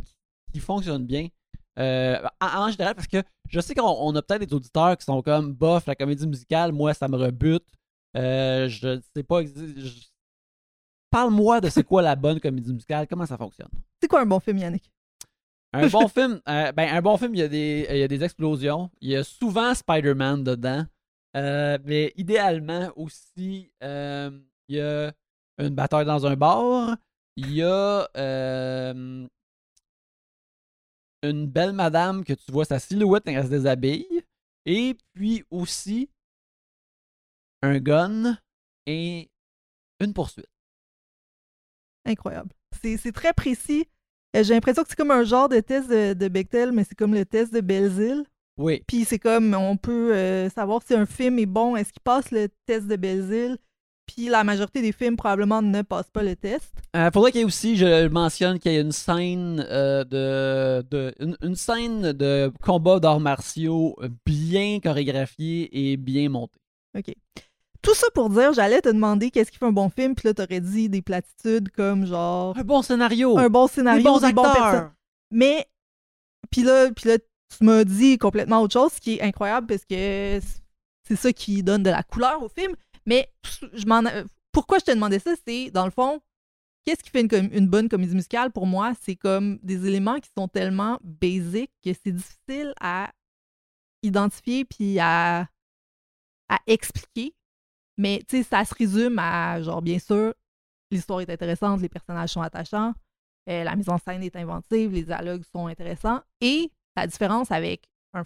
qui, 0.51 0.59
fonctionne 0.59 1.05
bien? 1.05 1.27
En, 1.77 2.71
général? 2.71 2.95
Parce 2.95 3.07
que 3.07 3.21
je 3.47 3.59
sais 3.59 3.75
qu'on 3.75 4.15
a 4.15 4.21
peut-être 4.23 4.47
des 4.47 4.53
auditeurs 4.55 4.97
qui 4.97 5.05
sont 5.05 5.21
comme 5.21 5.53
bof, 5.53 5.85
la 5.85 5.95
comédie 5.95 6.25
musicale, 6.25 6.71
moi, 6.71 6.95
ça 6.95 7.07
me 7.07 7.15
rebute. 7.15 7.65
Je 8.15 8.99
sais 9.15 9.23
pas. 9.23 9.41
Parle-moi 11.09 11.61
de 11.61 11.69
c'est 11.69 11.83
quoi 11.83 12.01
la 12.01 12.15
bonne 12.15 12.39
comédie 12.39 12.73
musicale, 12.73 13.07
comment 13.07 13.25
ça 13.25 13.37
fonctionne? 13.37 13.69
C'est 14.01 14.07
quoi 14.07 14.21
un 14.21 14.25
bon 14.25 14.39
film, 14.39 14.57
Yannick? 14.57 14.91
Un 15.73 15.87
bon 15.87 16.07
film, 16.09 16.41
euh, 16.47 16.71
ben, 16.71 16.89
un 16.89 17.01
bon 17.01 17.17
film, 17.17 17.35
il 17.35 17.39
y, 17.39 17.43
a 17.43 17.47
des, 17.47 17.87
il 17.89 17.97
y 17.97 18.03
a 18.03 18.07
des 18.07 18.23
explosions. 18.23 18.89
Il 19.01 19.09
y 19.09 19.15
a 19.15 19.23
souvent 19.23 19.73
Spider-Man 19.73 20.43
dedans. 20.43 20.85
Euh, 21.35 21.77
mais 21.85 22.13
idéalement 22.15 22.91
aussi, 22.95 23.71
euh, 23.83 24.31
il 24.67 24.77
y 24.77 24.81
a 24.81 25.13
une 25.59 25.75
bataille 25.75 26.05
dans 26.05 26.25
un 26.25 26.35
bar. 26.35 26.97
Il 27.35 27.53
y 27.53 27.63
a 27.63 28.07
une 31.23 31.47
belle 31.47 31.73
madame 31.73 32.23
que 32.23 32.33
tu 32.33 32.51
vois 32.51 32.65
sa 32.65 32.79
silhouette 32.79 33.23
quand 33.25 33.31
elle 33.31 33.45
se 33.45 33.49
déshabille. 33.49 34.23
Et 34.65 34.97
puis 35.13 35.43
aussi 35.49 36.09
un 37.61 37.79
gun 37.79 38.37
et 38.85 39.29
une 39.99 40.13
poursuite. 40.13 40.47
Incroyable. 42.05 42.49
C'est 42.81 43.11
très 43.11 43.33
précis. 43.33 43.85
Euh, 44.35 44.43
j'ai 44.43 44.53
l'impression 44.53 44.83
que 44.83 44.89
c'est 44.89 44.95
comme 44.95 45.11
un 45.11 45.23
genre 45.23 45.49
de 45.49 45.59
test 45.59 45.89
de, 45.89 46.27
Bechtel, 46.27 46.71
mais 46.71 46.83
c'est 46.83 46.95
comme 46.95 47.13
le 47.13 47.25
test 47.25 47.53
de 47.53 47.61
Belzile. 47.61 48.23
Oui. 48.57 48.83
Puis 48.87 49.05
c'est 49.05 49.19
comme, 49.19 49.53
on 49.53 49.77
peut 49.77 50.15
euh, 50.15 50.49
savoir 50.49 50.81
si 50.83 50.93
un 50.93 51.05
film 51.05 51.39
est 51.39 51.45
bon, 51.45 51.75
est-ce 51.75 51.93
qu'il 51.93 52.01
passe 52.01 52.31
le 52.31 52.47
test 52.65 52.87
de 52.87 52.95
Belzile. 52.95 53.57
Puis 54.07 54.29
la 54.29 54.45
majorité 54.45 54.81
des 54.81 54.93
films 54.93 55.17
probablement 55.17 55.61
ne 55.61 55.81
passent 55.81 56.09
pas 56.09 56.23
le 56.23 56.35
test. 56.35 56.73
Il 56.93 56.99
euh, 56.99 57.11
faudrait 57.11 57.31
qu'il 57.31 57.39
y 57.39 57.43
ait 57.43 57.45
aussi, 57.45 57.75
je 57.75 58.07
mentionne 58.07 58.57
qu'il 58.57 58.71
y 58.71 58.75
ait 58.75 58.81
une 58.81 58.93
scène 58.93 59.57
de, 59.57 60.81
de 60.89 61.13
une, 61.19 61.55
scène 61.55 62.13
de 62.13 62.51
combat 62.61 62.99
d'arts 62.99 63.19
martiaux 63.19 63.97
bien 64.25 64.79
chorégraphiée 64.79 65.91
et 65.91 65.97
bien 65.97 66.29
montée. 66.29 66.61
OK. 66.97 67.13
Tout 67.87 67.95
ça 67.95 68.07
pour 68.13 68.29
dire, 68.29 68.51
j'allais 68.51 68.81
te 68.81 68.89
demander 68.89 69.31
qu'est-ce 69.31 69.49
qui 69.49 69.57
fait 69.57 69.65
un 69.65 69.71
bon 69.71 69.87
film, 69.87 70.13
puis 70.13 70.27
là, 70.27 70.33
t'aurais 70.33 70.59
dit 70.59 70.89
des 70.89 71.01
platitudes 71.01 71.69
comme 71.69 72.05
genre. 72.05 72.57
Un 72.57 72.65
bon 72.65 72.81
scénario. 72.81 73.37
Un 73.37 73.47
bon 73.47 73.67
scénario. 73.67 74.19
Des 74.19 74.33
bons 74.33 74.43
acteurs. 74.43 74.91
Mais, 75.31 75.65
puis 76.51 76.63
là, 76.63 76.91
puis 76.91 77.07
là, 77.07 77.17
tu 77.17 77.63
m'as 77.63 77.85
dit 77.85 78.17
complètement 78.17 78.59
autre 78.59 78.73
chose, 78.73 78.91
ce 78.91 78.99
qui 78.99 79.13
est 79.13 79.21
incroyable 79.21 79.67
parce 79.67 79.85
que 79.85 80.41
c'est 81.07 81.15
ça 81.15 81.31
qui 81.31 81.63
donne 81.63 81.81
de 81.81 81.89
la 81.89 82.03
couleur 82.03 82.43
au 82.43 82.49
film. 82.49 82.75
Mais 83.05 83.31
je 83.71 83.85
m'en, 83.85 84.01
pourquoi 84.51 84.79
je 84.79 84.83
te 84.83 84.91
demandais 84.91 85.19
ça, 85.19 85.31
c'est 85.47 85.71
dans 85.71 85.85
le 85.85 85.91
fond, 85.91 86.19
qu'est-ce 86.83 87.01
qui 87.01 87.09
fait 87.09 87.21
une, 87.21 87.49
une, 87.53 87.69
bonne 87.69 87.87
comédie 87.87 88.15
musicale 88.15 88.51
pour 88.51 88.67
moi? 88.67 88.91
C'est 89.01 89.15
comme 89.15 89.59
des 89.63 89.87
éléments 89.87 90.19
qui 90.19 90.29
sont 90.37 90.49
tellement 90.49 90.99
basiques 91.05 91.71
que 91.81 91.91
c'est 91.93 92.11
difficile 92.11 92.73
à 92.81 93.13
identifier 94.03 94.65
puis 94.65 94.99
à, 94.99 95.47
à 96.49 96.59
expliquer. 96.67 97.33
Mais 97.97 98.23
tu 98.27 98.37
sais, 98.37 98.43
ça 98.43 98.63
se 98.63 98.73
résume 98.75 99.17
à, 99.19 99.61
genre, 99.61 99.81
bien 99.81 99.99
sûr, 99.99 100.33
l'histoire 100.91 101.21
est 101.21 101.29
intéressante, 101.29 101.81
les 101.81 101.89
personnages 101.89 102.29
sont 102.29 102.41
attachants, 102.41 102.93
euh, 103.49 103.63
la 103.63 103.75
mise 103.75 103.89
en 103.89 103.97
scène 103.97 104.23
est 104.23 104.35
inventive, 104.35 104.91
les 104.91 105.03
dialogues 105.03 105.43
sont 105.43 105.67
intéressants. 105.67 106.21
Et 106.41 106.71
la 106.95 107.07
différence 107.07 107.51
avec 107.51 107.89
un, 108.13 108.23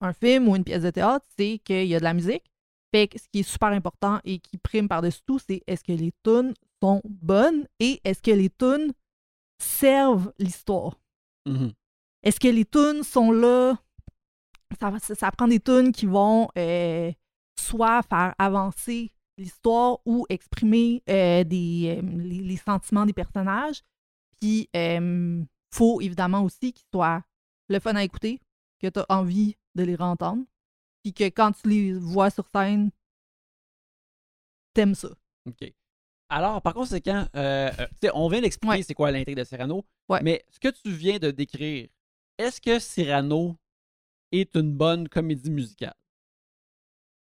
un 0.00 0.12
film 0.12 0.48
ou 0.48 0.56
une 0.56 0.64
pièce 0.64 0.82
de 0.82 0.90
théâtre, 0.90 1.26
c'est 1.36 1.60
qu'il 1.64 1.86
y 1.86 1.94
a 1.94 1.98
de 1.98 2.04
la 2.04 2.14
musique. 2.14 2.44
Fait 2.94 3.08
que 3.08 3.18
ce 3.18 3.28
qui 3.28 3.40
est 3.40 3.42
super 3.42 3.68
important 3.68 4.20
et 4.24 4.38
qui 4.38 4.56
prime 4.56 4.88
par-dessus 4.88 5.20
tout, 5.26 5.38
c'est 5.38 5.62
est-ce 5.66 5.84
que 5.84 5.92
les 5.92 6.12
tunes 6.24 6.54
sont 6.82 7.02
bonnes 7.04 7.66
et 7.80 8.00
est-ce 8.04 8.22
que 8.22 8.30
les 8.30 8.48
tunes 8.48 8.92
servent 9.58 10.32
l'histoire? 10.38 10.98
Mm-hmm. 11.46 11.72
Est-ce 12.22 12.40
que 12.40 12.48
les 12.48 12.64
tunes 12.64 13.02
sont 13.02 13.30
là? 13.30 13.78
Ça, 14.80 14.92
ça, 15.00 15.30
prend 15.32 15.48
des 15.48 15.60
tunes 15.60 15.92
qui 15.92 16.06
vont 16.06 16.48
euh, 16.56 17.10
soit 17.60 18.02
faire 18.02 18.34
avancer 18.38 19.12
l'histoire 19.36 19.98
ou 20.04 20.26
exprimer 20.28 21.02
euh, 21.08 21.44
des, 21.44 21.96
euh, 21.98 22.02
les, 22.16 22.40
les 22.40 22.56
sentiments 22.56 23.06
des 23.06 23.12
personnages. 23.12 23.82
Puis, 24.40 24.68
il 24.74 25.46
faut 25.72 26.00
évidemment 26.00 26.42
aussi 26.42 26.72
qu'ils 26.72 26.86
soient 26.92 27.22
le 27.68 27.78
fun 27.80 27.94
à 27.96 28.02
écouter, 28.04 28.40
que 28.80 28.86
tu 28.88 28.98
as 29.00 29.06
envie 29.08 29.56
de 29.74 29.82
les 29.84 30.00
entendre. 30.00 30.44
Puis 31.02 31.12
que 31.12 31.24
quand 31.24 31.52
tu 31.52 31.68
les 31.68 31.92
vois 31.92 32.30
sur 32.30 32.46
scène, 32.48 32.90
t'aimes 34.74 34.94
ça. 34.94 35.08
OK. 35.46 35.72
Alors, 36.30 36.60
par 36.60 36.74
conséquent, 36.74 37.26
euh, 37.36 37.70
euh, 38.04 38.10
on 38.14 38.28
vient 38.28 38.40
d'expliquer 38.40 38.76
Ouais. 38.76 38.82
c'est 38.82 38.94
quoi 38.94 39.10
l'intrigue 39.10 39.36
de 39.36 39.44
Cyrano. 39.44 39.84
Ouais. 40.08 40.20
Mais 40.22 40.44
ce 40.50 40.58
que 40.58 40.68
tu 40.68 40.90
viens 40.92 41.18
de 41.18 41.30
décrire, 41.30 41.88
est-ce 42.36 42.60
que 42.60 42.78
Cyrano 42.78 43.56
est 44.30 44.54
une 44.56 44.72
bonne 44.72 45.08
comédie 45.08 45.50
musicale? 45.50 45.94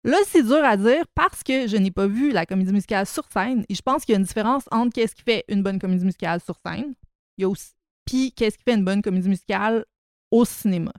Là, 0.06 0.18
c'est 0.26 0.44
dur 0.44 0.64
à 0.64 0.76
dire 0.76 1.04
parce 1.16 1.42
que 1.42 1.66
je 1.66 1.76
n'ai 1.76 1.90
pas 1.90 2.06
vu 2.06 2.30
la 2.30 2.46
comédie 2.46 2.72
musicale 2.72 3.06
sur 3.06 3.24
scène 3.30 3.64
et 3.68 3.74
je 3.74 3.82
pense 3.82 4.04
qu'il 4.04 4.12
y 4.12 4.16
a 4.16 4.20
une 4.20 4.24
différence 4.24 4.62
entre 4.70 4.92
qu'est-ce 4.92 5.16
qui 5.16 5.22
fait 5.22 5.44
une 5.48 5.64
bonne 5.64 5.80
comédie 5.80 6.04
musicale 6.04 6.40
sur 6.40 6.56
scène, 6.64 6.94
il 7.36 7.42
y 7.42 7.44
a 7.44 7.48
aussi 7.48 7.72
puis 8.06 8.32
qu'est-ce 8.32 8.56
qui 8.56 8.62
fait 8.62 8.74
une 8.74 8.84
bonne 8.84 9.02
comédie 9.02 9.28
musicale 9.28 9.84
au 10.30 10.44
cinéma. 10.44 10.92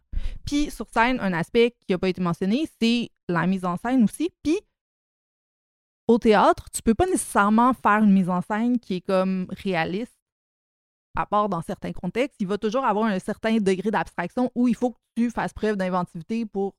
Puis 0.45 0.70
sur 0.70 0.88
scène, 0.89 1.20
un 1.22 1.34
aspect 1.34 1.74
qui 1.86 1.93
n'a 1.93 1.97
pas 1.97 2.10
été 2.10 2.22
mentionné, 2.22 2.68
c'est 2.82 3.10
la 3.30 3.47
mise 3.47 3.66
en 3.66 3.78
scène 3.78 4.03
aussi. 4.03 4.30
Puis 4.43 4.60
au 6.08 6.18
théâtre, 6.18 6.70
tu 6.72 6.82
peux 6.82 6.93
pas 6.93 7.05
nécessairement 7.05 7.74
faire 7.74 8.03
une 8.03 8.12
mise 8.12 8.30
en 8.30 8.41
scène 8.41 8.78
qui 8.78 8.95
est 8.95 9.01
comme 9.01 9.47
réaliste, 9.64 10.18
à 11.16 11.26
part 11.26 11.49
dans 11.49 11.62
certains 11.62 11.93
contextes. 11.93 12.36
Il 12.39 12.47
va 12.47 12.58
toujours 12.58 12.86
avoir 12.86 13.05
un 13.05 13.20
certain 13.20 13.58
degré 13.58 13.89
d'abstraction 13.89 14.51
où 14.53 14.68
il 14.68 14.76
faut 14.76 14.91
que 14.91 14.97
tu 15.16 15.32
fasses 15.32 15.53
preuve 15.53 15.78
d'inventivité 15.78 16.45
pour 16.45 16.76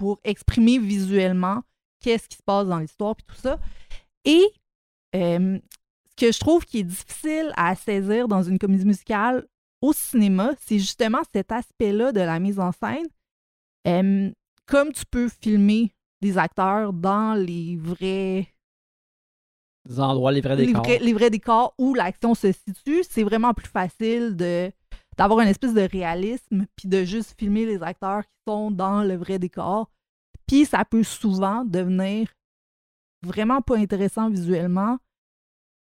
pour 0.00 0.18
exprimer 0.24 0.78
visuellement 0.78 1.60
qu'est-ce 2.00 2.26
qui 2.26 2.38
se 2.38 2.42
passe 2.42 2.66
dans 2.66 2.78
l'histoire 2.78 3.14
puis 3.14 3.26
tout 3.28 3.34
ça. 3.38 3.58
Et 4.24 4.42
euh, 5.14 5.58
ce 6.08 6.16
que 6.16 6.32
je 6.32 6.40
trouve 6.40 6.64
qui 6.64 6.78
est 6.78 6.84
difficile 6.84 7.52
à 7.54 7.74
saisir 7.74 8.26
dans 8.26 8.42
une 8.42 8.58
comédie 8.58 8.86
musicale 8.86 9.46
au 9.82 9.92
cinéma, 9.92 10.52
c'est 10.66 10.78
justement 10.78 11.18
cet 11.34 11.52
aspect-là 11.52 12.12
de 12.12 12.20
la 12.20 12.38
mise 12.40 12.58
en 12.58 12.72
scène. 12.72 13.06
Euh, 13.86 14.30
comme 14.64 14.90
tu 14.92 15.04
peux 15.04 15.28
filmer 15.28 15.92
des 16.22 16.38
acteurs 16.38 16.94
dans 16.94 17.34
les 17.34 17.76
vrais, 17.76 18.48
endroits, 19.98 20.32
les 20.32 20.40
vrais 20.40 20.56
les 20.56 20.66
décors. 20.66 20.82
vrais, 20.82 20.98
les 20.98 21.12
vrais 21.12 21.30
décors 21.30 21.74
où 21.76 21.92
l'action 21.92 22.34
se 22.34 22.52
situe, 22.52 23.04
c'est 23.06 23.22
vraiment 23.22 23.52
plus 23.52 23.68
facile 23.68 24.34
de 24.34 24.72
d'avoir 25.16 25.40
une 25.40 25.48
espèce 25.48 25.74
de 25.74 25.82
réalisme 25.82 26.66
puis 26.76 26.88
de 26.88 27.04
juste 27.04 27.38
filmer 27.38 27.66
les 27.66 27.82
acteurs 27.82 28.22
qui 28.22 28.36
sont 28.46 28.70
dans 28.70 29.02
le 29.02 29.16
vrai 29.16 29.38
décor. 29.38 29.90
Puis 30.46 30.64
ça 30.64 30.84
peut 30.84 31.02
souvent 31.02 31.64
devenir 31.64 32.32
vraiment 33.22 33.60
pas 33.62 33.76
intéressant 33.76 34.30
visuellement. 34.30 34.98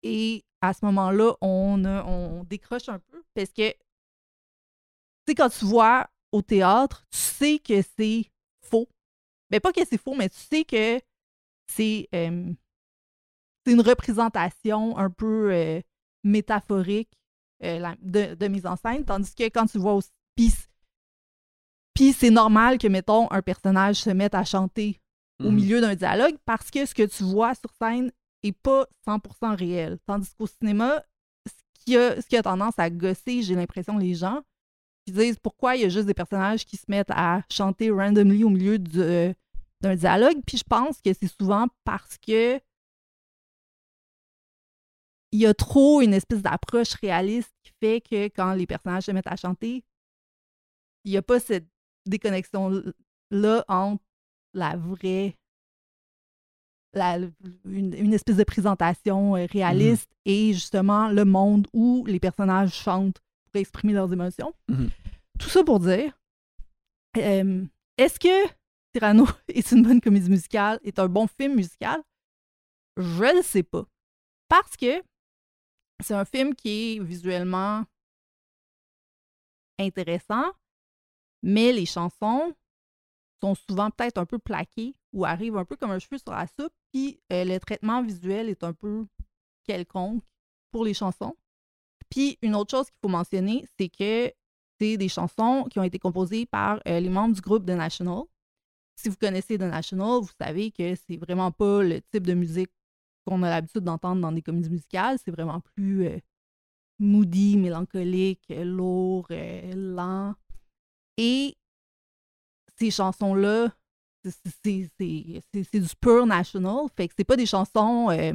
Et 0.03 0.45
à 0.61 0.73
ce 0.73 0.85
moment-là, 0.87 1.35
on, 1.41 2.45
décroche 2.45 2.89
un 2.89 2.99
peu 2.99 3.23
parce 3.35 3.51
que, 3.51 3.71
tu 3.71 3.77
sais, 5.29 5.35
quand 5.35 5.51
tu 5.51 5.65
vois 5.65 6.09
au 6.33 6.43
théâtre, 6.43 7.05
tu 7.11 7.19
sais 7.19 7.59
que 7.59 7.83
c'est 7.97 8.25
faux. 8.63 8.89
Mais 9.51 9.61
pas 9.61 9.73
que 9.73 9.85
c'est 9.85 10.01
faux, 10.01 10.15
mais 10.15 10.29
tu 10.29 10.39
sais 10.39 10.65
que 10.65 11.01
c'est 11.67 12.09
euh, 12.15 12.53
une 13.67 13.81
représentation 13.81 14.97
un 14.97 15.11
peu 15.11 15.53
euh, 15.53 15.81
métaphorique 16.25 17.20
la- 17.61 17.97
de, 18.01 18.35
de 18.35 18.49
mise 18.49 18.67
en 18.67 18.77
scène, 18.77 19.05
tandis 19.05 19.35
que 19.35 19.45
quand 19.45 19.67
tu 19.67 19.79
vois 19.79 19.95
aussi. 19.95 20.11
Puis, 21.95 22.13
c'est 22.13 22.31
normal 22.31 22.79
que, 22.79 22.87
mettons, 22.89 23.31
un 23.31 23.43
personnage 23.43 23.97
se 23.97 24.11
mette 24.11 24.35
à 24.35 24.45
chanter 24.45 24.99
au 25.43 25.51
Mhm. 25.51 25.55
milieu 25.55 25.81
d'un 25.81 25.95
dialogue 25.95 26.37
parce 26.45 26.71
que 26.71 26.87
ce 26.87 26.95
que 26.95 27.03
tu 27.03 27.25
vois 27.25 27.55
sur 27.55 27.71
scène 27.81 28.11
est 28.43 28.53
pas 28.57 28.87
100% 29.05 29.55
réel. 29.55 29.99
Tandis 30.07 30.31
qu'au 30.39 30.47
cinéma, 30.47 31.03
ce 31.47 31.53
qui, 31.85 31.97
a, 31.97 32.21
ce 32.21 32.27
qui 32.27 32.37
a 32.37 32.43
tendance 32.43 32.79
à 32.79 32.89
gosser, 32.89 33.43
j'ai 33.43 33.55
l'impression, 33.55 33.99
les 33.99 34.15
gens, 34.15 34.41
qui 35.07 35.13
disent 35.13 35.39
pourquoi 35.39 35.77
il 35.77 35.83
y 35.83 35.85
a 35.85 35.89
juste 35.89 36.07
des 36.07 36.15
personnages 36.15 36.65
qui 36.65 36.77
se 36.77 36.85
mettent 36.89 37.11
à 37.11 37.43
chanter 37.51 37.91
randomly 37.91 38.45
au 38.45 38.51
milieu 38.51 38.79
du- 38.79 39.35
d'un 39.83 39.95
dialogue. 39.97 40.39
Puis 40.47 40.59
je 40.59 40.65
pense 40.65 41.01
que 41.03 41.11
c'est 41.13 41.31
souvent 41.41 41.67
parce 41.85 42.17
que 42.19 42.59
il 45.33 45.41
y 45.41 45.47
a 45.47 45.55
trop 45.55 46.01
une 46.01 46.15
espèce 46.15 46.43
d'approche 46.43 46.95
réaliste 46.95 47.53
qui 47.63 47.73
fait 47.81 48.01
que 48.01 48.25
quand 48.27 48.53
les 48.55 48.67
personnages 48.67 49.05
se 49.05 49.13
mettent 49.13 49.27
à 49.27 49.37
chanter, 49.37 49.85
il 51.05 51.11
n'y 51.13 51.17
a 51.17 51.23
pas 51.23 51.41
cette 51.41 51.67
déconnexion-là 52.07 53.65
entre 53.69 54.03
la 54.55 54.77
vraie. 54.77 55.37
la- 56.93 57.19
une, 57.65 57.95
une 57.95 58.13
espèce 58.13 58.37
de 58.37 58.43
présentation 58.45 59.37
euh, 59.37 59.47
réaliste 59.47 60.11
et 60.25 60.53
justement 60.53 61.09
le 61.09 61.25
monde 61.25 61.69
où 61.73 62.05
les 62.07 62.19
personnages 62.19 62.75
chantent 62.75 63.21
pour 63.53 63.61
exprimer 63.61 63.93
leurs 63.93 64.13
émotions. 64.13 64.53
Mhm. 64.69 64.91
Tout 65.39 65.49
ça 65.49 65.63
pour 65.63 65.79
dire, 65.79 66.13
euh, 67.17 67.65
est-ce 67.97 68.19
que 68.19 68.49
Cyrano 68.93 69.25
est 69.49 69.71
une 69.71 69.83
bonne 69.85 70.01
comédie 70.01 70.29
musicale, 70.31 70.81
est 70.83 70.99
un 70.99 71.07
bon 71.07 71.29
film 71.29 71.55
musical? 71.55 72.03
Je 72.97 73.37
ne 73.37 73.43
sais 73.43 73.63
pas. 73.63 73.87
Parce 74.49 74.77
que 74.77 75.01
c'est 76.03 76.15
un 76.15 76.25
film 76.25 76.55
qui 76.55 76.69
est 76.97 76.99
visuellement 77.03 77.85
intéressant, 79.79 80.53
mais 81.43 81.73
les 81.73 81.87
chansons 81.87 82.55
sont 83.41 83.55
souvent 83.55 83.91
peut-être 83.91 84.19
un 84.19 84.27
peu 84.27 84.39
plaquées 84.39 84.95
ou 85.13 85.25
arrivent 85.25 85.57
un 85.57 85.65
peu 85.65 85.77
comme 85.77 85.91
un 85.91 85.99
cheveu 85.99 86.19
sur 86.19 86.33
la 86.33 86.47
soupe, 86.47 86.73
puis 86.93 87.21
euh, 87.33 87.45
le 87.45 87.59
traitement 87.59 88.03
visuel 88.03 88.49
est 88.49 88.63
un 88.63 88.73
peu 88.73 89.07
quelconque 89.65 90.23
pour 90.71 90.85
les 90.85 90.95
chansons. 90.95 91.37
Puis 92.11 92.39
une 92.43 92.55
autre 92.55 92.71
chose 92.71 92.87
qu'il 92.87 92.99
faut 93.03 93.09
mentionner, 93.09 93.67
c'est 93.79 93.89
que 93.89 94.33
c'est 94.79 94.97
des 94.97 95.09
chansons 95.09 95.67
qui 95.71 95.79
ont 95.79 95.83
été 95.83 95.99
composées 95.99 96.47
par 96.47 96.81
euh, 96.89 97.01
les 97.01 97.09
membres 97.09 97.35
du 97.35 97.41
groupe 97.41 97.67
The 97.67 97.71
National. 97.71 98.23
Si 98.97 99.09
vous 99.09 99.17
connaissez 99.17 99.59
The 99.59 99.63
National, 99.63 100.21
vous 100.21 100.31
savez 100.39 100.71
que 100.71 100.95
c'est 100.95 101.17
vraiment 101.17 101.51
pas 101.51 101.83
le 101.83 102.01
type 102.03 102.27
de 102.27 102.35
musique 102.35 102.71
qu'on 103.31 103.43
a 103.45 103.51
l'habitude 103.51 103.85
d'entendre 103.85 104.21
dans 104.21 104.33
des 104.33 104.43
comédies 104.43 104.71
musicales. 104.71 105.19
C'est 105.25 105.31
vraiment 105.31 105.61
plus 105.61 106.07
euh, 106.07 106.19
moody, 106.99 107.57
mélancolique, 107.57 108.45
euh, 108.51 108.65
lourd, 108.65 109.29
euh, 109.31 109.73
lent. 109.75 110.35
Et 111.17 111.57
ces 112.79 112.91
chansons-là, 112.91 113.73
c'est- 114.25 114.91
du 115.73 115.95
pur 116.01 116.27
national. 116.27 116.87
Fait 116.97 117.09
que 117.09 117.15
c'est 117.17 117.25
pas 117.25 117.37
des 117.37 117.47
chansons 117.47 118.11
euh, 118.11 118.33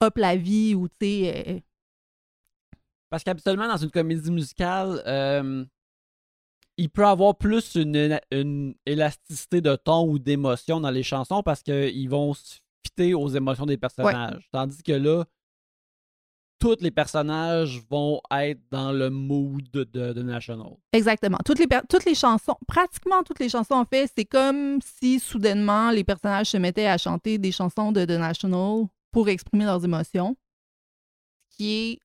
hop 0.00 0.16
la 0.16 0.36
vie 0.36 0.74
ou 0.74 0.88
tu 0.88 0.94
sais. 1.02 1.62
Parce 3.10 3.24
qu'habituellement, 3.24 3.68
dans 3.68 3.76
une 3.76 3.90
comédie 3.90 4.30
musicale, 4.30 5.02
il 6.78 6.88
peut 6.88 7.04
avoir 7.04 7.36
plus 7.36 7.74
une, 7.74 8.18
une 8.30 8.74
élasticité 8.86 9.60
de 9.60 9.74
ton 9.74 10.08
ou 10.08 10.18
d'émotion 10.18 10.80
dans 10.80 10.90
les 10.90 11.02
chansons 11.02 11.42
parce 11.42 11.62
qu'ils 11.62 12.08
vont 12.08 12.32
se 12.34 12.60
fitter 12.86 13.14
aux 13.14 13.28
émotions 13.28 13.66
des 13.66 13.76
personnages. 13.76 14.48
Tandis 14.52 14.82
que 14.84 14.92
là, 14.92 15.24
tous 16.60 16.76
les 16.80 16.92
personnages 16.92 17.82
vont 17.90 18.20
être 18.30 18.60
dans 18.70 18.92
le 18.92 19.10
mood 19.10 19.68
de, 19.72 19.84
de 19.84 20.22
National. 20.22 20.76
Exactement. 20.92 21.38
Toutes 21.44 21.58
les, 21.58 21.66
toutes 21.88 22.04
les 22.04 22.14
chansons, 22.14 22.56
pratiquement 22.66 23.22
toutes 23.24 23.40
les 23.40 23.48
chansons, 23.48 23.74
en 23.74 23.84
fait, 23.84 24.10
c'est 24.16 24.24
comme 24.24 24.80
si 24.80 25.18
soudainement 25.18 25.90
les 25.90 26.04
personnages 26.04 26.50
se 26.50 26.56
mettaient 26.56 26.86
à 26.88 26.98
chanter 26.98 27.38
des 27.38 27.52
chansons 27.52 27.90
de 27.90 28.04
The 28.04 28.18
National 28.18 28.86
pour 29.10 29.28
exprimer 29.28 29.64
leurs 29.64 29.84
émotions, 29.84 30.36
ce 31.50 31.56
qui 31.56 31.72
est 31.72 31.98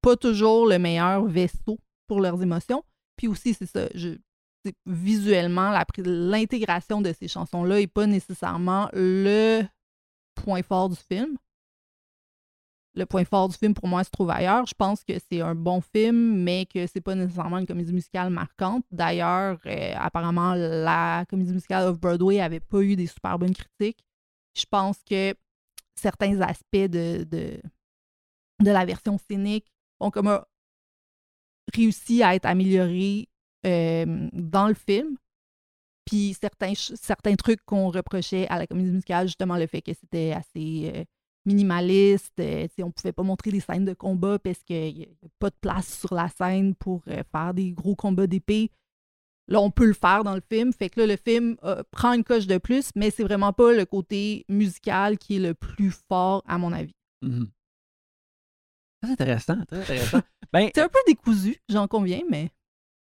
pas 0.00 0.16
toujours 0.16 0.66
le 0.66 0.78
meilleur 0.78 1.24
vaisseau 1.26 1.78
pour 2.06 2.20
leurs 2.20 2.42
émotions. 2.42 2.82
Puis 3.16 3.28
aussi, 3.28 3.54
c'est 3.54 3.66
ça, 3.66 3.88
je, 3.94 4.10
visuellement, 4.86 5.72
l'intégration 5.98 7.00
de 7.00 7.12
ces 7.12 7.28
chansons-là 7.28 7.76
n'est 7.78 7.86
pas 7.86 8.06
nécessairement 8.06 8.88
le 8.92 9.62
point 10.34 10.62
fort 10.62 10.88
du 10.88 10.96
film. 10.96 11.36
Le 12.94 13.06
point 13.06 13.24
fort 13.24 13.48
du 13.48 13.56
film, 13.56 13.72
pour 13.72 13.88
moi, 13.88 14.04
se 14.04 14.10
trouve 14.10 14.28
ailleurs. 14.30 14.66
Je 14.66 14.74
pense 14.74 15.02
que 15.02 15.14
c'est 15.30 15.40
un 15.40 15.54
bon 15.54 15.80
film, 15.80 16.42
mais 16.42 16.66
que 16.66 16.86
c'est 16.86 17.00
pas 17.00 17.14
nécessairement 17.14 17.56
une 17.58 17.66
comédie 17.66 17.92
musicale 17.92 18.28
marquante. 18.28 18.84
D'ailleurs, 18.90 19.58
euh, 19.64 19.94
apparemment, 19.96 20.54
la 20.54 21.24
comédie 21.28 21.54
musicale 21.54 21.88
of 21.88 21.98
Broadway 21.98 22.38
avait 22.40 22.60
pas 22.60 22.82
eu 22.82 22.94
des 22.94 23.06
super 23.06 23.38
bonnes 23.38 23.54
critiques. 23.54 24.04
Je 24.54 24.66
pense 24.70 25.02
que 25.08 25.34
certains 25.94 26.38
aspects 26.42 26.76
de, 26.76 27.24
de, 27.24 27.60
de 28.60 28.70
la 28.70 28.84
version 28.84 29.16
scénique 29.16 29.72
ont 29.98 30.10
comme 30.10 30.28
un- 30.28 30.44
réussi 31.74 32.22
à 32.22 32.34
être 32.34 32.46
améliorés 32.46 33.28
euh, 33.66 34.28
dans 34.32 34.68
le 34.68 34.74
film. 34.74 35.16
Puis 36.04 36.36
certains, 36.40 36.74
certains 36.74 37.36
trucs 37.36 37.64
qu'on 37.64 37.90
reprochait 37.90 38.48
à 38.48 38.58
la 38.58 38.66
comédie 38.66 38.90
musicale, 38.90 39.28
justement 39.28 39.56
le 39.56 39.66
fait 39.66 39.82
que 39.82 39.92
c'était 39.94 40.32
assez 40.32 40.92
euh, 40.94 41.04
minimaliste, 41.46 42.38
euh, 42.40 42.66
on 42.80 42.90
pouvait 42.90 43.12
pas 43.12 43.22
montrer 43.22 43.50
des 43.50 43.60
scènes 43.60 43.84
de 43.84 43.94
combat 43.94 44.38
parce 44.38 44.62
qu'il 44.62 44.94
n'y 44.94 45.04
a 45.04 45.28
pas 45.38 45.50
de 45.50 45.56
place 45.60 46.00
sur 46.00 46.14
la 46.14 46.28
scène 46.28 46.74
pour 46.74 47.02
euh, 47.08 47.22
faire 47.30 47.54
des 47.54 47.72
gros 47.72 47.94
combats 47.94 48.26
d'épée. 48.26 48.70
là, 49.48 49.60
on 49.60 49.70
peut 49.70 49.86
le 49.86 49.94
faire 49.94 50.24
dans 50.24 50.34
le 50.34 50.42
film. 50.50 50.72
Fait 50.72 50.88
que 50.88 51.00
là, 51.00 51.06
le 51.06 51.16
film 51.16 51.56
prend 51.90 52.12
une 52.12 52.24
coche 52.24 52.46
de 52.46 52.58
plus, 52.58 52.90
mais 52.96 53.10
c'est 53.10 53.24
vraiment 53.24 53.52
pas 53.52 53.72
le 53.72 53.84
côté 53.84 54.44
musical 54.48 55.18
qui 55.18 55.36
est 55.36 55.40
le 55.40 55.54
plus 55.54 55.92
fort, 56.08 56.42
à 56.46 56.58
mon 56.58 56.72
avis. 56.72 56.94
Mhm. 57.22 57.48
Très 59.02 59.12
intéressant, 59.12 59.64
très 59.66 59.80
intéressant. 59.80 60.20
ben, 60.52 60.70
C'est 60.74 60.82
un 60.82 60.88
peu 60.88 60.98
décousu, 61.06 61.56
j'en 61.68 61.88
conviens, 61.88 62.22
mais. 62.30 62.50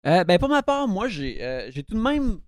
Euh, 0.05 0.23
ben, 0.23 0.37
pour 0.39 0.49
ma 0.49 0.63
part, 0.63 0.87
moi, 0.87 1.07
j'ai 1.07 1.41
euh, 1.43 1.69
j'ai 1.71 1.83
tout 1.83 1.95
de 1.95 1.99
même. 2.01 2.39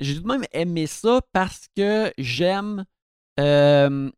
J'ai 0.00 0.14
tout 0.16 0.22
de 0.22 0.28
même 0.28 0.44
aimé 0.52 0.86
ça 0.86 1.20
parce 1.32 1.66
que 1.76 2.12
j'aime. 2.18 2.84
euh, 3.40 4.10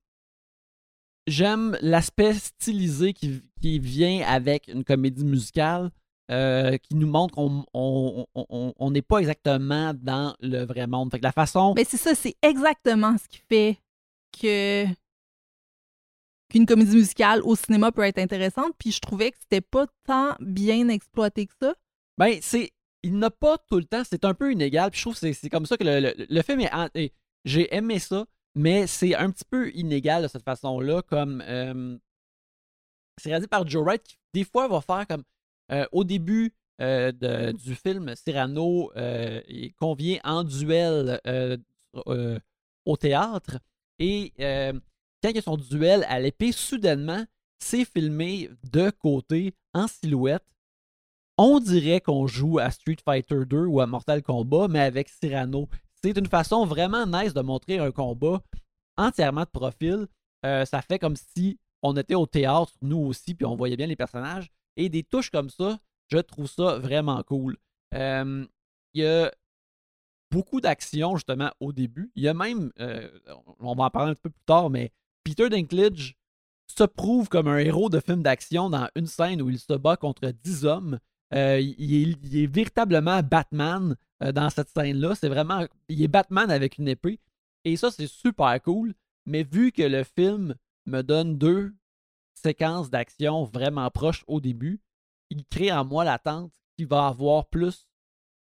j'aime 1.27 1.77
l'aspect 1.81 2.35
stylisé 2.35 3.13
qui, 3.13 3.43
qui 3.61 3.79
vient 3.79 4.23
avec 4.27 4.69
une 4.69 4.85
comédie 4.85 5.25
musicale. 5.25 5.91
euh, 6.33 6.77
qui 6.79 6.95
nous 6.95 7.09
montre 7.09 7.35
qu'on 7.35 7.65
on- 7.75 8.25
on- 8.37 8.47
on- 8.51 8.73
on 8.79 8.91
n'est 8.93 9.03
pas 9.03 9.19
exactement 9.19 9.93
dans 9.95 10.37
le 10.39 10.65
vrai 10.65 10.87
monde. 10.87 11.11
Fait 11.11 11.19
que 11.19 11.25
la 11.25 11.33
façon. 11.33 11.73
Mais 11.75 11.83
c'est 11.83 11.97
ça, 11.97 12.15
c'est 12.15 12.37
exactement 12.41 13.17
ce 13.19 13.27
qui 13.27 13.39
fait 13.49 13.79
que 14.41 14.85
qu'une 16.51 16.67
comédie 16.67 16.97
musicale 16.97 17.41
au 17.43 17.57
cinéma 17.57 17.91
peut 17.93 18.03
être 18.03 18.19
intéressante. 18.19 18.73
Puis 18.79 18.93
je 18.93 19.01
trouvais 19.01 19.31
que 19.31 19.39
c'était 19.41 19.61
pas 19.63 19.87
tant 20.05 20.35
bien 20.41 20.89
exploité 20.89 21.47
que 21.47 21.55
ça. 21.61 21.75
Ben, 22.19 22.39
c'est. 22.43 22.73
Il 23.03 23.17
n'a 23.19 23.31
pas 23.31 23.57
tout 23.57 23.79
le 23.79 23.85
temps, 23.87 24.03
c'est 24.05 24.27
un 24.27 24.35
peu 24.35 24.53
inégal. 24.53 24.91
Puis 24.91 24.99
je 24.99 25.05
trouve 25.05 25.19
que 25.19 25.33
c'est- 25.33 25.49
comme 25.49 25.65
ça 25.65 25.79
que 25.79 25.85
le, 25.85 26.01
le- 26.01 26.27
le 26.29 26.43
film 26.43 26.61
est. 26.61 27.13
J'ai 27.47 27.75
aimé 27.75 27.99
ça, 27.99 28.27
mais 28.55 28.87
c'est 28.87 29.15
un 29.15 29.31
petit 29.31 29.47
peu 29.49 29.71
inégal 29.75 30.23
de 30.25 30.29
cette 30.29 30.45
façon-là. 30.45 31.01
Comme. 31.03 31.43
euh, 31.47 31.97
c'est 33.19 33.31
réalisé 33.31 33.49
par 33.49 33.67
Joe 33.67 33.83
Wright 33.85 34.03
qui, 34.03 34.17
des 34.35 34.45
fois, 34.45 34.69
va 34.69 34.81
faire 34.83 35.07
comme. 35.07 35.23
euh, 35.73 35.87
au 35.93 36.05
début 36.05 36.53
euh, 36.83 37.13
de- 37.13 37.53
du 37.53 37.75
film, 37.75 38.15
Cyrano 38.17 38.91
euh, 38.97 39.41
il 39.49 39.73
convient 39.75 40.19
en 40.25 40.45
duel 40.45 41.21
au 42.85 42.97
théâtre. 42.97 43.59
Et 43.99 44.33
quand 45.23 45.31
il 45.31 45.39
a 45.39 45.43
son 45.43 45.57
duel 45.57 46.05
à 46.09 46.21
l'épée, 46.21 46.53
soudainement, 46.53 47.25
c'est 47.59 47.85
filmé 47.85 48.51
de 48.71 48.91
côté, 48.91 49.55
en 49.75 49.87
silhouette. 49.87 50.45
On 51.37 51.61
dirait 51.61 52.01
qu'on 52.01 52.27
joue 52.27 52.59
à 52.59 52.71
Street 52.71 52.97
Fighter 53.05 53.45
2 53.47 53.65
ou 53.65 53.81
à 53.81 53.87
Mortal 53.87 54.23
Kombat, 54.23 54.69
mais 54.69 54.81
avec 54.81 55.09
Cyrano. 55.09 55.69
C'est 56.03 56.17
une 56.17 56.27
façon 56.27 56.67
vraiment 56.67 57.07
nice 57.07 57.35
de 57.35 57.41
montrer 57.41 57.79
un 57.79 57.91
combat 57.91 58.43
entièrement 58.97 59.43
de 59.43 59.51
profil. 59.51 60.07
Euh, 60.45 60.65
ça 60.65 60.83
fait 60.83 60.99
comme 60.99 61.17
si 61.17 61.59
on 61.83 61.97
était 61.97 62.15
au 62.15 62.27
théâtre, 62.27 62.73
nous 62.83 62.99
aussi, 62.99 63.35
puis 63.35 63.47
on 63.47 63.57
voyait 63.57 63.77
bien 63.77 63.87
les 63.87 63.97
personnages. 63.97 64.51
Et 64.77 64.89
des 64.89 65.03
touches 65.03 65.31
comme 65.31 65.51
ça, 65.51 65.79
je 66.09 66.19
trouve 66.19 66.47
ça 66.47 66.79
vraiment 66.79 67.23
cool. 67.23 67.57
Euh, 67.95 68.47
Il 68.95 69.03
y 69.03 69.07
a 69.07 69.33
beaucoup 70.31 70.61
d'action, 70.61 71.17
justement, 71.17 71.51
au 71.61 71.73
début. 71.73 72.11
Il 72.17 72.23
y 72.23 72.29
a 72.29 72.35
même, 72.35 72.73
euh, 72.81 73.11
on 73.61 73.75
va 73.75 73.85
en 73.85 73.91
parler 73.91 74.11
un 74.11 74.15
petit 74.15 74.23
peu 74.23 74.31
plus 74.31 74.45
tard, 74.45 74.71
mais 74.71 74.93
Peter 75.31 75.49
Dinklage 75.49 76.17
se 76.67 76.83
prouve 76.83 77.29
comme 77.29 77.47
un 77.47 77.59
héros 77.59 77.89
de 77.89 78.01
film 78.01 78.21
d'action 78.21 78.69
dans 78.69 78.89
une 78.97 79.07
scène 79.07 79.41
où 79.41 79.49
il 79.49 79.61
se 79.61 79.75
bat 79.75 79.97
contre 79.97 80.29
10 80.29 80.65
hommes. 80.65 80.99
Euh, 81.33 81.61
il, 81.61 82.17
est, 82.37 82.47
véritablement 82.49 83.23
Batman 83.23 83.95
euh, 84.25 84.33
dans 84.33 84.51
cette 84.51 84.71
scène-là. 84.71 85.15
C'est 85.15 85.29
vraiment. 85.29 85.65
Il 85.89 86.03
est 86.03 86.09
Batman 86.09 86.51
avec 86.51 86.79
une 86.79 86.89
épée. 86.89 87.21
Et 87.65 87.77
ça, 87.77 87.93
c'est 87.93 88.09
super 88.09 88.61
cool. 88.61 88.93
Mais 89.25 89.45
vu 89.45 89.71
que 89.71 89.85
le 89.85 90.03
film 90.03 90.57
me 90.87 91.03
donne 91.03 91.39
deux 91.39 91.73
séquences 92.35 92.91
d'action 92.91 93.45
vraiment 93.45 93.89
proches 93.89 94.25
au 94.27 94.41
début, 94.41 94.81
il 95.31 95.45
crée 95.45 95.71
en 95.71 95.85
moi 95.85 96.03
l'attente 96.03 96.51
qu'il 96.77 96.89
va 96.89 97.07
avoir 97.07 97.47
plus 97.47 97.87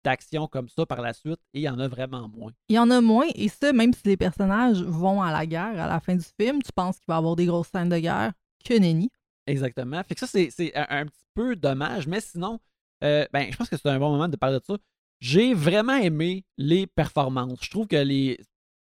d'action 0.04 0.46
comme 0.46 0.68
ça 0.68 0.86
par 0.86 1.00
la 1.00 1.12
suite 1.12 1.40
et 1.52 1.60
il 1.60 1.62
y 1.62 1.68
en 1.68 1.78
a 1.78 1.88
vraiment 1.88 2.28
moins. 2.28 2.52
Il 2.68 2.76
y 2.76 2.78
en 2.78 2.90
a 2.90 3.00
moins, 3.00 3.26
et 3.34 3.48
ça, 3.48 3.72
même 3.72 3.92
si 3.92 4.02
les 4.06 4.16
personnages 4.16 4.82
vont 4.82 5.20
à 5.22 5.30
la 5.32 5.46
guerre 5.46 5.80
à 5.80 5.86
la 5.88 6.00
fin 6.00 6.14
du 6.16 6.24
film, 6.40 6.62
tu 6.62 6.72
penses 6.72 6.96
qu'il 6.98 7.06
va 7.08 7.14
y 7.14 7.18
avoir 7.18 7.36
des 7.36 7.46
grosses 7.46 7.68
scènes 7.68 7.88
de 7.90 7.98
guerre, 7.98 8.32
que 8.64 8.74
nenni. 8.74 9.10
Exactement. 9.46 10.02
Fait 10.04 10.14
que 10.14 10.20
ça, 10.20 10.26
c'est, 10.26 10.50
c'est 10.50 10.74
un, 10.76 10.86
un 10.88 11.06
petit 11.06 11.26
peu 11.34 11.56
dommage, 11.56 12.06
mais 12.06 12.20
sinon, 12.20 12.60
euh, 13.04 13.26
ben, 13.32 13.50
je 13.50 13.56
pense 13.56 13.68
que 13.68 13.76
c'est 13.76 13.88
un 13.88 13.98
bon 13.98 14.10
moment 14.12 14.28
de 14.28 14.36
parler 14.36 14.58
de 14.58 14.64
ça. 14.64 14.76
J'ai 15.20 15.54
vraiment 15.54 15.96
aimé 15.96 16.44
les 16.56 16.86
performances. 16.86 17.58
Je 17.62 17.70
trouve 17.70 17.86
que 17.86 17.96
les, 17.96 18.38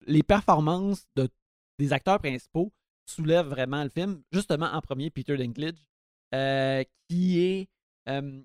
les 0.05 0.23
performances 0.23 1.07
de, 1.15 1.29
des 1.79 1.93
acteurs 1.93 2.19
principaux 2.19 2.71
soulèvent 3.05 3.47
vraiment 3.47 3.83
le 3.83 3.89
film. 3.89 4.21
Justement, 4.31 4.67
en 4.67 4.81
premier, 4.81 5.09
Peter 5.09 5.35
Dinklage, 5.37 5.77
euh, 6.35 6.83
qui 7.07 7.39
est. 7.39 7.69
euh, 8.09 8.41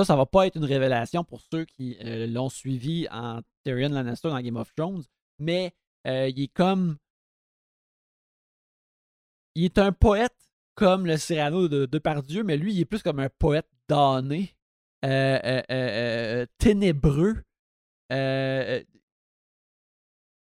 ça, 0.00 0.12
ça 0.12 0.16
va 0.16 0.26
pas 0.26 0.46
être 0.46 0.56
une 0.56 0.64
révélation 0.64 1.24
pour 1.24 1.42
ceux 1.42 1.64
qui 1.64 1.96
euh, 2.04 2.26
l'ont 2.26 2.48
suivi 2.48 3.06
en 3.10 3.40
Tyrion 3.64 3.90
Lannister 3.90 4.28
dans 4.28 4.40
Game 4.40 4.56
of 4.56 4.72
Thrones, 4.74 5.04
mais 5.38 5.74
euh, 6.06 6.28
il 6.28 6.44
est 6.44 6.48
comme. 6.52 6.96
Il 9.54 9.64
est 9.64 9.78
un 9.78 9.92
poète 9.92 10.36
comme 10.74 11.06
le 11.06 11.18
Cyrano 11.18 11.68
de 11.68 11.84
Depardieu, 11.84 12.44
mais 12.44 12.56
lui, 12.56 12.72
il 12.72 12.80
est 12.80 12.84
plus 12.84 13.02
comme 13.02 13.20
un 13.20 13.28
poète 13.28 13.68
damné, 13.88 14.54
euh, 15.04 16.46
ténébreux, 16.58 17.42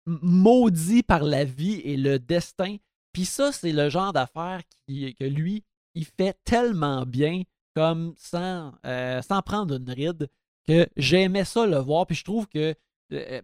maudit 0.06 1.04
par 1.04 1.24
la 1.24 1.46
vie 1.46 1.82
et 1.84 1.98
le 1.98 2.20
destin. 2.20 2.78
Puis 3.12 3.26
ça, 3.26 3.52
c'est 3.52 3.72
le 3.72 3.90
genre 3.90 4.14
d'affaire 4.14 4.62
qui, 4.86 5.16
que 5.16 5.24
lui, 5.24 5.64
il 5.96 6.06
fait 6.06 6.38
tellement 6.44 7.06
bien, 7.06 7.42
comme 7.78 8.16
sans, 8.18 8.74
euh, 8.88 9.22
sans 9.22 9.42
prendre 9.44 9.76
une 9.76 9.90
ride, 9.92 10.28
que 10.68 10.88
j'aimais 10.98 11.46
ça 11.46 11.68
le 11.68 11.78
voir. 11.78 12.08
Puis 12.08 12.16
je 12.16 12.24
trouve 12.24 12.48
que, 12.48 12.74
euh, 13.14 13.42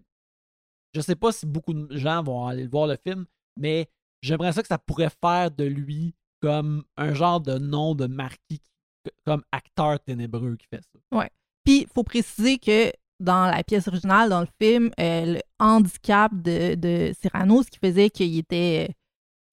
je 0.95 1.01
sais 1.01 1.15
pas 1.15 1.31
si 1.31 1.45
beaucoup 1.45 1.73
de 1.73 1.95
gens 1.95 2.23
vont 2.23 2.47
aller 2.47 2.65
voir 2.65 2.87
le 2.87 2.97
film, 2.97 3.25
mais 3.57 3.87
j'aimerais 4.23 4.51
ça 4.51 4.61
que 4.63 4.67
ça 4.67 4.79
pourrait 4.79 5.11
faire 5.23 5.51
de 5.51 5.63
lui 5.65 6.15
comme 6.41 6.83
un 6.97 7.13
genre 7.13 7.39
de 7.41 7.59
nom 7.59 7.93
de 7.93 8.07
marquis, 8.07 8.59
qui- 8.59 9.11
comme 9.25 9.43
acteur 9.51 9.99
ténébreux 9.99 10.55
qui 10.55 10.65
fait 10.67 10.81
ça. 10.81 10.99
Puis, 11.63 11.81
il 11.83 11.87
faut 11.93 12.03
préciser 12.03 12.57
que 12.57 12.91
dans 13.19 13.45
la 13.45 13.63
pièce 13.63 13.87
originale, 13.87 14.29
dans 14.29 14.41
le 14.41 14.47
film, 14.59 14.89
euh, 14.99 15.35
le 15.35 15.41
handicap 15.59 16.31
de, 16.33 16.75
de 16.75 17.13
Cyrano, 17.21 17.63
ce 17.63 17.69
qui 17.69 17.77
faisait 17.79 18.09
qu'il 18.09 18.37
était, 18.37 18.89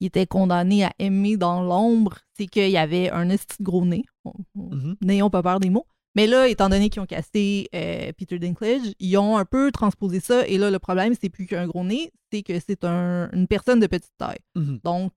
il 0.01 0.07
était 0.07 0.27
condamné 0.27 0.85
à 0.85 0.93
aimer 0.99 1.37
dans 1.37 1.63
l'ombre, 1.63 2.19
c'est 2.37 2.47
qu'il 2.47 2.71
y 2.71 2.77
avait 2.79 3.11
un 3.11 3.29
esti 3.31 3.57
de 3.59 3.65
gros 3.65 3.85
nez. 3.85 4.05
On- 4.25 4.33
on- 4.57 4.75
Mhm. 4.75 4.97
N'ayons 5.03 5.31
pas 5.31 5.43
peur 5.43 5.61
des 5.61 5.71
mots. 5.71 5.87
Mais 6.17 6.27
là, 6.27 6.49
étant 6.49 6.69
donné 6.69 6.91
qu'ils 6.91 7.01
ont 7.03 7.07
casté 7.07 7.69
euh, 7.75 8.11
Peter 8.19 8.39
Dinklage, 8.41 8.83
ils 8.99 9.17
ont 9.17 9.37
un 9.37 9.45
peu 9.45 9.71
transposé 9.71 10.19
ça. 10.19 10.47
Et 10.49 10.59
là, 10.59 10.71
le 10.71 10.79
problème, 10.81 11.15
c'est 11.21 11.29
plus 11.29 11.47
qu'un 11.47 11.67
gros 11.69 11.85
nez, 11.85 12.11
c'est 12.33 12.43
que 12.43 12.59
c'est 12.59 12.85
un- 12.85 13.31
une 13.33 13.47
personne 13.47 13.79
de 13.79 13.87
petite 13.87 14.13
taille. 14.19 14.41
Mhm. 14.57 14.81
Donc, 14.83 15.13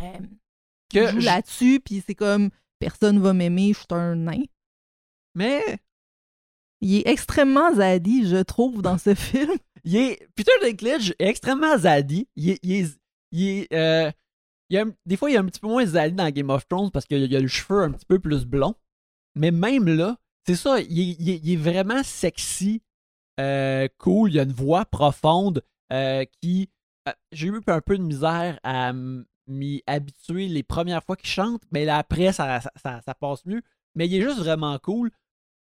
euh, 0.00 0.04
Que 0.90 0.98
il 1.00 1.08
joue 1.10 1.20
je- 1.20 1.26
là-dessus, 1.26 1.80
puis 1.84 2.02
c'est 2.06 2.14
comme 2.14 2.48
personne 2.78 3.18
va 3.20 3.32
m'aimer, 3.34 3.72
je 3.74 3.78
suis 3.78 3.86
un 3.90 4.14
nain. 4.16 4.42
Mais 5.34 5.62
Il 6.80 6.96
est 6.96 7.08
extrêmement 7.08 7.72
zaddy, 7.74 8.26
je 8.28 8.42
trouve, 8.42 8.82
dans 8.82 8.98
ce 8.98 9.14
film. 9.48 9.52
il 9.84 9.96
est, 9.96 10.28
Peter 10.34 10.52
Dinklage 10.60 11.14
est 11.18 11.28
extrêmement. 11.28 11.76
Il 12.36 12.50
est, 12.50 12.58
il 12.62 12.72
est- 12.72 12.98
il 13.34 13.66
euh, 13.72 14.10
a 14.72 14.84
des 15.06 15.16
fois, 15.16 15.30
il 15.30 15.34
est 15.34 15.38
un 15.38 15.44
petit 15.44 15.60
peu 15.60 15.66
moins 15.66 15.84
zaddy 15.84 16.14
dans 16.14 16.30
Game 16.30 16.50
of 16.50 16.66
Thrones 16.68 16.90
parce 16.90 17.04
qu'il 17.04 17.34
a 17.34 17.40
le 17.40 17.48
cheveu 17.48 17.82
un 17.82 17.90
petit 17.90 18.06
peu 18.06 18.18
plus 18.18 18.46
blond. 18.46 18.74
Mais 19.34 19.50
même 19.50 19.88
là, 19.88 20.16
c'est 20.46 20.54
ça, 20.54 20.80
il 20.80 21.50
est, 21.50 21.56
vraiment 21.56 22.02
sexy, 22.04 22.82
euh, 23.40 23.88
cool. 23.98 24.32
Il 24.32 24.38
a 24.38 24.44
une 24.44 24.52
voix 24.52 24.84
profonde 24.84 25.62
euh, 25.92 26.24
qui. 26.40 26.70
J'ai 27.32 27.48
eu 27.48 27.60
un 27.66 27.80
peu 27.80 27.98
de 27.98 28.02
misère 28.02 28.58
à 28.62 28.92
m'y 29.46 29.82
habituer 29.86 30.48
les 30.48 30.62
premières 30.62 31.04
fois 31.04 31.16
qu'il 31.16 31.28
chante, 31.28 31.62
mais 31.70 31.84
là, 31.84 31.98
après, 31.98 32.32
ça- 32.32 32.60
ça 32.60 33.14
passe 33.20 33.44
mieux. 33.44 33.62
Mais 33.94 34.06
il 34.06 34.14
est 34.14 34.22
juste 34.22 34.38
vraiment 34.38 34.78
cool. 34.78 35.10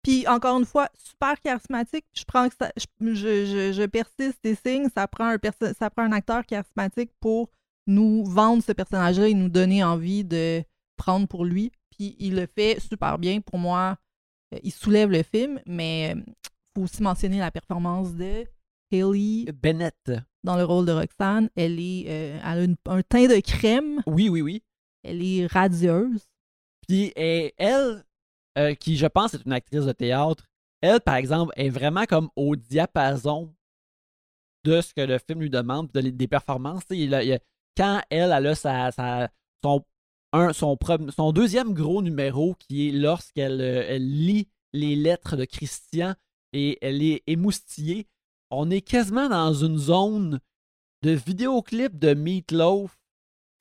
Puis, 0.02 0.26
encore 0.26 0.58
une 0.58 0.64
fois, 0.64 0.88
super 0.94 1.40
charismatique. 1.40 2.04
Je 2.12 2.24
prends 2.24 2.48
que 2.48 2.54
ça, 2.60 2.72
je, 2.76 3.14
je, 3.14 3.72
je- 3.72 3.86
persiste 3.86 4.44
et 4.44 4.54
signe. 4.56 4.88
Ça 4.94 5.06
prend, 5.06 5.26
un 5.26 5.38
ça 5.78 5.90
prend 5.90 6.02
un 6.02 6.12
acteur 6.12 6.44
charismatique 6.44 7.10
pour 7.20 7.50
nous 7.86 8.24
vendre 8.24 8.62
ce 8.62 8.72
personnage-là 8.72 9.28
et 9.28 9.34
nous 9.34 9.48
donner 9.48 9.84
envie 9.84 10.24
de 10.24 10.62
prendre 10.96 11.26
pour 11.28 11.44
lui. 11.44 11.70
Puis, 11.90 12.16
il 12.18 12.34
le 12.34 12.46
fait 12.46 12.80
super 12.80 13.18
bien. 13.18 13.40
Pour 13.40 13.58
moi, 13.58 13.96
euh, 14.54 14.58
il 14.62 14.72
soulève 14.72 15.10
le 15.10 15.22
film, 15.22 15.60
mais 15.66 16.14
il 16.16 16.24
faut 16.74 16.82
aussi 16.82 17.02
mentionner 17.02 17.38
la 17.38 17.50
performance 17.50 18.14
de 18.14 18.44
Haley 18.92 19.46
Bennett. 19.52 20.10
dans 20.44 20.56
le 20.56 20.64
rôle 20.64 20.86
de 20.86 20.92
Roxane. 20.92 21.48
Elle, 21.54 21.78
est, 21.78 22.04
euh, 22.08 22.40
elle 22.42 22.58
a 22.58 22.64
une- 22.64 22.76
un 22.86 23.02
teint 23.02 23.28
de 23.28 23.38
crème. 23.40 24.02
Oui, 24.06 24.28
oui, 24.28 24.42
oui. 24.42 24.62
Elle 25.04 25.22
est 25.22 25.46
radieuse. 25.46 26.26
Puis 26.88 27.12
elle, 27.14 28.02
euh, 28.58 28.74
qui 28.74 28.96
je 28.96 29.06
pense 29.06 29.34
est 29.34 29.44
une 29.44 29.52
actrice 29.52 29.84
de 29.84 29.92
théâtre, 29.92 30.44
elle, 30.80 31.00
par 31.00 31.14
exemple, 31.16 31.52
est 31.56 31.68
vraiment 31.70 32.04
comme 32.06 32.28
au 32.36 32.56
diapason 32.56 33.54
de 34.64 34.80
ce 34.80 34.94
que 34.94 35.00
le 35.00 35.18
film 35.18 35.40
lui 35.40 35.50
demande, 35.50 35.90
de, 35.92 36.00
des 36.00 36.28
performances. 36.28 36.82
Tu 36.86 36.94
sais, 36.94 37.00
il 37.00 37.14
a- 37.14 37.24
il 37.24 37.32
a- 37.34 37.38
quand 37.76 38.00
elle, 38.10 38.32
elle 38.32 38.46
a 38.46 38.54
sa, 38.54 38.90
sa- 38.92 39.28
son, 39.62 39.84
un, 40.32 40.52
son, 40.52 40.76
deuxième 41.32 41.72
gros 41.74 42.02
numéro, 42.02 42.54
qui 42.58 42.88
est 42.88 42.92
lorsqu'elle 42.92 43.60
euh, 43.60 43.84
elle 43.88 44.06
lit 44.08 44.48
les 44.72 44.96
lettres 44.96 45.36
de 45.36 45.44
Christian 45.44 46.14
et 46.52 46.78
elle 46.80 47.02
est 47.02 47.22
émoustillée. 47.26 48.06
On 48.50 48.70
est 48.70 48.82
quasiment 48.82 49.28
dans 49.28 49.52
une 49.54 49.78
zone 49.78 50.40
de 51.02 51.10
vidéoclip 51.10 51.98
de 51.98 52.14
Meatloaf 52.14 52.98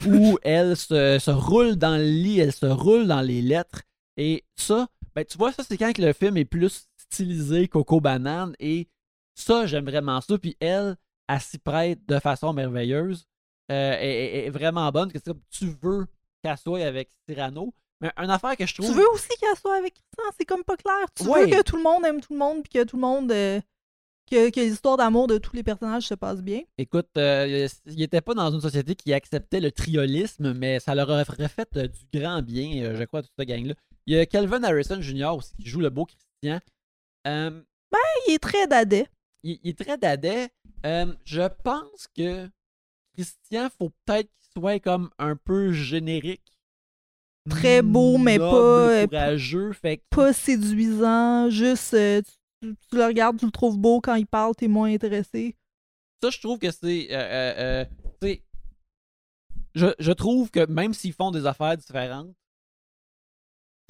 où 0.06 0.38
elle 0.44 0.78
se, 0.78 1.18
se 1.20 1.32
roule 1.32 1.76
dans 1.76 1.98
le 1.98 2.04
lit, 2.10 2.40
elle 2.40 2.54
se 2.54 2.66
roule 2.66 3.08
dans 3.08 3.22
les 3.22 3.42
lettres. 3.42 3.82
Et 4.22 4.44
ça, 4.56 4.88
ben, 5.16 5.26
tu 5.26 5.36
vois, 5.38 5.52
ça, 5.52 5.64
c'est 5.64 5.78
quand 5.78 5.98
le 5.98 6.14
film 6.14 6.38
est 6.38 6.46
plus 6.46 6.88
stylisé 6.96 7.68
Coco 7.68 8.00
Banane. 8.00 8.54
Et 8.60 8.88
ça, 9.34 9.66
j'aime 9.66 9.86
vraiment 9.86 10.22
ça. 10.22 10.38
Puis 10.38 10.56
elle, 10.60 10.96
elle 11.28 11.40
s'y 11.42 11.58
prête 11.58 12.06
de 12.08 12.20
façon 12.20 12.54
merveilleuse. 12.54 13.26
Euh, 13.72 13.94
est, 14.00 14.46
est 14.46 14.50
vraiment 14.52 14.92
bonne. 14.92 15.12
Que 15.12 15.18
tu 15.18 15.76
veux 15.82 16.06
qu'elle 16.44 16.58
soit 16.58 16.86
avec 16.86 17.10
Cyrano. 17.28 17.74
Mais 18.00 18.12
une 18.18 18.30
affaire 18.30 18.56
que 18.56 18.66
je 18.66 18.74
trouve. 18.76 18.88
Tu 18.88 18.94
veux 18.94 19.10
aussi 19.14 19.30
qu'elle 19.40 19.58
soit 19.58 19.78
avec 19.78 19.94
Christian, 19.94 20.24
c'est 20.38 20.46
comme 20.46 20.64
pas 20.64 20.78
clair. 20.78 21.06
Tu 21.16 21.24
Ouais. 21.28 21.46
veux 21.46 21.58
que 21.58 21.62
tout 21.64 21.78
le 21.78 21.84
monde 21.84 22.06
aime 22.06 22.22
tout 22.22 22.34
le 22.34 22.40
monde, 22.40 22.64
puis 22.64 22.74
que 22.80 22.84
tout 22.84 22.98
le 22.98 23.02
monde. 23.02 23.32
euh, 23.32 23.60
que, 24.30 24.50
que 24.50 24.62
l'histoire 24.62 24.96
d'amour 24.96 25.28
de 25.28 25.38
tous 25.38 25.54
les 25.58 25.64
personnages 25.64 26.08
se 26.08 26.14
passe 26.14 26.42
bien. 26.42 26.62
Écoute, 26.78 27.10
euh, 27.18 27.68
il 27.86 27.98
n'était 27.98 28.22
pas 28.22 28.34
dans 28.34 28.50
une 28.50 28.62
société 28.62 28.96
qui 28.96 29.12
acceptait 29.14 29.60
le 29.60 29.72
triolisme, 29.74 30.54
mais 30.54 30.80
ça 30.80 30.96
leur 30.96 31.10
aurait 31.10 31.26
fait 31.26 31.68
euh, 31.76 31.88
du 31.90 32.00
grand 32.18 32.42
bien, 32.42 32.82
euh, 32.84 32.96
je 32.98 33.04
crois, 33.04 33.22
toute 33.24 33.32
cette 33.38 33.48
gang-là. 33.50 33.74
Il 34.08 34.16
y 34.16 34.20
a 34.20 34.26
Calvin 34.26 34.64
Harrison 34.64 35.00
Jr. 35.02 35.36
aussi 35.38 35.54
qui 35.56 35.68
joue 35.70 35.80
le 35.82 35.90
beau 35.90 36.06
Christian. 36.06 36.60
Euh, 37.28 37.62
Il 38.28 38.34
est 38.34 38.40
très 38.40 38.68
dadais. 38.68 39.08
il, 39.44 39.60
il 39.64 39.70
est 39.72 39.78
très 39.80 39.98
dadais. 39.98 40.50
Euh, 40.86 41.14
je 41.26 41.48
pense 41.64 42.08
que 42.16 42.50
Christian, 43.14 43.70
faut 43.78 43.92
peut-être 44.06 44.30
qu'il 44.40 44.62
soit 44.62 44.80
comme 44.80 45.10
un 45.20 45.36
peu 45.36 45.72
générique. 45.72 46.42
Très 47.50 47.82
beau, 47.82 48.18
mais 48.18 48.38
Noble, 48.38 48.52
pas, 48.52 48.90
euh, 48.92 49.08
courageux. 49.08 49.74
Fait 49.74 49.98
que- 49.98 50.04
Pas 50.10 50.34
séduisant, 50.34 51.50
juste. 51.50 51.96
tu, 52.62 52.76
tu 52.90 52.96
le 52.96 53.06
regardes, 53.06 53.40
tu 53.40 53.46
le 53.46 53.52
trouves 53.52 53.78
beau 53.78 54.00
quand 54.02 54.16
il 54.16 54.28
parle, 54.28 54.56
t'es 54.56 54.68
moins 54.68 54.92
intéressé. 54.94 55.56
ça, 56.24 56.30
je 56.30 56.40
trouve 56.40 56.60
que 56.60 56.70
c'est. 56.72 57.08
euh, 57.12 57.86
je 59.74 60.12
trouve 60.12 60.52
que 60.52 60.66
même 60.68 60.94
s'ils 60.94 61.14
font 61.14 61.32
des 61.32 61.46
affaires 61.46 61.78
différentes, 61.78 62.34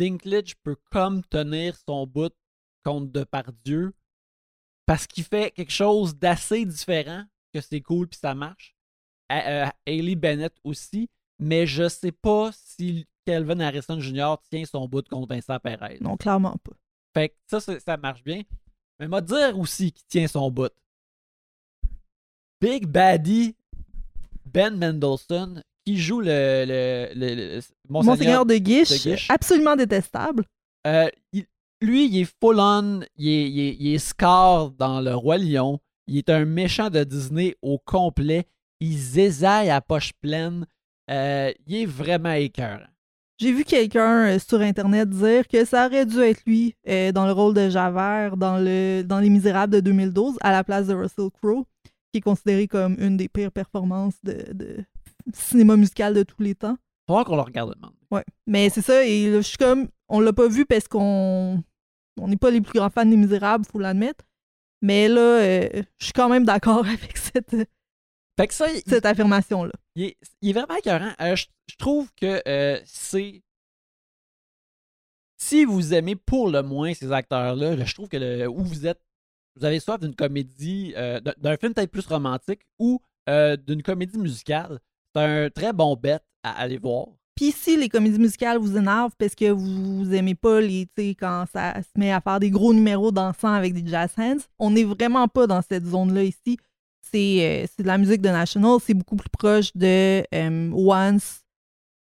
Dinklage 0.02 0.56
peut 0.64 0.78
comme 0.91 1.24
tenir 1.26 1.76
son 1.88 2.08
bout 2.08 2.34
contre 2.84 3.12
Depardieu 3.12 3.93
parce 4.88 5.06
qu'il 5.06 5.24
fait 5.24 5.52
quelque 5.52 5.72
chose 5.72 6.16
d'assez 6.16 6.66
différent, 6.66 7.24
que 7.54 7.62
c'est 7.62 7.82
cool 7.82 8.08
puis 8.08 8.20
ça 8.20 8.34
marche. 8.34 8.76
Euh, 9.32 9.36
euh, 9.36 9.70
Hailey 9.86 10.16
Bennett 10.16 10.54
aussi, 10.64 11.08
mais 11.38 11.68
je 11.68 11.88
sais 11.88 12.12
pas 12.12 12.49
si 12.54 13.06
Kelvin 13.26 13.60
Harrison 13.60 13.99
Jr. 13.99 14.38
tient 14.49 14.66
son 14.66 14.88
bout 14.88 15.08
contre 15.08 15.36
Vincent 15.36 15.60
Perez. 15.60 15.99
Non, 16.02 16.18
clairement 16.18 16.58
pas. 16.64 16.76
Fait 17.14 17.30
que 17.30 17.36
ça, 17.45 17.60
ça, 17.80 17.97
marche 17.97 18.24
bien. 18.24 18.41
Mais 18.99 19.08
m'a 19.08 19.22
dire 19.22 19.58
aussi 19.60 19.91
qu'il 19.91 20.06
tient 20.08 20.28
son 20.28 20.49
bout. 20.49 20.74
Big 22.60 22.88
Baddy 22.88 23.56
Ben 24.45 24.76
Mendelsohn, 24.76 25.64
qui 25.96 26.02
joue 26.02 26.22
le, 26.22 26.66
le, 26.68 27.08
le- 27.16 27.36
le- 27.58 27.62
Monseigneur 27.89 28.46
de 28.46 28.56
Guiche, 28.56 28.89
de 28.89 29.10
Guiche. 29.12 29.28
absolument 29.30 29.76
détestable. 29.76 30.44
Euh, 30.88 31.10
il- 31.34 31.46
lui, 31.82 32.08
il 32.08 32.22
est 32.22 32.32
full 32.42 32.60
on, 32.60 33.02
il 33.18 33.28
est, 33.28 33.50
il 33.50 33.60
est- 33.60 33.78
il 33.80 33.94
est 33.96 33.98
Scar 34.00 34.72
dans 34.72 35.02
Le 35.02 35.14
Roi 35.16 35.38
Lion. 35.38 35.80
Il 36.08 36.18
est 36.18 36.30
un 36.30 36.46
méchant 36.46 36.89
de 36.89 37.04
Disney 37.04 37.56
au 37.62 37.78
complet. 37.78 38.46
Il 38.80 38.98
zézaille 38.98 39.70
à 39.70 39.82
poche 39.82 40.12
pleine. 40.22 40.66
Euh, 41.10 41.52
il 41.68 41.76
est 41.76 41.86
vraiment 41.86 42.32
écœurant. 42.34 42.86
J'ai 43.39 43.52
vu 43.52 43.64
quelqu'un 43.64 44.28
euh, 44.36 44.39
sur 44.39 44.62
Internet 44.62 45.10
dire 45.10 45.48
que 45.48 45.66
ça 45.66 45.88
aurait 45.88 46.06
dû 46.06 46.20
être 46.22 46.42
lui 46.46 46.76
euh, 46.88 47.12
dans 47.12 47.26
le 47.26 47.32
rôle 47.32 47.56
de 47.56 47.70
Javert 47.70 48.38
dans, 48.38 48.58
le, 48.60 49.02
dans 49.04 49.20
Les 49.20 49.30
Misérables 49.30 49.74
de 49.74 49.80
2012 49.80 50.38
à 50.42 50.52
la 50.52 50.64
place 50.64 50.88
de 50.88 50.94
Russell 50.94 51.30
Crowe, 51.42 51.66
qui 52.12 52.20
est 52.20 52.22
considéré 52.22 52.68
comme 52.68 52.96
une 53.00 53.18
des 53.18 53.28
pires 53.28 53.52
performances 53.52 54.14
de, 54.24 54.46
de 54.54 54.78
cinéma 55.34 55.76
musical 55.78 56.14
de 56.14 56.24
tous 56.24 56.42
les 56.42 56.56
temps. 56.56 56.78
Faut 57.08 57.14
voir 57.14 57.26
qu'on 57.26 57.36
le 57.36 57.42
regarde 57.42 57.74
demain. 57.76 57.92
Ouais. 58.12 58.24
Mais 58.48 58.70
c'est 58.70 58.82
ça, 58.82 59.06
et 59.06 59.30
là, 59.30 59.38
je 59.38 59.48
suis 59.48 59.58
comme. 59.58 59.88
On 60.10 60.20
l'a 60.20 60.34
pas 60.34 60.48
vu 60.48 60.66
parce 60.66 60.88
qu'on. 60.88 61.64
On 62.20 62.28
n'est 62.28 62.38
pas 62.38 62.52
les 62.52 62.62
plus 62.62 62.78
grands 62.78 62.90
fans 62.90 63.06
des 63.06 63.16
Misérables, 63.18 63.66
faut 63.66 63.80
l'admettre. 63.80 64.26
Mais 64.82 65.08
là, 65.08 65.22
euh, 65.42 65.70
je 66.00 66.06
suis 66.06 66.14
quand 66.14 66.28
même 66.30 66.44
d'accord 66.46 66.86
avec 66.86 67.18
cette, 67.18 67.56
Fait 68.38 68.48
que 68.48 68.54
ça, 68.54 68.68
cette 68.86 69.06
affirmation-là. 69.06 69.72
Il 69.96 70.04
est, 70.06 70.18
il 70.42 70.50
est 70.50 70.54
vraiment 70.54 70.76
écœurant. 70.76 71.14
Euh, 71.22 71.36
je, 71.36 71.46
je 71.68 71.76
trouve 71.78 72.10
que 72.20 72.42
euh, 72.48 72.80
c'est. 72.86 73.42
Si 75.38 75.66
vous 75.66 75.94
aimez 75.94 76.16
pour 76.16 76.50
le 76.50 76.62
moins 76.62 76.94
ces 76.94 77.12
acteurs-là, 77.12 77.84
je 77.84 77.94
trouve 77.96 78.08
que 78.10 78.18
le, 78.18 78.48
où 78.48 78.64
vous 78.64 78.86
êtes, 78.86 79.02
vous 79.56 79.66
avez 79.66 79.80
soif 79.80 80.00
d'une 80.00 80.16
comédie, 80.16 80.94
d'un- 80.94 81.58
film 81.58 81.74
peut-être 81.74 81.92
plus 81.92 82.06
romantique 82.06 82.62
ou 82.80 83.02
d'une 83.28 83.82
comédie 83.84 84.20
musicale, 84.20 84.80
c'est 85.16 85.22
un 85.22 85.49
très 85.49 85.74
bon 85.74 85.95
bet 85.95 86.20
à 86.43 86.51
aller 86.62 86.78
voir. 86.78 87.07
Puis 87.36 87.51
si 87.51 87.78
les 87.78 87.89
comédies 87.89 88.20
musicales 88.20 88.57
vous 88.57 88.78
énervent 88.78 89.14
parce 89.18 89.34
que 89.36 89.49
vous 89.49 90.14
aimez 90.14 90.36
pas 90.36 90.62
les, 90.62 90.86
tu 90.95 91.03
sais, 91.09 91.16
quand 91.16 91.45
ça 91.51 91.74
se 91.82 91.99
met 91.99 92.12
à 92.12 92.22
faire 92.22 92.39
des 92.39 92.51
gros 92.51 92.74
numéros 92.74 93.12
dansants 93.12 93.53
avec 93.53 93.74
des 93.74 93.89
jazz 93.89 94.12
hands, 94.18 94.43
on 94.59 94.72
n'est 94.72 94.84
vraiment 94.84 95.28
pas 95.28 95.47
dans 95.47 95.62
cette 95.62 95.86
zone-là 95.86 96.24
ici. 96.24 96.57
C'est 97.12 97.64
euh, 97.64 97.68
c'est 97.76 97.84
de 97.84 97.88
la 97.88 97.97
musique 97.97 98.22
de 98.22 98.30
National, 98.30 98.78
c'est 98.86 98.93
beaucoup 98.93 99.16
plus 99.16 99.30
proche 99.30 99.72
de 99.76 100.24
euh, 100.34 100.72
Once 100.74 101.41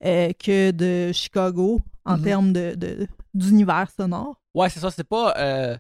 euh, 0.03 0.31
que 0.43 0.71
de 0.71 1.11
Chicago 1.13 1.81
en 2.05 2.17
Mhm. 2.17 2.23
termes 2.23 2.53
de- 2.53 2.75
de- 2.75 3.07
d'univers 3.33 3.89
sonore. 3.95 4.41
Ouais, 4.55 4.69
c'est 4.69 4.79
ça, 4.79 4.89
c'est 4.91 5.03
pas, 5.07 5.33
euh, 5.37 5.77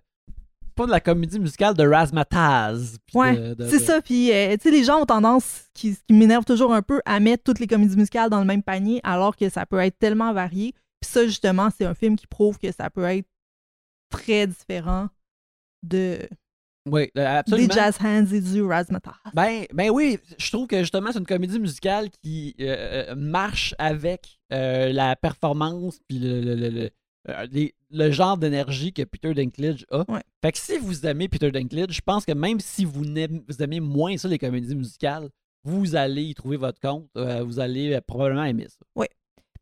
pas 0.77 0.85
de 0.85 0.91
la 0.91 1.01
comédie 1.01 1.39
musicale 1.39 1.73
de 1.75 1.85
Razzmatazz. 1.85 2.97
puis 3.05 3.17
Ouais, 3.17 3.55
de- 3.55 3.67
C'est 3.67 3.79
ça, 3.79 4.01
puis 4.01 4.31
euh, 4.31 4.55
tu 4.55 4.63
sais, 4.63 4.71
les 4.71 4.83
gens 4.85 5.01
ont 5.01 5.05
tendance, 5.05 5.65
qui, 5.73 5.93
ce 5.95 5.99
qui 6.07 6.13
m'énerve 6.13 6.45
toujours 6.45 6.73
un 6.73 6.81
peu, 6.81 7.01
à 7.05 7.19
mettre 7.19 7.43
toutes 7.43 7.59
les 7.59 7.67
comédies 7.67 7.97
musicales 7.97 8.29
dans 8.29 8.39
le 8.39 8.45
même 8.45 8.63
panier, 8.63 9.01
alors 9.03 9.35
que 9.35 9.49
ça 9.49 9.65
peut 9.65 9.79
être 9.79 9.97
tellement 9.99 10.31
varié. 10.33 10.73
Puis 11.01 11.11
ça, 11.11 11.25
justement, 11.25 11.69
c'est 11.77 11.85
un 11.85 11.93
film 11.93 12.15
qui 12.15 12.27
prouve 12.27 12.57
que 12.57 12.71
ça 12.71 12.89
peut 12.89 13.03
être 13.03 13.27
très 14.09 14.47
différent 14.47 15.09
de, 15.83 16.19
Oui, 16.89 17.09
euh, 17.17 17.39
absolument. 17.39 17.67
des 17.67 17.73
jazz 17.73 17.97
hands 18.01 18.25
et 18.33 18.41
du 18.41 18.61
razzmatazz. 18.63 19.13
Ben, 19.33 19.65
ben 19.73 19.89
oui, 19.89 20.17
je 20.37 20.49
trouve 20.51 20.67
que 20.67 20.79
justement 20.79 21.11
c'est 21.11 21.19
une 21.19 21.25
comédie 21.25 21.59
musicale 21.59 22.09
qui 22.23 22.55
euh, 22.61 23.13
marche 23.15 23.75
avec 23.77 24.39
euh, 24.53 24.91
la 24.93 25.15
performance 25.15 25.99
puis 26.07 26.19
le, 26.19 26.39
le, 26.41 26.55
le, 26.55 26.69
le- 26.69 26.89
euh, 27.29 27.47
les- 27.51 27.73
le 27.91 28.11
genre 28.11 28.37
d'énergie 28.37 28.93
que 28.93 29.03
Peter 29.03 29.33
Dinklage 29.33 29.85
a. 29.91 29.99
Ouais. 30.11 30.21
Fait 30.41 30.51
que 30.51 30.57
si 30.57 30.77
vous 30.77 31.05
aimez 31.05 31.27
Peter 31.29 31.51
Dinklage, 31.51 31.91
je 31.93 32.01
pense 32.01 32.25
que 32.25 32.31
même 32.33 32.59
si 32.59 32.85
vous, 32.85 33.03
aimez 33.59 33.79
moins 33.79 34.17
ça, 34.17 34.27
les 34.27 34.37
comédies 34.39 34.75
musicales, 34.75 35.29
vous 35.63 35.95
allez 35.95 36.23
y 36.23 36.33
trouver 36.35 36.57
votre 36.57 36.79
compte. 36.79 37.07
euh, 37.17 37.43
vous 37.43 37.59
allez 37.59 37.93
euh, 37.93 38.01
probablement 38.01 38.43
aimer 38.45 38.67
ça. 38.69 39.03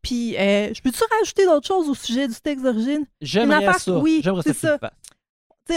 Puis, 0.02 0.36
euh, 0.36 0.72
je 0.72 0.80
peux-tu 0.82 1.00
rajouter 1.18 1.46
d'autres 1.46 1.66
choses 1.66 1.88
au 1.88 1.94
sujet 1.94 2.28
du 2.28 2.34
texte 2.34 2.64
d'origine? 2.64 3.06
J'aimerais 3.20 3.64
affaire- 3.66 3.80
ça. 3.80 3.98
oui, 3.98 4.20
J'aimerais 4.22 4.42
c'est 4.44 4.52
ça. 4.52 4.78
ça. 4.80 4.92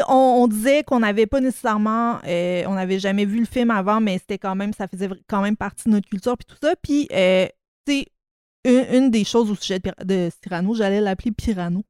on, 0.07 0.13
on 0.43 0.47
disait 0.47 0.83
qu'on 0.83 0.99
n'avait 0.99 1.25
pas 1.25 1.39
nécessairement, 1.41 2.19
on 2.23 2.73
n'avait 2.75 2.99
jamais 2.99 3.25
vu 3.25 3.39
le 3.39 3.45
film 3.47 3.71
avant, 3.71 3.99
mais 4.01 4.19
c'était 4.19 4.37
quand 4.37 4.53
même, 4.53 4.71
ça 4.73 4.87
faisait 4.87 5.09
quand 5.27 5.41
même 5.41 5.57
partie 5.57 5.85
de 5.85 5.93
notre 5.93 6.07
culture 6.07 6.37
puis 6.37 6.45
tout 6.45 6.57
ça. 6.61 6.75
Puis, 6.79 7.07
euh, 7.11 7.47
tu 7.87 7.93
sais, 8.01 8.05
une, 8.70 8.95
une 8.95 9.11
des 9.11 9.24
choses 9.24 9.49
au 9.51 9.55
sujet 9.55 9.80
de, 9.80 9.91
de 10.03 10.30
Cyrano, 10.41 10.74
j'allais 10.76 11.01
l'appeler 11.01 11.32
Pirano. 11.32 11.84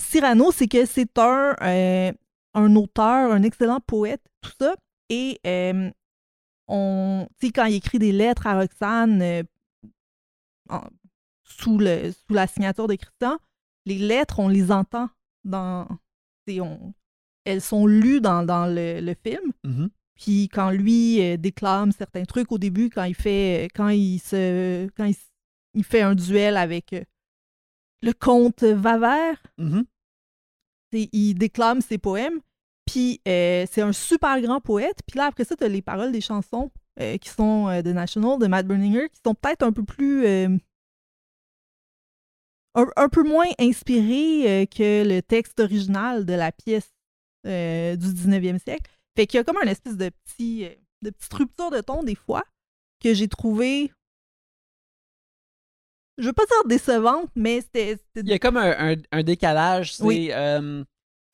Cyrano, 0.00 0.52
c'est 0.52 0.68
que 0.68 0.84
c'est 0.86 1.18
un, 1.18 1.54
euh, 1.62 2.12
un 2.54 2.76
auteur, 2.76 3.32
un 3.32 3.42
excellent 3.42 3.80
poète, 3.80 4.22
tout 4.40 4.52
ça. 4.60 4.74
Et 5.08 5.40
euh, 5.46 5.90
on, 6.68 7.26
quand 7.54 7.64
il 7.66 7.74
écrit 7.76 7.98
des 7.98 8.12
lettres 8.12 8.46
à 8.46 8.58
Roxane 8.60 9.22
euh, 9.22 9.42
en- 10.68 10.88
sous, 11.44 11.78
le, 11.78 12.10
sous 12.12 12.34
la 12.34 12.46
signature 12.46 12.88
de 12.88 12.94
Christian, 12.94 13.38
les 13.86 13.98
lettres, 13.98 14.38
on 14.40 14.48
les 14.48 14.70
entend 14.72 15.08
dans. 15.44 15.86
on- 16.48 16.92
elles 17.44 17.60
sont 17.60 17.86
lues 17.86 18.22
dans, 18.22 18.42
dans 18.42 18.66
le, 18.66 19.00
le 19.00 19.14
film. 19.14 19.52
Mhm. 19.64 19.90
Puis 20.14 20.48
quand 20.48 20.70
lui 20.70 21.20
euh, 21.20 21.36
déclame 21.36 21.92
certains 21.92 22.24
trucs 22.24 22.50
au 22.52 22.58
début, 22.58 22.88
quand 22.88 23.04
il 23.04 23.14
fait 23.14 23.68
quand 23.74 23.88
il 23.90 24.18
se 24.20 24.88
quand 24.96 25.04
il, 25.04 25.16
il 25.74 25.84
fait 25.84 26.02
un 26.02 26.14
duel 26.14 26.56
avec 26.56 26.92
euh, 26.92 27.02
le 28.02 28.12
comte 28.12 28.62
Vaver, 28.64 29.34
Mhm. 29.58 29.84
c'est- 30.92 31.08
il 31.12 31.34
déclame 31.34 31.80
ses 31.80 31.98
poèmes. 31.98 32.40
Puis 32.86 33.20
euh, 33.26 33.64
c'est 33.70 33.80
un 33.80 33.92
super 33.92 34.40
grand 34.42 34.60
poète. 34.60 34.98
Puis 35.06 35.18
là, 35.18 35.26
après 35.26 35.44
ça, 35.44 35.56
tu 35.56 35.64
as 35.64 35.68
les 35.68 35.80
paroles 35.82 36.12
des 36.12 36.20
chansons 36.20 36.70
euh, 37.00 37.16
qui 37.18 37.28
sont 37.30 37.68
euh, 37.68 37.82
de 37.82 37.92
National, 37.92 38.38
de 38.38 38.46
Matt 38.46 38.66
Berninger, 38.66 39.08
qui 39.08 39.20
sont 39.24 39.34
peut-être 39.34 39.62
un 39.62 39.72
peu 39.72 39.84
plus. 39.84 40.26
un, 42.74 42.86
un 42.96 43.08
peu 43.08 43.22
moins 43.22 43.46
inspirées 43.58 44.66
que 44.70 45.04
le 45.08 45.20
texte 45.22 45.60
original 45.60 46.24
de 46.26 46.32
la 46.34 46.52
pièce 46.52 46.90
du 47.44 48.12
19e 48.12 48.58
siècle. 48.58 48.90
Fait 49.16 49.26
qu'il 49.26 49.38
y 49.38 49.40
a 49.40 49.44
comme 49.44 49.58
un 49.62 49.68
espèce 49.68 49.96
de 49.96 50.08
petit. 50.10 50.68
de 51.02 51.10
petite 51.10 51.34
rupture 51.34 51.70
de 51.70 51.80
ton 51.80 52.02
des 52.02 52.14
fois 52.14 52.42
que 53.00 53.12
j'ai 53.14 53.28
trouvé. 53.28 53.92
Je 56.18 56.26
veux 56.26 56.32
pas 56.32 56.46
dire 56.46 56.64
décevante, 56.68 57.28
mais 57.34 57.60
c'était. 57.60 57.96
Il 58.16 58.28
y 58.28 58.32
a 58.32 58.38
comme 58.38 58.56
un, 58.56 58.92
un- 58.92 59.02
un 59.12 59.22
décalage. 59.22 59.94
C'est 59.94 60.04
Oui. 60.04 60.28
euh, 60.32 60.84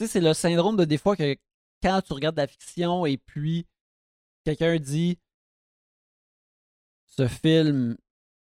c'est 0.06 0.20
le 0.20 0.32
syndrome 0.32 0.76
de 0.76 0.84
des 0.84 0.96
fois 0.98 1.16
que 1.16 1.36
quand 1.82 2.00
tu 2.02 2.12
regardes 2.14 2.36
de 2.36 2.40
la 2.42 2.46
fiction 2.46 3.04
et 3.06 3.16
puis 3.18 3.66
quelqu'un 4.44 4.76
dit 4.78 5.18
ce 7.06 7.26
film. 7.28 7.96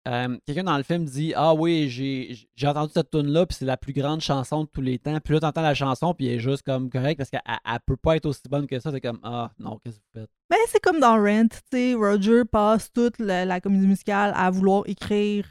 euh, 0.08 0.38
quelqu'un 0.46 0.64
dans 0.64 0.78
le 0.78 0.84
film 0.84 1.06
dit 1.06 1.34
Ah 1.36 1.54
oui, 1.54 1.90
j'ai 1.90 2.36
j'ai 2.56 2.68
entendu 2.68 2.92
cette 2.94 3.10
tune 3.10 3.28
là 3.28 3.46
puis 3.46 3.56
c'est 3.58 3.66
la 3.66 3.78
plus 3.78 3.94
grande 3.94 4.22
chanson 4.22 4.64
de 4.64 4.70
tous 4.70 4.82
les 4.82 5.00
temps. 5.00 5.20
Puis 5.20 5.34
là, 5.34 5.40
t'entends 5.40 5.62
la 5.62 5.74
chanson, 5.74 6.14
puis 6.14 6.28
elle 6.28 6.36
est 6.36 6.40
juste 6.40 6.64
comme 6.64 6.90
correcte 6.90 7.18
parce 7.18 7.30
qu'elle 7.30 7.42
elle- 7.46 7.58
elle 7.74 7.80
peut 7.86 7.98
pas 7.98 8.16
être 8.16 8.26
aussi 8.28 8.42
bonne 8.50 8.68
que 8.68 8.80
ça. 8.80 8.92
C'est 8.92 9.02
comme 9.02 9.20
Ah 9.24 9.52
non, 9.60 9.80
qu'est-ce 9.80 9.98
que 9.98 10.02
vous 10.14 10.22
faites 10.22 10.30
Ben, 10.50 10.58
c'est 10.68 10.80
comme 10.82 11.00
dans 11.00 11.16
Rent, 11.22 11.48
tu 11.50 11.60
sais, 11.72 11.94
Roger 11.96 12.44
passe 12.46 12.92
toute 12.94 13.20
la, 13.20 13.46
la 13.46 13.60
comédie 13.62 13.88
musicale 13.88 14.32
à 14.36 14.50
vouloir 14.52 14.84
écrire 14.88 15.48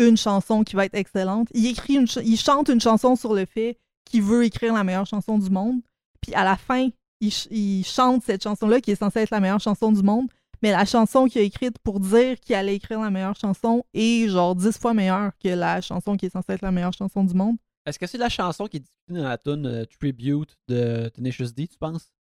une 0.00 0.16
chanson 0.16 0.64
qui 0.64 0.76
va 0.76 0.84
être 0.86 0.94
excellente. 0.94 1.48
Il 1.54 1.66
écrit 1.66 1.94
une 1.94 2.06
il 2.24 2.36
chante 2.38 2.68
une 2.68 2.80
chanson 2.80 3.16
sur 3.16 3.34
le 3.34 3.44
fait 3.44 3.78
qu'il 4.04 4.22
veut 4.22 4.44
écrire 4.44 4.74
la 4.74 4.82
meilleure 4.84 5.06
chanson 5.06 5.38
du 5.38 5.50
monde. 5.50 5.80
Puis 6.20 6.34
à 6.34 6.44
la 6.44 6.56
fin, 6.56 6.88
il, 7.20 7.30
ch- 7.30 7.48
il 7.50 7.84
chante 7.84 8.22
cette 8.24 8.42
chanson-là 8.42 8.80
qui 8.80 8.90
est 8.90 8.96
censée 8.96 9.20
être 9.20 9.30
la 9.30 9.40
meilleure 9.40 9.60
chanson 9.60 9.92
du 9.92 10.02
monde. 10.02 10.26
Mais 10.62 10.72
la 10.72 10.84
chanson 10.84 11.26
qu'il 11.26 11.40
a 11.40 11.44
écrite 11.44 11.78
pour 11.78 12.00
dire 12.00 12.38
qu'il 12.40 12.54
allait 12.54 12.74
écrire 12.76 13.00
la 13.00 13.10
meilleure 13.10 13.36
chanson 13.36 13.84
est 13.94 14.28
genre 14.28 14.54
dix 14.54 14.76
fois 14.78 14.92
meilleure 14.92 15.32
que 15.42 15.48
la 15.48 15.80
chanson 15.80 16.16
qui 16.16 16.26
est 16.26 16.30
censée 16.30 16.52
être 16.52 16.62
la 16.62 16.70
meilleure 16.72 16.92
chanson 16.92 17.24
du 17.24 17.32
monde. 17.34 17.56
Est-ce 17.86 17.98
que 17.98 18.06
c'est 18.06 18.18
la 18.18 18.28
chanson 18.28 18.66
qui 18.66 18.76
est 18.78 18.80
discutée 18.80 19.14
dans 19.22 19.28
la 19.28 19.38
tune 19.38 19.66
euh, 19.66 19.84
Tribute 19.98 20.56
de 20.68 21.08
Tenacious 21.14 21.52
D, 21.52 21.66
tu 21.66 21.78
penses? 21.78 22.12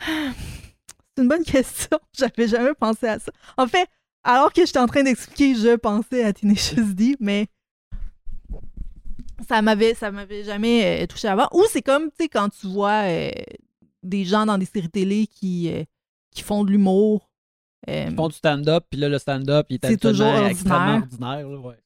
C'est 1.14 1.22
une 1.22 1.28
bonne 1.28 1.44
question. 1.44 1.98
J'avais 2.18 2.48
jamais 2.48 2.72
pensé 2.74 3.06
à 3.06 3.18
ça. 3.18 3.30
En 3.58 3.66
fait, 3.66 3.86
alors 4.24 4.52
que 4.52 4.64
j'étais 4.64 4.78
en 4.78 4.86
train 4.86 5.02
d'expliquer, 5.02 5.54
je 5.54 5.76
pensais 5.76 6.24
à 6.24 6.32
Tenacious 6.32 6.94
D, 6.94 7.16
mais 7.20 7.48
ça 9.48 9.62
m'avait 9.62 9.94
ça 9.94 10.10
m'avait 10.10 10.44
jamais 10.44 11.02
euh, 11.02 11.06
touché 11.06 11.28
avant. 11.28 11.48
Ou 11.52 11.64
c'est 11.68 11.82
comme, 11.82 12.04
tu 12.10 12.24
sais, 12.24 12.28
quand 12.28 12.48
tu 12.48 12.68
vois 12.68 13.02
euh, 13.04 13.30
des 14.02 14.24
gens 14.24 14.46
dans 14.46 14.58
des 14.58 14.66
séries 14.66 14.88
télé 14.88 15.26
qui, 15.26 15.70
euh, 15.72 15.84
qui 16.30 16.42
font 16.42 16.64
de 16.64 16.70
l'humour. 16.70 17.28
Ils 17.88 18.14
font 18.14 18.28
du 18.28 18.36
stand-up, 18.36 18.84
puis 18.88 19.00
là, 19.00 19.08
le 19.08 19.18
stand-up, 19.18 19.66
il 19.68 19.74
est 19.74 19.86
C'est 19.86 19.96
toujours 19.96 20.26
habituellement 20.26 20.48
extrêmement 20.48 20.94
ordinaire. 20.98 21.46
ordinaire. 21.46 21.48
là, 21.48 21.58
ouais. 21.58 21.81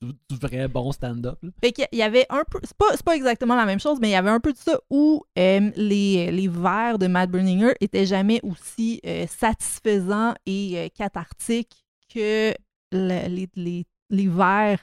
Du, 0.00 0.36
vrai 0.40 0.66
bon 0.66 0.90
stand-up. 0.90 1.38
Fait 1.60 1.70
qu'il 1.70 1.86
y 1.92 2.02
avait 2.02 2.26
un 2.28 2.42
peu, 2.50 2.58
c'est 2.64 2.76
pas, 2.76 2.96
pas 3.04 3.14
exactement 3.14 3.54
la 3.54 3.66
même 3.66 3.78
chose, 3.78 3.98
mais 4.00 4.08
il 4.08 4.12
y 4.12 4.16
avait 4.16 4.30
un 4.30 4.40
peu 4.40 4.52
de 4.52 4.58
ça 4.58 4.80
où 4.90 5.22
euh, 5.38 5.70
les, 5.76 6.32
les 6.32 6.48
vers 6.48 6.98
de 6.98 7.06
Matt 7.06 7.30
Berninger 7.30 7.72
étaient 7.80 8.04
jamais 8.04 8.40
aussi 8.42 9.00
euh, 9.06 9.26
satisfaisants 9.28 10.34
et 10.44 10.72
euh, 10.76 10.88
cathartiques 10.92 11.84
que 12.12 12.52
le- 12.92 13.28
les, 13.28 13.48
les, 13.54 13.84
les 14.10 14.26
vers 14.28 14.80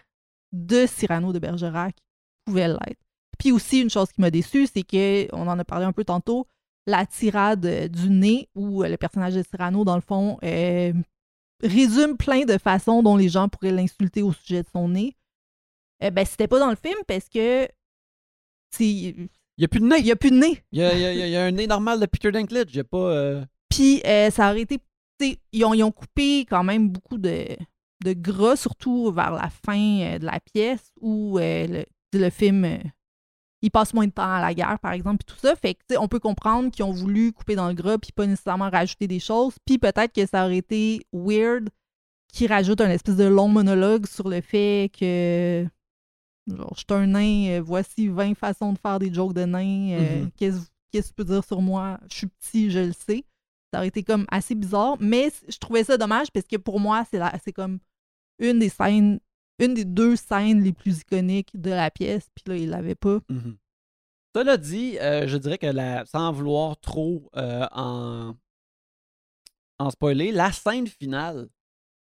de 0.53 0.85
Cyrano 0.87 1.33
de 1.33 1.39
Bergerac 1.39 1.95
pouvaient 2.45 2.69
l'être. 2.69 3.01
Puis 3.37 3.51
aussi, 3.51 3.81
une 3.81 3.89
chose 3.89 4.09
qui 4.11 4.21
m'a 4.21 4.31
déçue, 4.31 4.67
c'est 4.67 4.83
que, 4.83 5.27
on 5.35 5.47
en 5.47 5.59
a 5.59 5.65
parlé 5.65 5.85
un 5.85 5.91
peu 5.91 6.05
tantôt, 6.05 6.47
la 6.87 7.05
tirade 7.05 7.89
du 7.89 8.09
nez, 8.09 8.47
où 8.55 8.83
le 8.83 8.95
personnage 8.97 9.35
de 9.35 9.43
Cyrano, 9.43 9.83
dans 9.83 9.95
le 9.95 10.01
fond, 10.01 10.37
résume 11.61 12.17
plein 12.17 12.45
de 12.45 12.57
façons 12.57 13.03
dont 13.03 13.15
les 13.17 13.29
gens 13.29 13.47
pourraient 13.49 13.71
l'insulter 13.71 14.21
au 14.21 14.33
sujet 14.33 14.63
de 14.63 14.67
son 14.73 14.89
nez. 14.89 15.15
Euh, 16.03 16.09
ben, 16.09 16.25
c'était 16.25 16.47
pas 16.47 16.59
dans 16.59 16.69
le 16.69 16.75
film 16.75 16.97
parce 17.07 17.29
que 17.29 17.67
il 18.79 19.29
Il 19.57 19.59
n'y 19.59 19.65
a 19.65 19.67
plus 19.67 19.79
de 19.79 19.85
nez. 19.85 19.99
y 20.01 20.11
a 20.11 20.15
plus 20.15 20.31
de 20.31 20.37
nez. 20.37 20.63
Il 20.71 20.79
y 20.79 20.83
a, 20.83 20.93
il 20.93 20.99
y 21.01 21.05
a- 21.05 21.13
il 21.27 21.29
y 21.31 21.35
a 21.35 21.43
un 21.45 21.51
nez 21.51 21.67
normal 21.67 21.99
de 21.99 22.05
Peter 22.05 22.31
Dinklage. 22.31 22.73
Il 22.73 22.83
pas. 22.83 22.97
euh, 22.97 23.45
Puis 23.69 24.01
euh, 24.05 24.29
ça 24.31 24.49
aurait 24.51 24.61
été. 24.61 24.79
Ils 25.51 25.63
ont, 25.63 25.73
ils 25.73 25.83
ont 25.83 25.91
coupé 25.91 26.45
quand 26.49 26.63
même 26.63 26.89
beaucoup 26.89 27.17
de, 27.17 27.45
de 28.03 28.13
gras, 28.13 28.55
surtout 28.57 29.11
vers 29.11 29.31
la 29.31 29.49
fin 29.49 29.99
euh, 30.01 30.19
de 30.19 30.25
la 30.25 30.39
pièce 30.39 30.91
où 30.99 31.37
le, 31.39 31.85
le 32.13 32.29
film. 32.29 32.79
Euh, 33.63 33.67
il 33.67 33.71
passe 33.71 33.93
moins 33.93 34.05
de 34.07 34.11
temps 34.11 34.31
à 34.31 34.41
la 34.41 34.53
guerre, 34.53 34.77
par 34.79 34.91
exemple, 34.93 35.23
puis 35.25 35.33
tout 35.35 35.39
ça. 35.39 35.55
Fait 35.55 35.73
que, 35.73 35.79
tu 35.79 35.93
sais, 35.95 35.97
on 35.97 36.07
peut 36.07 36.19
comprendre 36.19 36.69
qu'ils 36.71 36.85
ont 36.85 36.91
voulu 36.91 37.31
couper 37.33 37.55
dans 37.55 37.67
le 37.67 37.73
gras, 37.73 37.97
puis 37.97 38.11
pas 38.11 38.25
nécessairement 38.27 38.69
rajouter 38.69 39.07
des 39.07 39.19
choses. 39.19 39.55
Puis 39.65 39.77
peut-être 39.77 40.13
que 40.13 40.25
ça 40.25 40.45
aurait 40.45 40.57
été 40.57 41.01
weird 41.13 41.69
qu'ils 42.31 42.47
rajoutent 42.51 42.81
un 42.81 42.89
espèce 42.89 43.15
de 43.15 43.25
long 43.25 43.47
monologue 43.47 44.05
sur 44.07 44.27
le 44.29 44.41
fait 44.41 44.91
que. 44.97 45.65
Genre, 46.47 46.73
je 46.75 46.79
suis 46.79 46.85
un 47.01 47.07
nain, 47.07 47.47
euh, 47.51 47.61
voici 47.61 48.09
20 48.09 48.35
façons 48.35 48.73
de 48.73 48.77
faire 48.77 48.99
des 48.99 49.13
jokes 49.13 49.33
de 49.33 49.45
nains. 49.45 49.91
euh, 49.93 50.21
Mhm. 50.23 50.31
Qu'est-ce 50.35 50.59
qu'est-ce 50.91 51.07
que 51.09 51.09
tu 51.09 51.13
peux 51.15 51.23
dire 51.33 51.43
sur 51.45 51.61
moi? 51.61 51.99
Je 52.11 52.17
suis 52.17 52.27
petit, 52.27 52.69
je 52.69 52.79
le 52.79 52.91
sais. 52.91 53.23
Ça 53.71 53.79
aurait 53.79 53.87
été 53.87 54.03
comme 54.03 54.25
assez 54.29 54.53
bizarre, 54.53 54.97
mais 54.99 55.31
je 55.47 55.57
trouvais 55.57 55.83
ça 55.85 55.97
dommage 55.97 56.31
parce 56.31 56.45
que 56.45 56.57
pour 56.57 56.79
moi, 56.79 57.03
c'est 57.09 57.17
la- 57.17 57.33
c'est 57.43 57.53
comme 57.53 57.79
une 58.39 58.59
des 58.59 58.69
scènes, 58.69 59.19
une 59.59 59.73
des 59.75 59.85
deux 59.85 60.15
scènes 60.15 60.63
les 60.63 60.73
plus 60.73 60.99
iconiques 61.01 61.49
de 61.59 61.69
la 61.69 61.89
pièce, 61.91 62.27
puis 62.35 62.43
là, 62.47 62.57
il 62.57 62.69
l'avait 62.69 62.95
pas. 62.95 63.19
mhm. 63.29 63.57
Cela 64.35 64.57
dit, 64.57 64.97
euh, 64.99 65.27
je 65.27 65.37
dirais 65.37 65.59
que 65.59 65.67
la, 65.67 66.05
sans 66.05 66.31
vouloir 66.31 66.75
trop 66.79 67.29
euh, 67.35 67.67
en, 67.71 68.33
en 69.79 69.89
spoiler, 69.91 70.31
la 70.31 70.51
scène 70.51 70.87
finale 70.87 71.49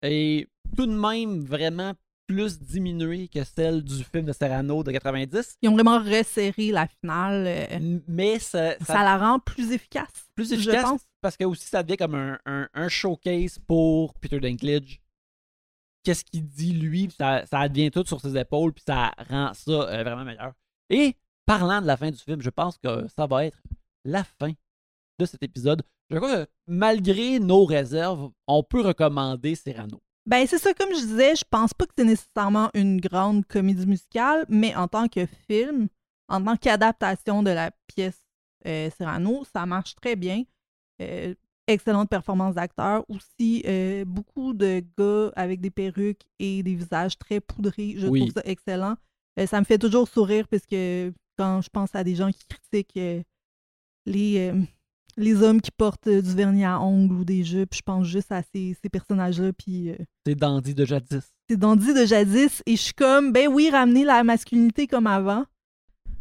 est 0.00 0.48
tout 0.76 0.86
de 0.86 0.94
même 0.94 1.40
vraiment 1.44 1.92
plus 2.26 2.58
diminuée 2.58 3.28
que 3.28 3.44
celle 3.44 3.82
du 3.84 4.02
film 4.04 4.24
de 4.24 4.32
Serrano 4.32 4.82
de 4.82 4.92
90, 4.92 5.58
Ils 5.60 5.68
ont 5.68 5.74
vraiment 5.74 5.98
resserré 5.98 6.70
la 6.70 6.86
finale. 6.86 7.44
euh, 7.46 7.98
mais 8.08 8.38
ça, 8.38 8.78
ça- 8.78 8.84
ça 8.86 9.02
la 9.02 9.18
rend 9.18 9.38
plus 9.38 9.70
efficace. 9.72 10.30
plus 10.34 10.48
je 10.48 10.54
efficace 10.54 10.84
pense. 10.84 11.02
parce 11.20 11.36
que 11.36 11.44
aussi 11.44 11.66
ça 11.66 11.82
devient 11.82 11.98
comme 11.98 12.14
un, 12.14 12.38
un- 12.46 12.68
un 12.72 12.88
showcase 12.88 13.58
pour 13.58 14.14
Peter 14.14 14.40
Dinklage. 14.40 15.01
Qu'est-ce 16.02 16.24
qu'il 16.24 16.46
dit 16.46 16.72
lui, 16.72 17.08
ça, 17.16 17.46
ça 17.46 17.68
devient 17.68 17.90
tout 17.90 18.04
sur 18.06 18.20
ses 18.20 18.36
épaules, 18.36 18.72
puis 18.72 18.84
ça 18.86 19.12
rend 19.28 19.52
ça 19.54 19.70
euh, 19.70 20.02
vraiment 20.02 20.24
meilleur. 20.24 20.52
Et 20.90 21.16
parlant 21.46 21.80
de 21.80 21.86
la 21.86 21.96
fin 21.96 22.10
du 22.10 22.18
film, 22.18 22.42
je 22.42 22.50
pense 22.50 22.76
que 22.78 23.06
ça 23.08 23.26
va 23.26 23.46
être 23.46 23.58
la 24.04 24.24
fin 24.24 24.52
de 25.18 25.24
cet 25.24 25.42
épisode. 25.42 25.82
Je 26.10 26.16
crois 26.16 26.44
que 26.44 26.50
malgré 26.66 27.38
nos 27.38 27.64
réserves, 27.64 28.30
on 28.46 28.62
peut 28.62 28.82
recommander 28.82 29.54
Cyrano. 29.54 30.02
Ben, 30.26 30.46
c'est 30.46 30.58
ça, 30.58 30.72
comme 30.74 30.90
je 30.90 31.00
disais, 31.00 31.34
je 31.34 31.44
pense 31.48 31.74
pas 31.74 31.86
que 31.86 31.92
c'est 31.96 32.04
nécessairement 32.04 32.70
une 32.74 33.00
grande 33.00 33.44
comédie 33.46 33.86
musicale, 33.86 34.44
mais 34.48 34.74
en 34.76 34.86
tant 34.86 35.08
que 35.08 35.26
film, 35.48 35.88
en 36.28 36.44
tant 36.44 36.56
qu'adaptation 36.56 37.42
de 37.42 37.50
la 37.50 37.72
pièce 37.88 38.22
euh, 38.66 38.88
Cyrano, 38.96 39.44
ça 39.52 39.66
marche 39.66 39.94
très 39.96 40.14
bien. 40.14 40.44
Euh, 41.00 41.34
excellente 41.66 42.08
performance 42.08 42.54
d'acteur. 42.56 43.04
Aussi, 43.08 43.62
euh, 43.66 44.04
beaucoup 44.04 44.52
de 44.52 44.82
gars 44.98 45.32
avec 45.36 45.60
des 45.60 45.70
perruques 45.70 46.22
et 46.38 46.62
des 46.62 46.74
visages 46.74 47.18
très 47.18 47.40
poudrés. 47.40 47.94
Je 47.96 48.06
Oui. 48.06 48.20
trouve 48.20 48.32
ça 48.32 48.42
excellent. 48.44 48.96
Euh, 49.38 49.46
ça 49.46 49.60
me 49.60 49.64
fait 49.64 49.78
toujours 49.78 50.08
sourire 50.08 50.46
parce 50.48 50.66
que 50.66 51.12
quand 51.38 51.60
je 51.62 51.68
pense 51.70 51.94
à 51.94 52.04
des 52.04 52.14
gens 52.14 52.30
qui 52.30 52.44
critiquent 52.46 52.96
euh, 52.98 53.22
les, 54.06 54.52
les 55.16 55.42
hommes 55.42 55.60
qui 55.60 55.70
portent 55.70 56.08
du 56.08 56.34
vernis 56.34 56.64
à 56.64 56.80
ongles 56.80 57.14
ou 57.14 57.24
des 57.24 57.44
jupes, 57.44 57.74
je 57.74 57.82
pense 57.82 58.06
juste 58.06 58.32
à 58.32 58.42
ces, 58.42 58.76
ces 58.82 58.88
personnages-là. 58.88 59.52
Puis 59.52 59.90
C'est 60.26 60.34
Dandy 60.34 60.74
de 60.74 60.84
jadis. 60.84 61.32
c'est 61.48 61.56
Dandy 61.56 61.94
de 61.94 62.04
jadis. 62.04 62.62
Et 62.66 62.76
je 62.76 62.82
suis 62.82 62.92
comme, 62.94 63.32
ben 63.32 63.48
oui, 63.48 63.70
ramener 63.70 64.04
la 64.04 64.22
masculinité 64.24 64.86
comme 64.86 65.06
avant. 65.06 65.44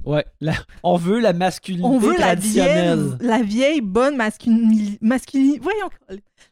Ouais, 0.06 0.26
la- 0.40 0.54
on 0.84 0.98
veut 0.98 1.20
la 1.20 1.34
masculinité 1.34 1.88
On 1.88 2.00
veut 2.00 2.14
la 2.14 2.18
traditionnelle. 2.36 3.00
vieille, 3.00 3.28
la 3.28 3.42
vieille 3.44 3.82
bonne 3.82 4.16
masculinité. 4.16 4.98
Masculini 5.02 5.60
voyons, 5.60 5.90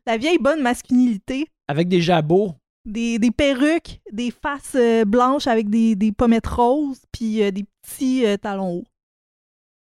la 0.06 0.18
vieille 0.18 0.38
bonne 0.40 0.62
masculinité. 0.62 1.48
Avec 1.68 1.88
des 1.88 2.02
jabots. 2.02 2.54
Des, 2.86 3.20
des 3.20 3.32
perruques, 3.32 4.02
des 4.12 4.32
faces 4.32 4.76
euh, 4.76 5.04
blanches 5.06 5.48
avec 5.48 5.70
des, 5.70 5.96
des 5.96 6.12
pommettes 6.12 6.48
roses, 6.48 7.02
puis 7.12 7.44
euh, 7.44 7.52
des 7.52 7.66
petits 7.84 8.26
euh, 8.26 8.38
talons 8.38 8.78
hauts. 8.80 8.86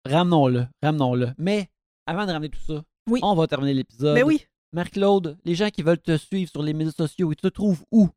Ramenons-le, 0.07 0.67
ramenons-le. 0.83 1.29
Mais 1.39 1.69
avant 2.07 2.27
de 2.27 2.33
ramener 2.33 2.49
tout 2.51 2.61
ça, 2.67 2.83
Oui. 3.09 3.21
on 3.23 3.35
va 3.35 3.47
terminer 3.47 3.75
l'épisode. 3.75 4.15
Ben 4.17 4.25
oui. 4.25 4.45
Marc-Claude, 4.73 5.37
les 5.45 5.55
gens 5.55 5.69
qui 5.71 5.83
veuled 5.83 6.03
te 6.03 6.17
suivre 6.17 6.51
sur 6.51 6.63
les 6.63 6.73
médias 6.73 6.93
sociaux, 6.93 7.33
ils 7.33 7.37
te 7.37 7.49
trouvent 7.49 7.83
où? 7.91 8.09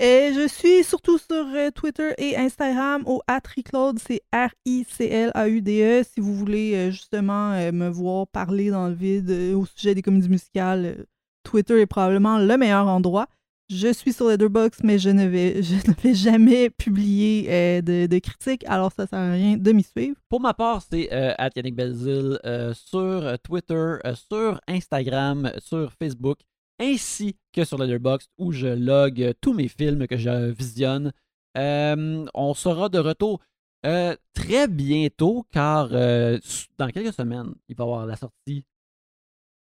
Euh, 0.00 0.32
je 0.32 0.48
suis 0.48 0.82
surtout 0.82 1.18
sur 1.18 1.44
euh, 1.54 1.70
Twitter 1.70 2.14
et 2.16 2.34
Instagram 2.34 3.02
au 3.04 3.20
Atriclaude, 3.26 3.98
c'est 3.98 4.22
R-I-C-L-A-U-D-E. 4.32 6.04
Si 6.10 6.20
vous 6.20 6.34
voulez 6.34 6.74
euh, 6.74 6.90
justement 6.90 7.52
euh, 7.52 7.70
me 7.70 7.90
voir 7.90 8.26
parler 8.26 8.70
dans 8.70 8.88
le 8.88 8.94
vide 8.94 9.30
au 9.54 9.66
sujet 9.66 9.94
des 9.94 10.00
comédies 10.00 10.30
musicales, 10.30 11.04
Twitter 11.42 11.82
est 11.82 11.86
probablement 11.86 12.38
le 12.38 12.56
meilleur 12.56 12.86
endroit. 12.88 13.26
Je 13.68 13.92
suis 13.92 14.14
sur 14.14 14.28
Letterboxd, 14.28 14.80
mais 14.84 14.98
je 14.98 15.10
ne 15.10 15.26
vais, 15.26 15.62
je 15.62 15.74
ne 15.74 15.94
vais 16.02 16.14
jamais 16.14 16.70
publier 16.70 17.82
de, 17.82 18.18
critiques, 18.20 18.64
alors 18.68 18.92
ça 18.92 19.06
sert 19.06 19.18
à 19.18 19.32
rien 19.32 19.58
de 19.58 19.72
m'y 19.72 19.82
suivre. 19.82 20.16
Pour 20.30 20.40
ma 20.40 20.54
part, 20.54 20.80
c'est 20.90 21.12
euh, 21.12 21.34
Yannick 21.54 21.76
Belzil 21.76 22.38
sur 22.72 23.38
Twitter, 23.42 23.96
sur 24.14 24.62
Instagram, 24.66 25.52
sur 25.58 25.92
Facebook, 25.92 26.38
ainsi 26.80 27.36
que 27.52 27.64
sur 27.64 27.78
Letterboxd 27.78 28.28
où 28.38 28.50
je 28.52 28.66
log 28.66 29.22
euh, 29.22 29.32
tous 29.40 29.52
mes 29.52 29.68
films 29.68 30.06
que 30.06 30.16
je 30.16 30.50
visionne. 30.50 31.12
Euh, 31.58 32.26
on 32.34 32.54
sera 32.54 32.88
de 32.88 32.98
retour 32.98 33.40
euh, 33.86 34.16
très 34.34 34.68
bientôt 34.68 35.44
car 35.52 35.88
euh, 35.92 36.38
dans 36.78 36.88
quelques 36.88 37.12
semaines, 37.14 37.54
il 37.68 37.76
va 37.76 37.84
y 37.84 37.86
avoir 37.86 38.06
la 38.06 38.16
sortie 38.16 38.64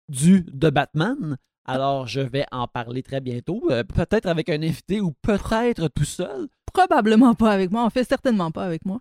du 0.09 0.41
de 0.51 0.69
Batman. 0.69 1.37
Alors, 1.65 2.07
je 2.07 2.21
vais 2.21 2.45
en 2.51 2.67
parler 2.67 3.03
très 3.03 3.21
bientôt, 3.21 3.69
peut-être 3.95 4.25
avec 4.27 4.49
un 4.49 4.61
invité 4.61 4.99
ou 4.99 5.11
peut-être 5.21 5.87
tout 5.89 6.05
seul. 6.05 6.47
Probablement 6.73 7.35
pas 7.35 7.51
avec 7.51 7.71
moi, 7.71 7.83
en 7.83 7.89
fait 7.89 8.03
certainement 8.03 8.51
pas 8.51 8.63
avec 8.65 8.83
moi. 8.85 8.99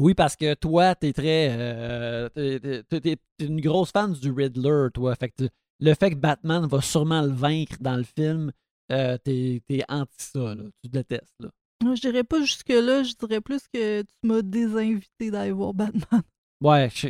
Oui, 0.00 0.14
parce 0.14 0.34
que 0.34 0.54
toi, 0.54 0.94
t'es 0.94 1.12
très. 1.12 1.48
euh, 1.58 2.28
t'es- 2.30 3.18
une 3.38 3.60
grosse 3.60 3.92
fan 3.92 4.12
du 4.14 4.32
Riddler, 4.32 4.88
toi. 4.94 5.14
Fait 5.14 5.28
que 5.28 5.48
le 5.80 5.94
fait 5.94 6.10
que 6.10 6.16
Batman 6.16 6.66
va 6.66 6.80
sûrement 6.80 7.22
le 7.22 7.32
vaincre 7.32 7.76
dans 7.80 7.96
le 7.96 8.02
film, 8.04 8.52
euh, 8.92 9.16
t'es 9.18 9.60
anti 9.88 10.10
ça, 10.18 10.54
là. 10.54 10.64
Tu 10.82 10.90
détestes, 10.90 11.34
là. 11.40 11.48
Je 11.82 12.00
dirais 12.00 12.24
pas 12.24 12.40
jusque-là, 12.40 13.02
je 13.02 13.14
dirais 13.14 13.40
plus 13.40 13.62
que 13.72 14.02
tu 14.02 14.14
m'as 14.24 14.42
désinvité 14.42 15.30
d'aller 15.30 15.52
voir 15.52 15.72
Batman. 15.72 16.22
Ouais, 16.62 16.90
je, 16.94 17.08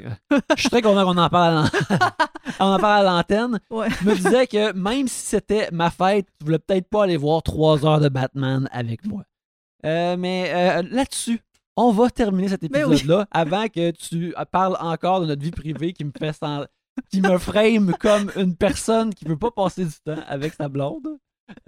je 0.56 0.60
suis 0.60 0.68
très 0.70 0.80
content 0.80 1.04
qu'on 1.04 1.18
en 1.18 1.28
parle 1.28 1.68
à 2.60 3.02
l'antenne. 3.02 3.58
Ouais. 3.68 3.88
Je 4.00 4.08
me 4.08 4.14
disais 4.14 4.46
que 4.46 4.72
même 4.74 5.08
si 5.08 5.26
c'était 5.26 5.68
ma 5.72 5.90
fête, 5.90 6.26
tu 6.38 6.44
voulais 6.44 6.60
peut-être 6.60 6.88
pas 6.88 7.02
aller 7.02 7.16
voir 7.16 7.42
trois 7.42 7.84
heures 7.84 7.98
de 8.00 8.08
Batman 8.08 8.68
avec 8.70 9.04
moi. 9.04 9.24
Euh, 9.84 10.16
mais 10.16 10.52
euh, 10.54 10.82
là-dessus, 10.88 11.40
on 11.76 11.90
va 11.90 12.10
terminer 12.10 12.48
cet 12.48 12.60
Ben 12.70 12.84
oui. 12.84 12.94
épisode-là 12.96 13.26
avant 13.32 13.66
que 13.66 13.90
tu 13.90 14.34
parles 14.52 14.76
encore 14.78 15.22
de 15.22 15.26
notre 15.26 15.42
vie 15.42 15.50
privée 15.50 15.92
qui 15.94 16.04
me 16.04 16.12
fait 16.16 16.32
sen- 16.32 16.66
qui 17.11 17.20
me 17.20 17.38
frame 17.38 17.93
comme 17.99 18.30
une 18.36 18.57
personne 18.57 19.14
qui 19.14 19.24
veut 19.24 19.38
pas 19.38 19.51
passer 19.51 19.84
du 19.84 19.95
temps 20.05 20.22
avec 20.26 20.55
sa 20.55 20.68
blonde. 20.68 21.18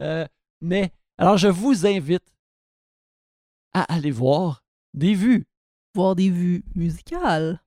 Euh, 0.01 0.27
mais 0.61 0.93
alors 1.19 1.37
je 1.37 1.49
vous 1.49 1.87
invite 1.87 2.25
à 3.73 3.93
aller 3.93 4.11
voir 4.11 4.65
des 4.95 5.15
vues. 5.15 5.47
Voir 5.95 6.15
des 6.15 6.31
vues 6.31 6.65
musicales. 6.75 7.63